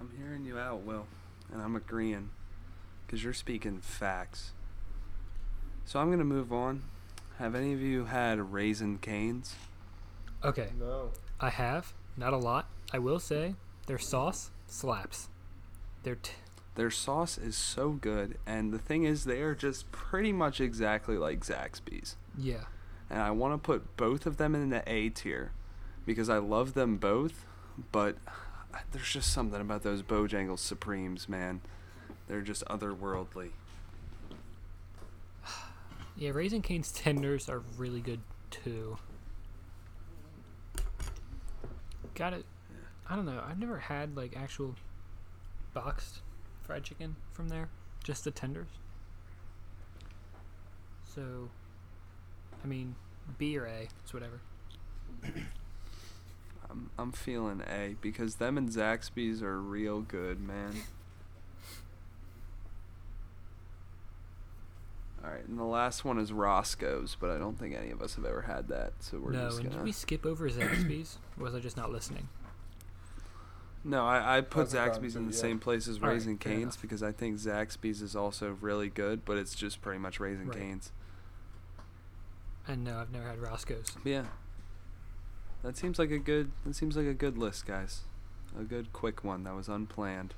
I'm 0.00 0.10
hearing 0.16 0.44
you 0.44 0.58
out, 0.58 0.80
Will, 0.82 1.06
and 1.52 1.60
I'm 1.62 1.76
agreeing, 1.76 2.30
cause 3.08 3.22
you're 3.22 3.32
speaking 3.34 3.80
facts. 3.80 4.52
So 5.84 6.00
I'm 6.00 6.10
gonna 6.10 6.24
move 6.24 6.52
on. 6.52 6.82
Have 7.38 7.54
any 7.54 7.72
of 7.72 7.80
you 7.80 8.06
had 8.06 8.52
Raising 8.52 8.98
Cane's? 8.98 9.54
Okay, 10.44 10.70
No. 10.78 11.10
I 11.42 11.50
have 11.50 11.92
not 12.16 12.32
a 12.34 12.36
lot. 12.38 12.66
I 12.92 12.98
will 12.98 13.18
say 13.18 13.54
their 13.86 13.98
sauce 13.98 14.50
slaps. 14.66 15.28
Their 16.02 16.16
t- 16.16 16.32
Their 16.76 16.90
sauce 16.90 17.36
is 17.38 17.56
so 17.56 17.90
good, 17.92 18.38
and 18.46 18.72
the 18.72 18.78
thing 18.78 19.04
is, 19.04 19.24
they 19.24 19.40
are 19.42 19.54
just 19.54 19.90
pretty 19.92 20.32
much 20.32 20.60
exactly 20.60 21.16
like 21.18 21.40
Zaxby's. 21.40 22.16
yeah. 22.38 22.64
And 23.12 23.20
I 23.20 23.32
want 23.32 23.54
to 23.54 23.58
put 23.58 23.96
both 23.96 24.24
of 24.24 24.36
them 24.36 24.54
in 24.54 24.70
the 24.70 24.84
A 24.86 25.08
tier 25.08 25.50
because 26.06 26.28
I 26.30 26.38
love 26.38 26.74
them 26.74 26.96
both, 26.96 27.44
but 27.90 28.16
there's 28.92 29.10
just 29.10 29.32
something 29.32 29.60
about 29.60 29.82
those 29.82 30.02
Bojangles 30.02 30.58
Supremes, 30.58 31.28
man. 31.28 31.60
They're 32.28 32.42
just 32.42 32.64
otherworldly. 32.66 33.50
Yeah, 36.16 36.30
Raising 36.30 36.60
Cane's 36.60 36.92
tenders 36.92 37.48
are 37.48 37.62
really 37.78 38.00
good 38.00 38.20
too. 38.50 38.98
Got 42.14 42.34
it. 42.34 42.44
I 43.08 43.16
don't 43.16 43.24
know. 43.24 43.42
I've 43.48 43.58
never 43.58 43.78
had 43.78 44.16
like 44.16 44.36
actual 44.36 44.74
boxed 45.72 46.18
fried 46.62 46.84
chicken 46.84 47.16
from 47.32 47.48
there. 47.48 47.70
Just 48.04 48.24
the 48.24 48.30
tenders. 48.30 48.68
So, 51.14 51.48
I 52.62 52.66
mean, 52.66 52.94
B 53.38 53.56
or 53.56 53.64
A, 53.64 53.88
it's 54.02 54.12
whatever. 54.12 54.40
I'm, 56.70 56.90
I'm 56.98 57.12
feeling 57.12 57.62
A 57.68 57.96
because 58.00 58.36
them 58.36 58.56
and 58.56 58.68
Zaxby's 58.68 59.42
are 59.42 59.58
real 59.60 60.00
good, 60.00 60.40
man. 60.40 60.74
All 65.22 65.30
right, 65.30 65.46
and 65.46 65.58
the 65.58 65.64
last 65.64 66.04
one 66.04 66.18
is 66.18 66.32
Roscoe's, 66.32 67.16
but 67.20 67.28
I 67.30 67.36
don't 67.38 67.58
think 67.58 67.74
any 67.74 67.90
of 67.90 68.00
us 68.00 68.14
have 68.14 68.24
ever 68.24 68.42
had 68.42 68.68
that, 68.68 68.94
so 69.00 69.18
we're 69.18 69.32
no, 69.32 69.46
just 69.46 69.58
and 69.58 69.64
did 69.68 69.72
gonna. 69.72 69.84
we 69.84 69.92
skip 69.92 70.24
over 70.24 70.48
Zaxby's? 70.48 71.18
or 71.38 71.44
was 71.44 71.54
I 71.54 71.58
just 71.60 71.76
not 71.76 71.90
listening? 71.92 72.28
No, 73.84 74.06
I 74.06 74.38
I 74.38 74.40
put 74.40 74.70
Hasn't 74.72 75.02
Zaxby's 75.02 75.16
in 75.16 75.24
the 75.24 75.30
it 75.30 75.34
yet. 75.34 75.40
same 75.40 75.58
place 75.58 75.88
as 75.88 75.96
All 75.98 76.04
right, 76.08 76.12
Raising 76.14 76.38
Cane's 76.38 76.76
because 76.76 77.02
I 77.02 77.12
think 77.12 77.36
Zaxby's 77.36 78.00
is 78.00 78.16
also 78.16 78.56
really 78.62 78.88
good, 78.88 79.24
but 79.26 79.36
it's 79.36 79.54
just 79.54 79.82
pretty 79.82 79.98
much 79.98 80.20
Raising 80.20 80.48
Right. 80.48 80.58
Canes. 80.58 80.92
And 82.66 82.84
no, 82.84 82.98
I've 82.98 83.10
never 83.10 83.26
had 83.26 83.38
Roscoe's. 83.40 83.96
Yeah, 84.04 84.24
that 85.62 85.76
seems 85.76 85.98
like 85.98 86.10
a 86.10 86.18
good. 86.18 86.50
That 86.64 86.74
seems 86.74 86.96
like 86.96 87.06
a 87.06 87.14
good 87.14 87.36
list, 87.38 87.66
guys. 87.66 88.00
A 88.58 88.62
good 88.64 88.92
quick 88.92 89.22
one 89.24 89.44
that 89.44 89.54
was 89.54 89.68
unplanned. 89.68 90.34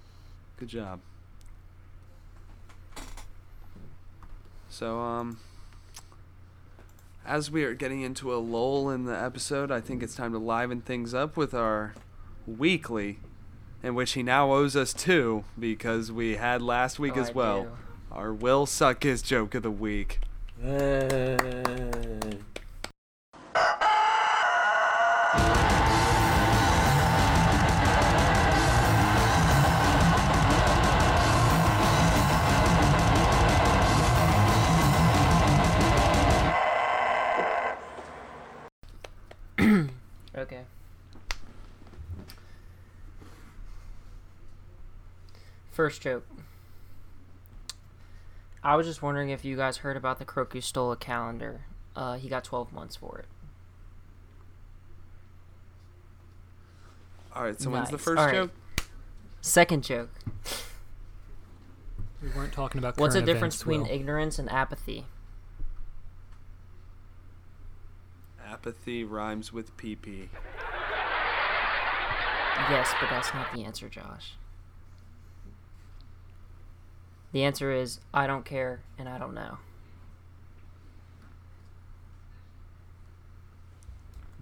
Good 0.58 0.68
job. 0.68 1.00
So 4.68 5.00
um, 5.00 5.38
as 7.26 7.50
we 7.50 7.64
are 7.64 7.74
getting 7.74 8.00
into 8.02 8.34
a 8.34 8.36
lull 8.36 8.90
in 8.90 9.04
the 9.04 9.18
episode, 9.18 9.70
I 9.70 9.80
think 9.80 10.02
it's 10.02 10.14
time 10.14 10.32
to 10.32 10.38
liven 10.38 10.80
things 10.80 11.12
up 11.14 11.36
with 11.36 11.52
our 11.54 11.94
weekly, 12.46 13.18
in 13.82 13.94
which 13.94 14.12
he 14.12 14.22
now 14.22 14.52
owes 14.52 14.74
us 14.76 14.92
two 14.94 15.44
because 15.58 16.10
we 16.10 16.36
had 16.36 16.62
last 16.62 16.98
week 16.98 17.16
Oh, 17.16 17.20
as 17.20 17.28
I 17.30 17.32
well. 17.32 17.62
do. 17.64 17.70
Our 18.10 18.32
will 18.32 18.66
suck 18.66 19.02
his 19.04 19.22
joke 19.22 19.54
of 19.54 19.62
the 19.62 19.70
week. 19.70 20.20
Hey. 20.60 21.38
Okay. 40.42 40.62
First 45.70 46.02
joke. 46.02 46.26
I 48.64 48.76
was 48.76 48.86
just 48.86 49.02
wondering 49.02 49.30
if 49.30 49.44
you 49.44 49.56
guys 49.56 49.78
heard 49.78 49.96
about 49.96 50.18
the 50.18 50.24
crook 50.24 50.52
who 50.52 50.60
stole 50.60 50.92
a 50.92 50.96
calendar. 50.96 51.62
Uh, 51.94 52.14
he 52.14 52.28
got 52.28 52.42
12 52.44 52.72
months 52.72 52.96
for 52.96 53.18
it. 53.20 53.26
All 57.34 57.44
right, 57.44 57.58
so 57.60 57.70
when's 57.70 57.90
the 57.90 57.98
first 57.98 58.18
All 58.20 58.26
right. 58.26 58.34
joke? 58.34 58.50
Second 59.40 59.84
joke. 59.84 60.10
We 62.22 62.28
weren't 62.28 62.52
talking 62.52 62.78
about 62.78 62.98
What's 62.98 63.14
the 63.14 63.20
difference 63.22 63.54
events, 63.54 63.58
between 63.58 63.82
Will. 63.82 63.90
ignorance 63.90 64.38
and 64.38 64.50
apathy? 64.50 65.06
Apathy 68.62 69.02
rhymes 69.02 69.52
with 69.52 69.76
PP. 69.76 70.28
Yes, 72.70 72.94
but 73.00 73.10
that's 73.10 73.34
not 73.34 73.52
the 73.52 73.64
answer, 73.64 73.88
Josh. 73.88 74.34
The 77.32 77.42
answer 77.42 77.72
is 77.72 77.98
I 78.14 78.28
don't 78.28 78.44
care 78.44 78.82
and 78.96 79.08
I 79.08 79.18
don't 79.18 79.34
know. 79.34 79.58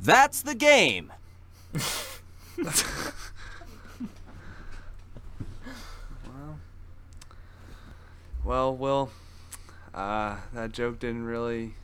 That's 0.02 0.42
the 0.42 0.54
game. 0.54 1.14
Well, 6.26 6.58
well, 8.44 8.76
Will, 8.76 9.10
uh, 9.94 10.36
that 10.52 10.72
joke 10.72 10.98
didn't 10.98 11.24
really 11.24 11.74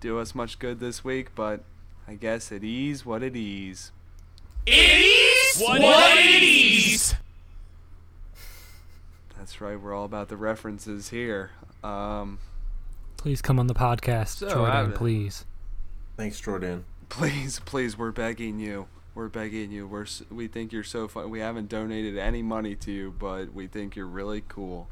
do 0.00 0.18
us 0.18 0.34
much 0.34 0.58
good 0.58 0.80
this 0.80 1.04
week, 1.04 1.34
but 1.34 1.62
I 2.08 2.14
guess 2.14 2.50
it 2.50 2.64
is 2.64 3.04
what 3.06 3.22
it 3.22 3.36
is. 3.36 3.92
It 4.66 4.72
is 4.72 5.60
what 5.60 5.80
it 5.80 6.42
is. 6.42 7.14
That's 9.38 9.60
right, 9.60 9.80
we're 9.80 9.94
all 9.94 10.04
about 10.04 10.28
the 10.28 10.36
references 10.36 11.08
here. 11.10 11.50
Um, 11.82 12.38
Please 13.16 13.40
come 13.42 13.58
on 13.58 13.66
the 13.66 13.74
podcast, 13.74 14.36
So, 14.38 14.48
Jordan. 14.50 14.92
Please. 14.92 15.44
Thanks, 16.16 16.40
Jordan. 16.40 16.84
please, 17.08 17.60
please, 17.64 17.96
we're 17.96 18.12
begging 18.12 18.58
you. 18.58 18.86
We're 19.14 19.28
begging 19.28 19.72
you. 19.72 19.86
We're 19.86 20.06
we 20.30 20.46
think 20.46 20.72
you're 20.72 20.84
so 20.84 21.08
fun. 21.08 21.30
We 21.30 21.40
haven't 21.40 21.68
donated 21.68 22.16
any 22.16 22.42
money 22.42 22.76
to 22.76 22.92
you, 22.92 23.14
but 23.18 23.52
we 23.52 23.66
think 23.66 23.96
you're 23.96 24.06
really 24.06 24.42
cool. 24.46 24.88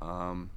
Um, 0.00 0.50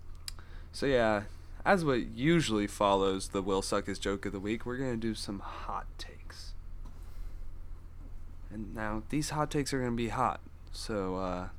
so 0.72 0.86
yeah, 0.86 1.24
as 1.68 1.84
what 1.84 2.08
usually 2.16 2.66
follows 2.66 3.28
the 3.30 3.42
Will 3.42 3.62
Suck 3.62 3.88
His 3.88 4.00
Joke 4.00 4.26
of 4.26 4.32
the 4.32 4.40
Week, 4.40 4.66
we're 4.66 4.78
gonna 4.78 4.96
do 4.96 5.14
some 5.14 5.40
hot 5.40 5.86
takes. 5.98 6.54
And 8.50 8.74
now 8.74 9.04
these 9.10 9.32
hot 9.32 9.52
takes 9.52 9.74
are 9.74 9.80
going 9.80 9.92
to 9.92 9.96
be 9.98 10.08
hot. 10.08 10.40
So 10.72 11.18
uh, 11.18 11.50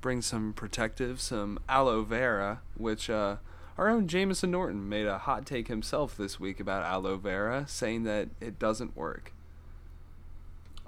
bring 0.00 0.22
some 0.22 0.54
protective, 0.54 1.20
some 1.20 1.58
aloe 1.68 2.02
vera, 2.02 2.62
which 2.78 3.10
uh, 3.10 3.36
our 3.76 3.90
own 3.90 4.08
Jameson 4.08 4.50
Norton 4.50 4.88
made 4.88 5.06
a 5.06 5.18
hot 5.18 5.44
take 5.44 5.68
himself 5.68 6.16
this 6.16 6.40
week 6.40 6.58
about 6.58 6.84
aloe 6.84 7.18
vera, 7.18 7.66
saying 7.68 8.04
that 8.04 8.30
it 8.40 8.58
doesn't 8.58 8.96
work. 8.96 9.34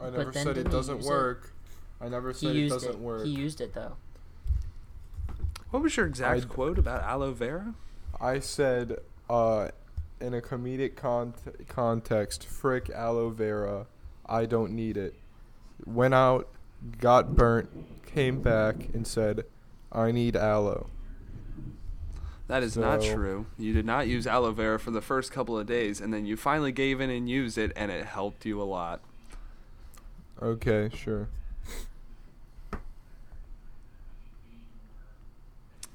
I 0.01 0.09
never 0.09 0.31
then 0.31 0.45
said 0.45 0.57
it 0.57 0.71
doesn't 0.71 0.97
use 0.97 1.07
it? 1.07 1.11
work. 1.11 1.53
I 2.01 2.09
never 2.09 2.33
said 2.33 2.57
it 2.57 2.69
doesn't 2.71 2.93
it. 2.93 2.99
work. 2.99 3.25
He 3.25 3.31
used 3.31 3.61
it 3.61 3.75
though. 3.75 3.97
What 5.71 5.83
was 5.83 5.97
your 5.97 6.07
exact 6.07 6.45
I- 6.45 6.47
quote 6.47 6.79
about 6.79 7.03
aloe 7.03 7.33
vera? 7.33 7.75
I 8.21 8.39
said, 8.39 8.99
uh, 9.29 9.69
in 10.21 10.35
a 10.35 10.41
comedic 10.41 10.97
con- 10.97 11.35
context, 11.69 12.45
frick 12.45 12.89
aloe 12.91 13.31
vera. 13.31 13.87
I 14.25 14.47
don't 14.47 14.73
need 14.73 14.97
it. 14.97 15.15
Went 15.85 16.15
out, 16.15 16.49
got 16.99 17.35
burnt, 17.35 17.69
came 18.07 18.41
back, 18.41 18.89
and 18.95 19.07
said, 19.07 19.45
I 19.91 20.13
need 20.13 20.37
aloe. 20.37 20.89
That 22.47 22.63
is 22.63 22.77
not 22.77 23.03
true. 23.03 23.47
You 23.59 23.73
did 23.73 23.87
not 23.87 24.07
use 24.09 24.27
aloe 24.27 24.53
vera 24.53 24.79
for 24.79 24.91
the 24.91 25.01
first 25.01 25.33
couple 25.33 25.59
of 25.59 25.67
days, 25.67 26.01
and 26.01 26.13
then 26.13 26.27
you 26.27 26.37
finally 26.37 26.73
gave 26.73 27.01
in 27.01 27.11
and 27.11 27.29
used 27.29 27.59
it, 27.59 27.73
and 27.75 27.91
it 27.91 28.07
helped 28.07 28.45
you 28.45 28.61
a 28.61 28.65
lot. 28.65 29.01
Okay, 30.41 30.91
sure. 30.95 31.29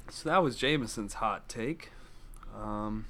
So 0.10 0.30
that 0.30 0.42
was 0.42 0.56
Jameson's 0.56 1.16
hot 1.16 1.48
take. 1.48 1.92
Um, 2.62 3.06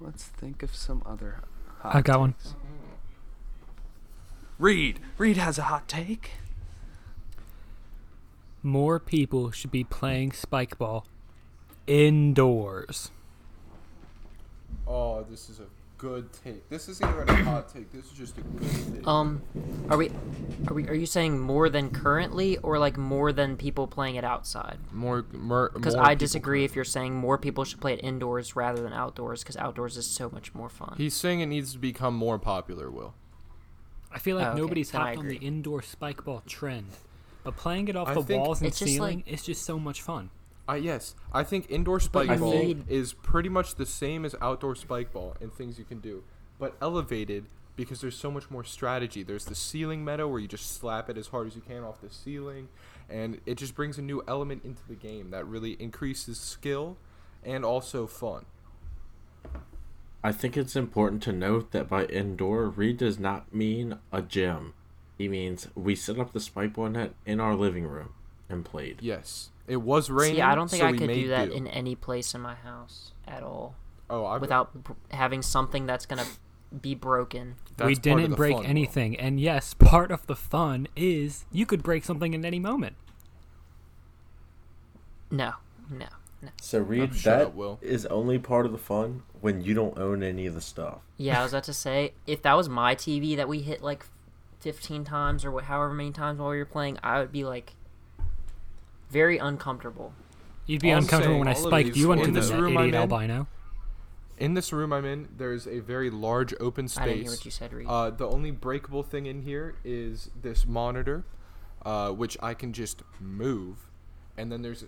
let's 0.00 0.24
think 0.24 0.62
of 0.62 0.74
some 0.74 1.02
other. 1.06 1.40
Hot 1.80 1.94
I 1.94 2.00
got 2.00 2.20
one. 2.20 2.32
takes. 2.34 2.54
Reed. 4.58 5.00
Reed 5.18 5.36
has 5.36 5.58
a 5.58 5.62
hot 5.62 5.88
take. 5.88 6.32
More 8.62 9.00
people 9.00 9.50
should 9.50 9.72
be 9.72 9.82
playing 9.82 10.30
Spikeball 10.30 11.04
indoors. 11.86 13.10
Oh, 14.86 15.24
this 15.28 15.48
is 15.50 15.58
a 15.58 15.64
good 16.02 16.28
take. 16.44 16.68
This 16.68 16.88
isn't 16.88 17.08
even 17.08 17.28
a 17.28 17.44
hot 17.44 17.72
take. 17.72 17.92
This 17.92 18.06
is 18.06 18.12
just 18.12 18.36
a 18.36 18.40
good 18.40 18.94
take. 18.96 19.06
Um, 19.06 19.40
are 19.88 19.96
we, 19.96 20.10
are 20.66 20.74
we, 20.74 20.88
are 20.88 20.94
you 20.94 21.06
saying 21.06 21.38
more 21.38 21.68
than 21.68 21.90
currently, 21.90 22.58
or 22.58 22.76
like 22.80 22.96
more 22.98 23.32
than 23.32 23.56
people 23.56 23.86
playing 23.86 24.16
it 24.16 24.24
outside? 24.24 24.78
more, 24.90 25.24
more. 25.32 25.70
Because 25.72 25.94
I 25.94 26.16
disagree 26.16 26.58
can- 26.60 26.64
if 26.64 26.74
you're 26.74 26.84
saying 26.84 27.14
more 27.14 27.38
people 27.38 27.62
should 27.64 27.80
play 27.80 27.94
it 27.94 28.00
indoors 28.02 28.56
rather 28.56 28.82
than 28.82 28.92
outdoors, 28.92 29.42
because 29.44 29.56
outdoors 29.56 29.96
is 29.96 30.06
so 30.06 30.28
much 30.28 30.52
more 30.54 30.68
fun. 30.68 30.94
He's 30.96 31.14
saying 31.14 31.38
it 31.40 31.46
needs 31.46 31.72
to 31.74 31.78
become 31.78 32.14
more 32.16 32.38
popular. 32.38 32.90
Will. 32.90 33.14
I 34.10 34.18
feel 34.18 34.36
like 34.36 34.48
Oh, 34.48 34.50
okay, 34.50 34.60
nobody's 34.60 34.90
then 34.90 35.00
hopped 35.02 35.18
on 35.18 35.28
the 35.28 35.36
indoor 35.36 35.80
Spikeball 35.82 36.44
trend, 36.46 36.88
but 37.44 37.56
playing 37.56 37.86
it 37.86 37.94
off 37.94 38.08
I 38.08 38.14
the 38.14 38.36
walls 38.36 38.60
and 38.60 38.74
ceiling 38.74 39.18
like- 39.24 39.28
is 39.32 39.42
just 39.44 39.64
so 39.64 39.78
much 39.78 40.02
fun. 40.02 40.30
Uh, 40.68 40.74
yes, 40.74 41.14
I 41.32 41.42
think 41.42 41.66
indoor 41.70 41.98
spike 42.00 42.28
you 42.30 42.36
ball 42.36 42.52
need- 42.52 42.84
is 42.88 43.12
pretty 43.12 43.48
much 43.48 43.74
the 43.74 43.86
same 43.86 44.24
as 44.24 44.34
outdoor 44.40 44.74
Spikeball 44.74 45.40
and 45.40 45.52
things 45.52 45.78
you 45.78 45.84
can 45.84 45.98
do, 45.98 46.22
but 46.58 46.76
elevated 46.80 47.46
because 47.74 48.00
there's 48.00 48.16
so 48.16 48.30
much 48.30 48.50
more 48.50 48.62
strategy. 48.62 49.22
There's 49.22 49.46
the 49.46 49.54
ceiling 49.54 50.04
meta 50.04 50.28
where 50.28 50.38
you 50.38 50.46
just 50.46 50.70
slap 50.76 51.08
it 51.10 51.16
as 51.18 51.28
hard 51.28 51.46
as 51.46 51.56
you 51.56 51.62
can 51.62 51.82
off 51.82 52.00
the 52.00 52.10
ceiling, 52.10 52.68
and 53.10 53.40
it 53.46 53.56
just 53.56 53.74
brings 53.74 53.98
a 53.98 54.02
new 54.02 54.22
element 54.28 54.64
into 54.64 54.82
the 54.86 54.94
game 54.94 55.30
that 55.30 55.46
really 55.46 55.72
increases 55.80 56.38
skill 56.38 56.96
and 57.42 57.64
also 57.64 58.06
fun. 58.06 58.44
I 60.22 60.30
think 60.30 60.56
it's 60.56 60.76
important 60.76 61.22
to 61.24 61.32
note 61.32 61.72
that 61.72 61.88
by 61.88 62.04
indoor, 62.04 62.66
Reed 62.68 62.98
does 62.98 63.18
not 63.18 63.52
mean 63.52 63.98
a 64.12 64.22
gym. 64.22 64.74
He 65.18 65.26
means 65.28 65.66
we 65.74 65.96
set 65.96 66.18
up 66.18 66.32
the 66.32 66.38
Spikeball 66.38 66.92
net 66.92 67.14
in 67.26 67.40
our 67.40 67.56
living 67.56 67.86
room 67.86 68.10
and 68.48 68.64
played. 68.64 68.98
Yes, 69.00 69.50
it 69.72 69.80
was 69.82 70.10
raining. 70.10 70.36
See, 70.36 70.42
I 70.42 70.54
don't 70.54 70.70
think 70.70 70.82
so 70.82 70.86
I 70.88 70.92
could 70.92 71.08
do 71.12 71.28
that 71.28 71.48
do. 71.48 71.54
in 71.54 71.66
any 71.66 71.94
place 71.96 72.34
in 72.34 72.40
my 72.40 72.54
house 72.54 73.12
at 73.26 73.42
all 73.42 73.74
oh, 74.10 74.24
I 74.24 74.38
without 74.38 74.84
b- 74.84 74.94
having 75.10 75.42
something 75.42 75.86
that's 75.86 76.06
gonna 76.06 76.26
be 76.80 76.94
broken. 76.94 77.56
that's 77.76 77.86
we 77.86 77.94
didn't 77.94 78.34
break 78.34 78.54
fun, 78.54 78.62
Will. 78.64 78.70
anything, 78.70 79.18
and 79.18 79.40
yes, 79.40 79.74
part 79.74 80.10
of 80.10 80.26
the 80.26 80.36
fun 80.36 80.88
is 80.96 81.44
you 81.50 81.66
could 81.66 81.82
break 81.82 82.04
something 82.04 82.34
at 82.34 82.44
any 82.44 82.58
moment. 82.58 82.96
No, 85.30 85.52
no, 85.90 86.06
no. 86.42 86.48
So 86.60 86.78
Reed, 86.80 87.10
Oh, 87.12 87.14
shut 87.14 87.38
that 87.38 87.54
Will. 87.54 87.78
is 87.80 88.04
only 88.06 88.38
part 88.38 88.66
of 88.66 88.72
the 88.72 88.78
fun 88.78 89.22
when 89.40 89.62
you 89.62 89.74
don't 89.74 89.96
own 89.98 90.22
any 90.22 90.46
of 90.46 90.54
the 90.54 90.60
stuff. 90.60 90.98
Yeah, 91.16 91.40
I 91.40 91.42
was 91.42 91.52
about 91.54 91.64
to 91.64 91.74
say 91.74 92.12
if 92.26 92.42
that 92.42 92.54
was 92.54 92.68
my 92.68 92.94
TV 92.94 93.36
that 93.36 93.48
we 93.48 93.62
hit 93.62 93.82
like 93.82 94.04
15 94.60 95.04
times 95.04 95.44
or 95.44 95.58
wh- 95.58 95.64
however 95.64 95.92
many 95.94 96.10
times 96.12 96.38
while 96.38 96.50
we 96.50 96.58
were 96.58 96.64
playing, 96.66 96.98
I 97.02 97.18
would 97.20 97.32
be 97.32 97.44
like 97.44 97.74
very 99.12 99.38
uncomfortable. 99.38 100.12
You'd 100.66 100.80
be 100.80 100.90
All 100.90 100.96
I'm 100.96 101.02
uncomfortable 101.02 101.34
saying, 101.34 101.38
when 101.40 101.48
I 101.48 101.54
all 101.54 101.66
spiked 101.66 101.94
these 101.94 101.98
you 101.98 102.12
into 102.12 102.30
this 102.30 102.50
net, 102.50 102.60
room 102.60 102.78
I'm 102.78 102.84
idiot 102.84 102.94
in, 102.94 103.00
albino. 103.12 103.46
In 104.38 104.54
this 104.54 104.72
room 104.72 104.92
I'm 104.92 105.04
in, 105.04 105.28
there's 105.36 105.66
a 105.66 105.80
very 105.80 106.10
large 106.10 106.54
open 106.58 106.88
space. 106.88 107.02
I 107.02 107.06
didn't 107.06 107.22
hear 107.22 107.30
what 107.30 107.44
you 107.44 107.50
said, 107.50 107.72
Reed. 107.72 107.86
Uh, 107.88 108.10
the 108.10 108.26
only 108.26 108.50
breakable 108.50 109.02
thing 109.02 109.26
in 109.26 109.42
here 109.42 109.76
is 109.84 110.30
this 110.40 110.66
monitor, 110.66 111.24
uh, 111.84 112.10
which 112.10 112.36
I 112.42 112.54
can 112.54 112.72
just 112.72 113.02
move, 113.20 113.88
and 114.36 114.50
then 114.50 114.62
there's 114.62 114.86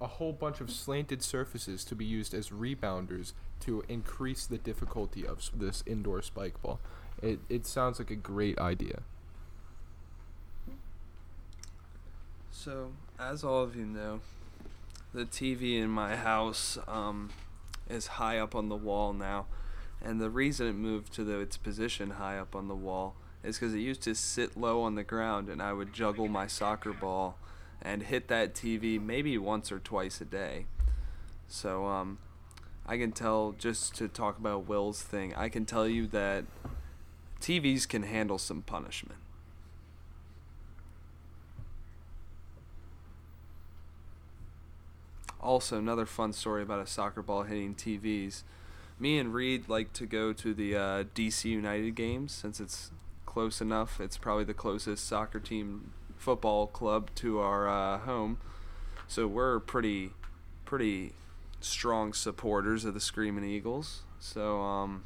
a 0.00 0.06
whole 0.06 0.32
bunch 0.32 0.60
of 0.60 0.70
slanted 0.70 1.22
surfaces 1.22 1.84
to 1.84 1.94
be 1.94 2.04
used 2.04 2.34
as 2.34 2.50
rebounders 2.50 3.32
to 3.60 3.82
increase 3.88 4.44
the 4.46 4.58
difficulty 4.58 5.26
of 5.26 5.50
this 5.54 5.82
indoor 5.86 6.20
Spikeball. 6.20 6.78
It 7.22 7.38
it 7.48 7.66
sounds 7.66 7.98
like 7.98 8.10
a 8.10 8.16
great 8.16 8.58
idea. 8.58 9.02
So, 12.50 12.92
as 13.18 13.44
all 13.44 13.62
of 13.62 13.76
you 13.76 13.84
know, 13.84 14.20
the 15.12 15.24
TV 15.24 15.80
in 15.80 15.88
my 15.88 16.16
house 16.16 16.78
um, 16.88 17.30
is 17.88 18.06
high 18.06 18.38
up 18.38 18.54
on 18.54 18.68
the 18.68 18.76
wall 18.76 19.12
now. 19.12 19.46
And 20.02 20.20
the 20.20 20.30
reason 20.30 20.66
it 20.66 20.74
moved 20.74 21.12
to 21.14 21.24
the, 21.24 21.38
its 21.38 21.56
position 21.56 22.10
high 22.10 22.38
up 22.38 22.54
on 22.54 22.68
the 22.68 22.74
wall 22.74 23.14
is 23.42 23.58
because 23.58 23.74
it 23.74 23.80
used 23.80 24.02
to 24.02 24.14
sit 24.14 24.56
low 24.56 24.82
on 24.82 24.94
the 24.94 25.04
ground, 25.04 25.48
and 25.48 25.62
I 25.62 25.72
would 25.72 25.92
juggle 25.92 26.28
my 26.28 26.46
soccer 26.46 26.92
ball 26.92 27.38
and 27.80 28.02
hit 28.02 28.28
that 28.28 28.54
TV 28.54 29.00
maybe 29.00 29.38
once 29.38 29.70
or 29.70 29.78
twice 29.78 30.20
a 30.20 30.24
day. 30.24 30.66
So, 31.46 31.86
um, 31.86 32.18
I 32.86 32.98
can 32.98 33.12
tell, 33.12 33.54
just 33.58 33.94
to 33.96 34.08
talk 34.08 34.38
about 34.38 34.66
Will's 34.66 35.02
thing, 35.02 35.34
I 35.34 35.48
can 35.48 35.64
tell 35.64 35.86
you 35.86 36.06
that 36.08 36.44
TVs 37.40 37.88
can 37.88 38.02
handle 38.02 38.38
some 38.38 38.62
punishment. 38.62 39.20
Also 45.44 45.78
another 45.78 46.06
fun 46.06 46.32
story 46.32 46.62
about 46.62 46.80
a 46.80 46.86
soccer 46.86 47.22
ball 47.22 47.42
hitting 47.42 47.74
TVs. 47.74 48.42
Me 48.98 49.18
and 49.18 49.34
Reed 49.34 49.68
like 49.68 49.92
to 49.92 50.06
go 50.06 50.32
to 50.32 50.54
the 50.54 50.74
uh, 50.74 51.04
DC 51.14 51.44
United 51.44 51.94
games 51.94 52.32
since 52.32 52.60
it's 52.60 52.90
close 53.26 53.60
enough. 53.60 54.00
It's 54.00 54.16
probably 54.16 54.44
the 54.44 54.54
closest 54.54 55.06
soccer 55.06 55.40
team 55.40 55.92
football 56.16 56.66
club 56.66 57.10
to 57.16 57.40
our 57.40 57.68
uh, 57.68 57.98
home, 57.98 58.38
so 59.06 59.26
we're 59.26 59.60
pretty, 59.60 60.10
pretty 60.64 61.12
strong 61.60 62.12
supporters 62.12 62.84
of 62.84 62.94
the 62.94 63.00
Screaming 63.00 63.44
Eagles. 63.44 64.02
So 64.20 64.60
um, 64.60 65.04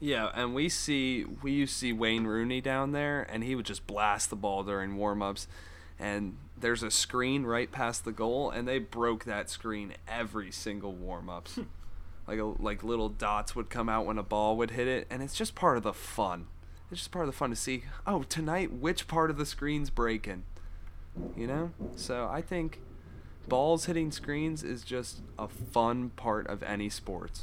yeah, 0.00 0.30
and 0.34 0.54
we 0.54 0.68
see 0.68 1.24
we 1.24 1.52
used 1.52 1.72
to 1.74 1.78
see 1.78 1.92
Wayne 1.92 2.24
Rooney 2.24 2.60
down 2.60 2.92
there, 2.92 3.22
and 3.30 3.42
he 3.42 3.54
would 3.54 3.66
just 3.66 3.86
blast 3.86 4.28
the 4.30 4.36
ball 4.36 4.62
during 4.62 4.96
warm-ups. 4.96 5.48
And 5.98 6.36
there's 6.64 6.82
a 6.82 6.90
screen 6.90 7.44
right 7.44 7.70
past 7.70 8.06
the 8.06 8.10
goal, 8.10 8.48
and 8.48 8.66
they 8.66 8.78
broke 8.78 9.24
that 9.26 9.50
screen 9.50 9.92
every 10.08 10.50
single 10.50 10.94
warm-ups. 10.94 11.56
Hmm. 11.56 11.62
like 12.26 12.38
a, 12.38 12.44
like 12.44 12.82
little 12.82 13.10
dots 13.10 13.54
would 13.54 13.68
come 13.68 13.90
out 13.90 14.06
when 14.06 14.16
a 14.16 14.22
ball 14.22 14.56
would 14.56 14.70
hit 14.70 14.88
it, 14.88 15.06
and 15.10 15.22
it's 15.22 15.34
just 15.34 15.54
part 15.54 15.76
of 15.76 15.82
the 15.82 15.92
fun. 15.92 16.46
It's 16.90 17.00
just 17.00 17.10
part 17.10 17.28
of 17.28 17.34
the 17.34 17.36
fun 17.36 17.50
to 17.50 17.56
see. 17.56 17.84
Oh, 18.06 18.22
tonight, 18.22 18.72
which 18.72 19.06
part 19.06 19.28
of 19.28 19.36
the 19.36 19.44
screen's 19.44 19.90
breaking? 19.90 20.44
You 21.36 21.46
know. 21.46 21.72
So 21.96 22.30
I 22.32 22.40
think 22.40 22.80
balls 23.46 23.84
hitting 23.84 24.10
screens 24.10 24.62
is 24.62 24.84
just 24.84 25.20
a 25.38 25.48
fun 25.48 26.12
part 26.16 26.46
of 26.46 26.62
any 26.62 26.88
sports. 26.88 27.42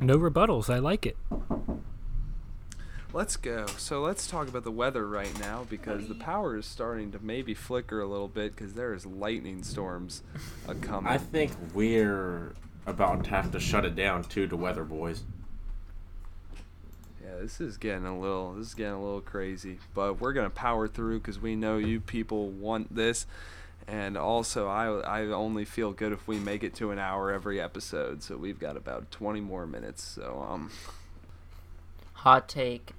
No 0.00 0.16
rebuttals. 0.16 0.72
I 0.72 0.78
like 0.78 1.04
it. 1.04 1.18
Let's 3.12 3.36
go. 3.36 3.66
So 3.78 4.02
let's 4.02 4.26
talk 4.26 4.48
about 4.48 4.64
the 4.64 4.70
weather 4.70 5.06
right 5.08 5.38
now 5.40 5.66
because 5.70 6.08
the 6.08 6.14
power 6.14 6.56
is 6.56 6.66
starting 6.66 7.10
to 7.12 7.18
maybe 7.20 7.54
flicker 7.54 8.00
a 8.02 8.06
little 8.06 8.28
bit 8.28 8.54
because 8.54 8.74
there 8.74 8.92
is 8.92 9.06
lightning 9.06 9.62
storms 9.62 10.22
a 10.66 10.74
coming. 10.74 11.10
I 11.10 11.16
think 11.18 11.52
we're 11.72 12.52
about 12.86 13.24
to 13.24 13.30
have 13.30 13.50
to 13.52 13.60
shut 13.60 13.84
it 13.86 13.94
down 13.96 14.24
too 14.24 14.46
to 14.48 14.56
weather 14.56 14.84
boys. 14.84 15.24
yeah, 17.22 17.36
this 17.40 17.60
is 17.60 17.78
getting 17.78 18.04
a 18.06 18.18
little. 18.18 18.52
This 18.54 18.68
is 18.68 18.74
getting 18.74 18.94
a 18.94 19.02
little 19.02 19.22
crazy, 19.22 19.78
but 19.94 20.20
we're 20.20 20.34
gonna 20.34 20.50
power 20.50 20.86
through 20.86 21.20
because 21.20 21.38
we 21.40 21.56
know 21.56 21.78
you 21.78 22.00
people 22.00 22.48
want 22.50 22.94
this, 22.94 23.26
And 23.86 24.18
also, 24.18 24.68
I 24.68 24.86
I 25.00 25.26
only 25.28 25.64
feel 25.64 25.92
good 25.92 26.12
if 26.12 26.28
we 26.28 26.38
make 26.38 26.62
it 26.62 26.74
to 26.76 26.90
an 26.90 26.98
hour 26.98 27.32
every 27.32 27.58
episode. 27.60 28.22
So 28.22 28.36
we've 28.36 28.58
got 28.58 28.76
about 28.76 29.10
20 29.10 29.40
more 29.40 29.66
minutes. 29.66 30.02
So 30.04 30.46
um, 30.48 30.70
Hot 32.14 32.48
take, 32.48 32.92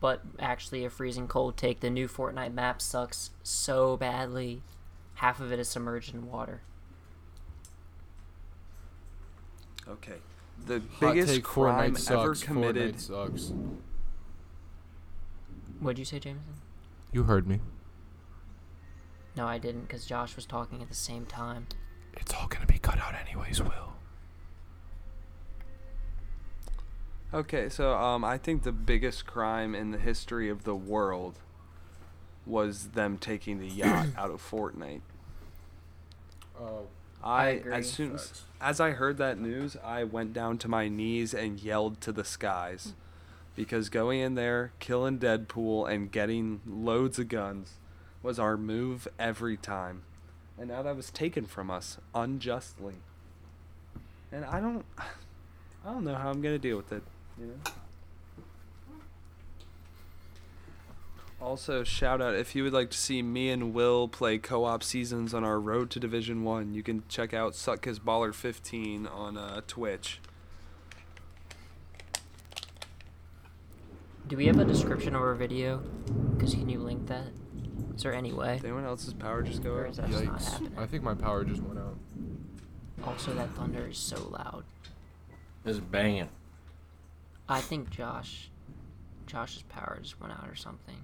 but 0.00 0.22
actually 0.38 0.84
a 0.84 0.90
freezing 0.90 1.28
cold 1.28 1.56
take. 1.56 1.80
The 1.80 1.90
new 1.90 2.08
Fortnite 2.08 2.54
map 2.54 2.80
sucks 2.80 3.30
so 3.42 3.96
badly. 3.96 4.62
Half 5.14 5.40
of 5.40 5.52
it 5.52 5.58
is 5.58 5.68
submerged 5.68 6.14
in 6.14 6.26
water. 6.26 6.62
okay. 9.88 10.16
The 10.64 10.80
Hot 11.00 11.00
biggest 11.14 11.34
take, 11.34 11.42
crime 11.44 11.94
Fortnite 11.94 12.10
ever 12.12 12.34
sucks. 12.34 12.42
committed. 12.46 12.94
Fortnite 12.96 13.00
sucks. 13.00 13.52
What'd 15.80 15.98
you 15.98 16.04
say, 16.04 16.20
Jameson? 16.20 16.54
You 17.10 17.24
heard 17.24 17.48
me. 17.48 17.58
No, 19.36 19.46
I 19.46 19.58
didn't, 19.58 19.82
because 19.82 20.04
Josh 20.06 20.36
was 20.36 20.46
talking 20.46 20.82
at 20.82 20.88
the 20.88 20.94
same 20.94 21.26
time. 21.26 21.66
It's 22.14 22.32
all 22.34 22.46
gonna 22.46 22.66
be 22.66 22.78
cut 22.78 22.98
out 22.98 23.14
anyways, 23.14 23.60
Will. 23.62 23.91
Okay, 27.34 27.70
so 27.70 27.94
um, 27.96 28.24
I 28.24 28.36
think 28.36 28.62
the 28.62 28.72
biggest 28.72 29.24
crime 29.26 29.74
in 29.74 29.90
the 29.90 29.98
history 29.98 30.50
of 30.50 30.64
the 30.64 30.74
world 30.74 31.38
was 32.44 32.88
them 32.88 33.16
taking 33.16 33.58
the 33.58 33.68
yacht 33.68 34.08
out 34.18 34.30
of 34.30 34.42
Fortnite. 34.42 35.00
Oh, 36.60 36.88
I, 37.24 37.46
agree. 37.48 37.72
as 37.72 37.90
soon 37.90 38.14
as, 38.16 38.42
as 38.60 38.80
I 38.80 38.90
heard 38.90 39.16
that 39.16 39.38
news, 39.38 39.78
I 39.82 40.04
went 40.04 40.34
down 40.34 40.58
to 40.58 40.68
my 40.68 40.88
knees 40.88 41.32
and 41.32 41.58
yelled 41.58 42.02
to 42.02 42.12
the 42.12 42.24
skies, 42.24 42.92
because 43.56 43.88
going 43.88 44.20
in 44.20 44.34
there, 44.34 44.72
killing 44.78 45.18
Deadpool, 45.18 45.90
and 45.90 46.12
getting 46.12 46.60
loads 46.66 47.18
of 47.18 47.28
guns 47.28 47.78
was 48.22 48.38
our 48.38 48.58
move 48.58 49.08
every 49.18 49.56
time, 49.56 50.02
and 50.58 50.68
now 50.68 50.82
that 50.82 50.96
was 50.96 51.10
taken 51.10 51.46
from 51.46 51.70
us 51.70 51.96
unjustly. 52.14 52.96
And 54.30 54.44
I 54.44 54.60
don't, 54.60 54.84
I 54.98 55.92
don't 55.92 56.04
know 56.04 56.14
how 56.14 56.28
I'm 56.28 56.42
gonna 56.42 56.58
deal 56.58 56.76
with 56.76 56.92
it. 56.92 57.02
You 57.40 57.46
know. 57.46 57.54
Also, 61.40 61.82
shout 61.82 62.22
out 62.22 62.34
if 62.36 62.54
you 62.54 62.62
would 62.62 62.72
like 62.72 62.90
to 62.90 62.96
see 62.98 63.20
me 63.20 63.50
and 63.50 63.74
Will 63.74 64.06
play 64.06 64.38
co-op 64.38 64.82
seasons 64.84 65.34
on 65.34 65.42
our 65.42 65.58
road 65.58 65.90
to 65.90 65.98
Division 65.98 66.44
One. 66.44 66.72
You 66.72 66.84
can 66.84 67.02
check 67.08 67.34
out 67.34 67.54
Sutka's 67.54 67.98
Baller 67.98 68.32
15 68.32 69.08
on 69.08 69.36
uh, 69.36 69.60
Twitch. 69.66 70.20
Do 74.28 74.36
we 74.36 74.46
have 74.46 74.58
a 74.58 74.64
description 74.64 75.16
of 75.16 75.20
our 75.20 75.34
video? 75.34 75.82
Because 76.36 76.54
can 76.54 76.68
you 76.68 76.78
link 76.78 77.08
that? 77.08 77.26
Is 77.96 78.02
there 78.04 78.14
any 78.14 78.32
way? 78.32 78.56
Did 78.56 78.66
anyone 78.66 78.84
else's 78.84 79.12
power 79.12 79.42
just 79.42 79.62
go 79.64 79.72
Or 79.72 79.84
out? 79.86 79.90
is 79.90 79.96
that 79.96 80.10
just 80.10 80.24
not 80.24 80.38
yikes! 80.38 80.50
happening? 80.52 80.72
I 80.78 80.86
think 80.86 81.02
my 81.02 81.14
power 81.14 81.44
just 81.44 81.60
went 81.60 81.78
out. 81.78 81.96
Also, 83.04 83.34
that 83.34 83.50
thunder 83.54 83.88
is 83.88 83.98
so 83.98 84.28
loud. 84.30 84.62
It's 85.64 85.78
banging. 85.80 86.28
I 87.52 87.60
think 87.60 87.90
Josh, 87.90 88.50
Josh's 89.26 89.62
powers 89.64 90.14
went 90.18 90.32
out 90.32 90.48
or 90.48 90.54
something. 90.54 90.96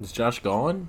Is 0.00 0.10
Josh 0.10 0.38
gone? 0.40 0.88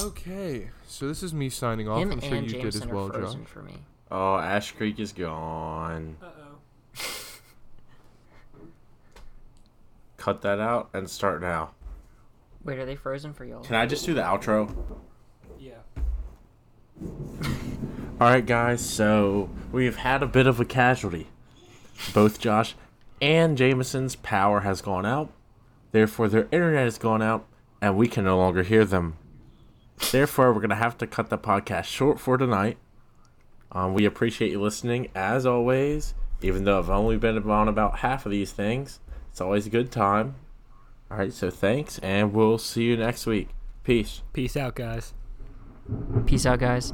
Okay, 0.00 0.70
so 0.88 1.06
this 1.06 1.22
is 1.22 1.32
me 1.32 1.48
signing 1.48 1.88
off. 1.88 2.00
Him 2.00 2.10
I'm 2.10 2.20
sure 2.20 2.34
and 2.34 2.46
you 2.46 2.58
Jameson 2.58 2.80
did 2.80 2.86
as 2.86 2.90
are 2.90 2.94
well, 2.94 3.08
frozen 3.10 3.42
Josh. 3.42 3.48
for 3.50 3.62
me. 3.62 3.74
Oh, 4.10 4.36
Ash 4.36 4.72
Creek 4.72 4.98
is 4.98 5.12
gone. 5.12 6.16
Uh 6.20 6.26
oh. 6.26 6.58
Cut 10.16 10.42
that 10.42 10.58
out 10.58 10.90
and 10.92 11.08
start 11.08 11.40
now. 11.40 11.70
Wait, 12.64 12.80
are 12.80 12.84
they 12.84 12.96
frozen 12.96 13.32
for 13.32 13.44
y'all? 13.44 13.62
Can 13.62 13.76
I 13.76 13.86
just 13.86 14.04
do 14.04 14.14
the 14.14 14.22
outro? 14.22 14.74
Yeah. 15.60 15.74
All 18.20 18.28
right, 18.28 18.44
guys. 18.44 18.84
So 18.84 19.50
we've 19.70 19.98
had 19.98 20.20
a 20.24 20.26
bit 20.26 20.48
of 20.48 20.58
a 20.58 20.64
casualty. 20.64 21.28
Both 22.12 22.40
Josh 22.40 22.74
and 23.20 23.56
Jameson's 23.56 24.16
power 24.16 24.60
has 24.60 24.80
gone 24.80 25.06
out. 25.06 25.32
Therefore, 25.92 26.28
their 26.28 26.48
internet 26.50 26.84
has 26.84 26.98
gone 26.98 27.22
out, 27.22 27.46
and 27.80 27.96
we 27.96 28.08
can 28.08 28.24
no 28.24 28.36
longer 28.36 28.62
hear 28.62 28.84
them. 28.84 29.16
Therefore, 30.10 30.52
we're 30.52 30.60
gonna 30.60 30.74
have 30.74 30.98
to 30.98 31.06
cut 31.06 31.30
the 31.30 31.38
podcast 31.38 31.84
short 31.84 32.18
for 32.18 32.36
tonight. 32.36 32.78
Um, 33.72 33.94
we 33.94 34.04
appreciate 34.04 34.50
you 34.50 34.60
listening, 34.60 35.08
as 35.14 35.46
always. 35.46 36.14
Even 36.42 36.64
though 36.64 36.78
I've 36.78 36.90
only 36.90 37.16
been 37.16 37.38
on 37.50 37.68
about 37.68 37.98
half 37.98 38.26
of 38.26 38.32
these 38.32 38.52
things, 38.52 39.00
it's 39.30 39.40
always 39.40 39.66
a 39.66 39.70
good 39.70 39.90
time. 39.90 40.34
All 41.10 41.18
right, 41.18 41.32
so 41.32 41.50
thanks, 41.50 41.98
and 42.00 42.32
we'll 42.32 42.58
see 42.58 42.84
you 42.84 42.96
next 42.96 43.26
week. 43.26 43.50
Peace. 43.82 44.22
Peace 44.32 44.56
out, 44.56 44.74
guys. 44.74 45.14
Peace 46.26 46.46
out, 46.46 46.58
guys. 46.58 46.92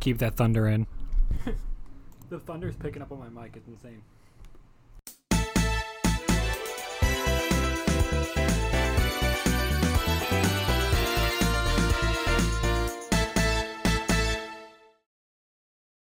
Keep 0.00 0.18
that 0.18 0.34
thunder 0.34 0.66
in. 0.66 0.86
the 2.32 2.40
thunder's 2.40 2.74
picking 2.74 3.02
up 3.02 3.12
on 3.12 3.18
my 3.18 3.42
mic. 3.42 3.52
It's 3.56 3.68
insane. 3.68 4.02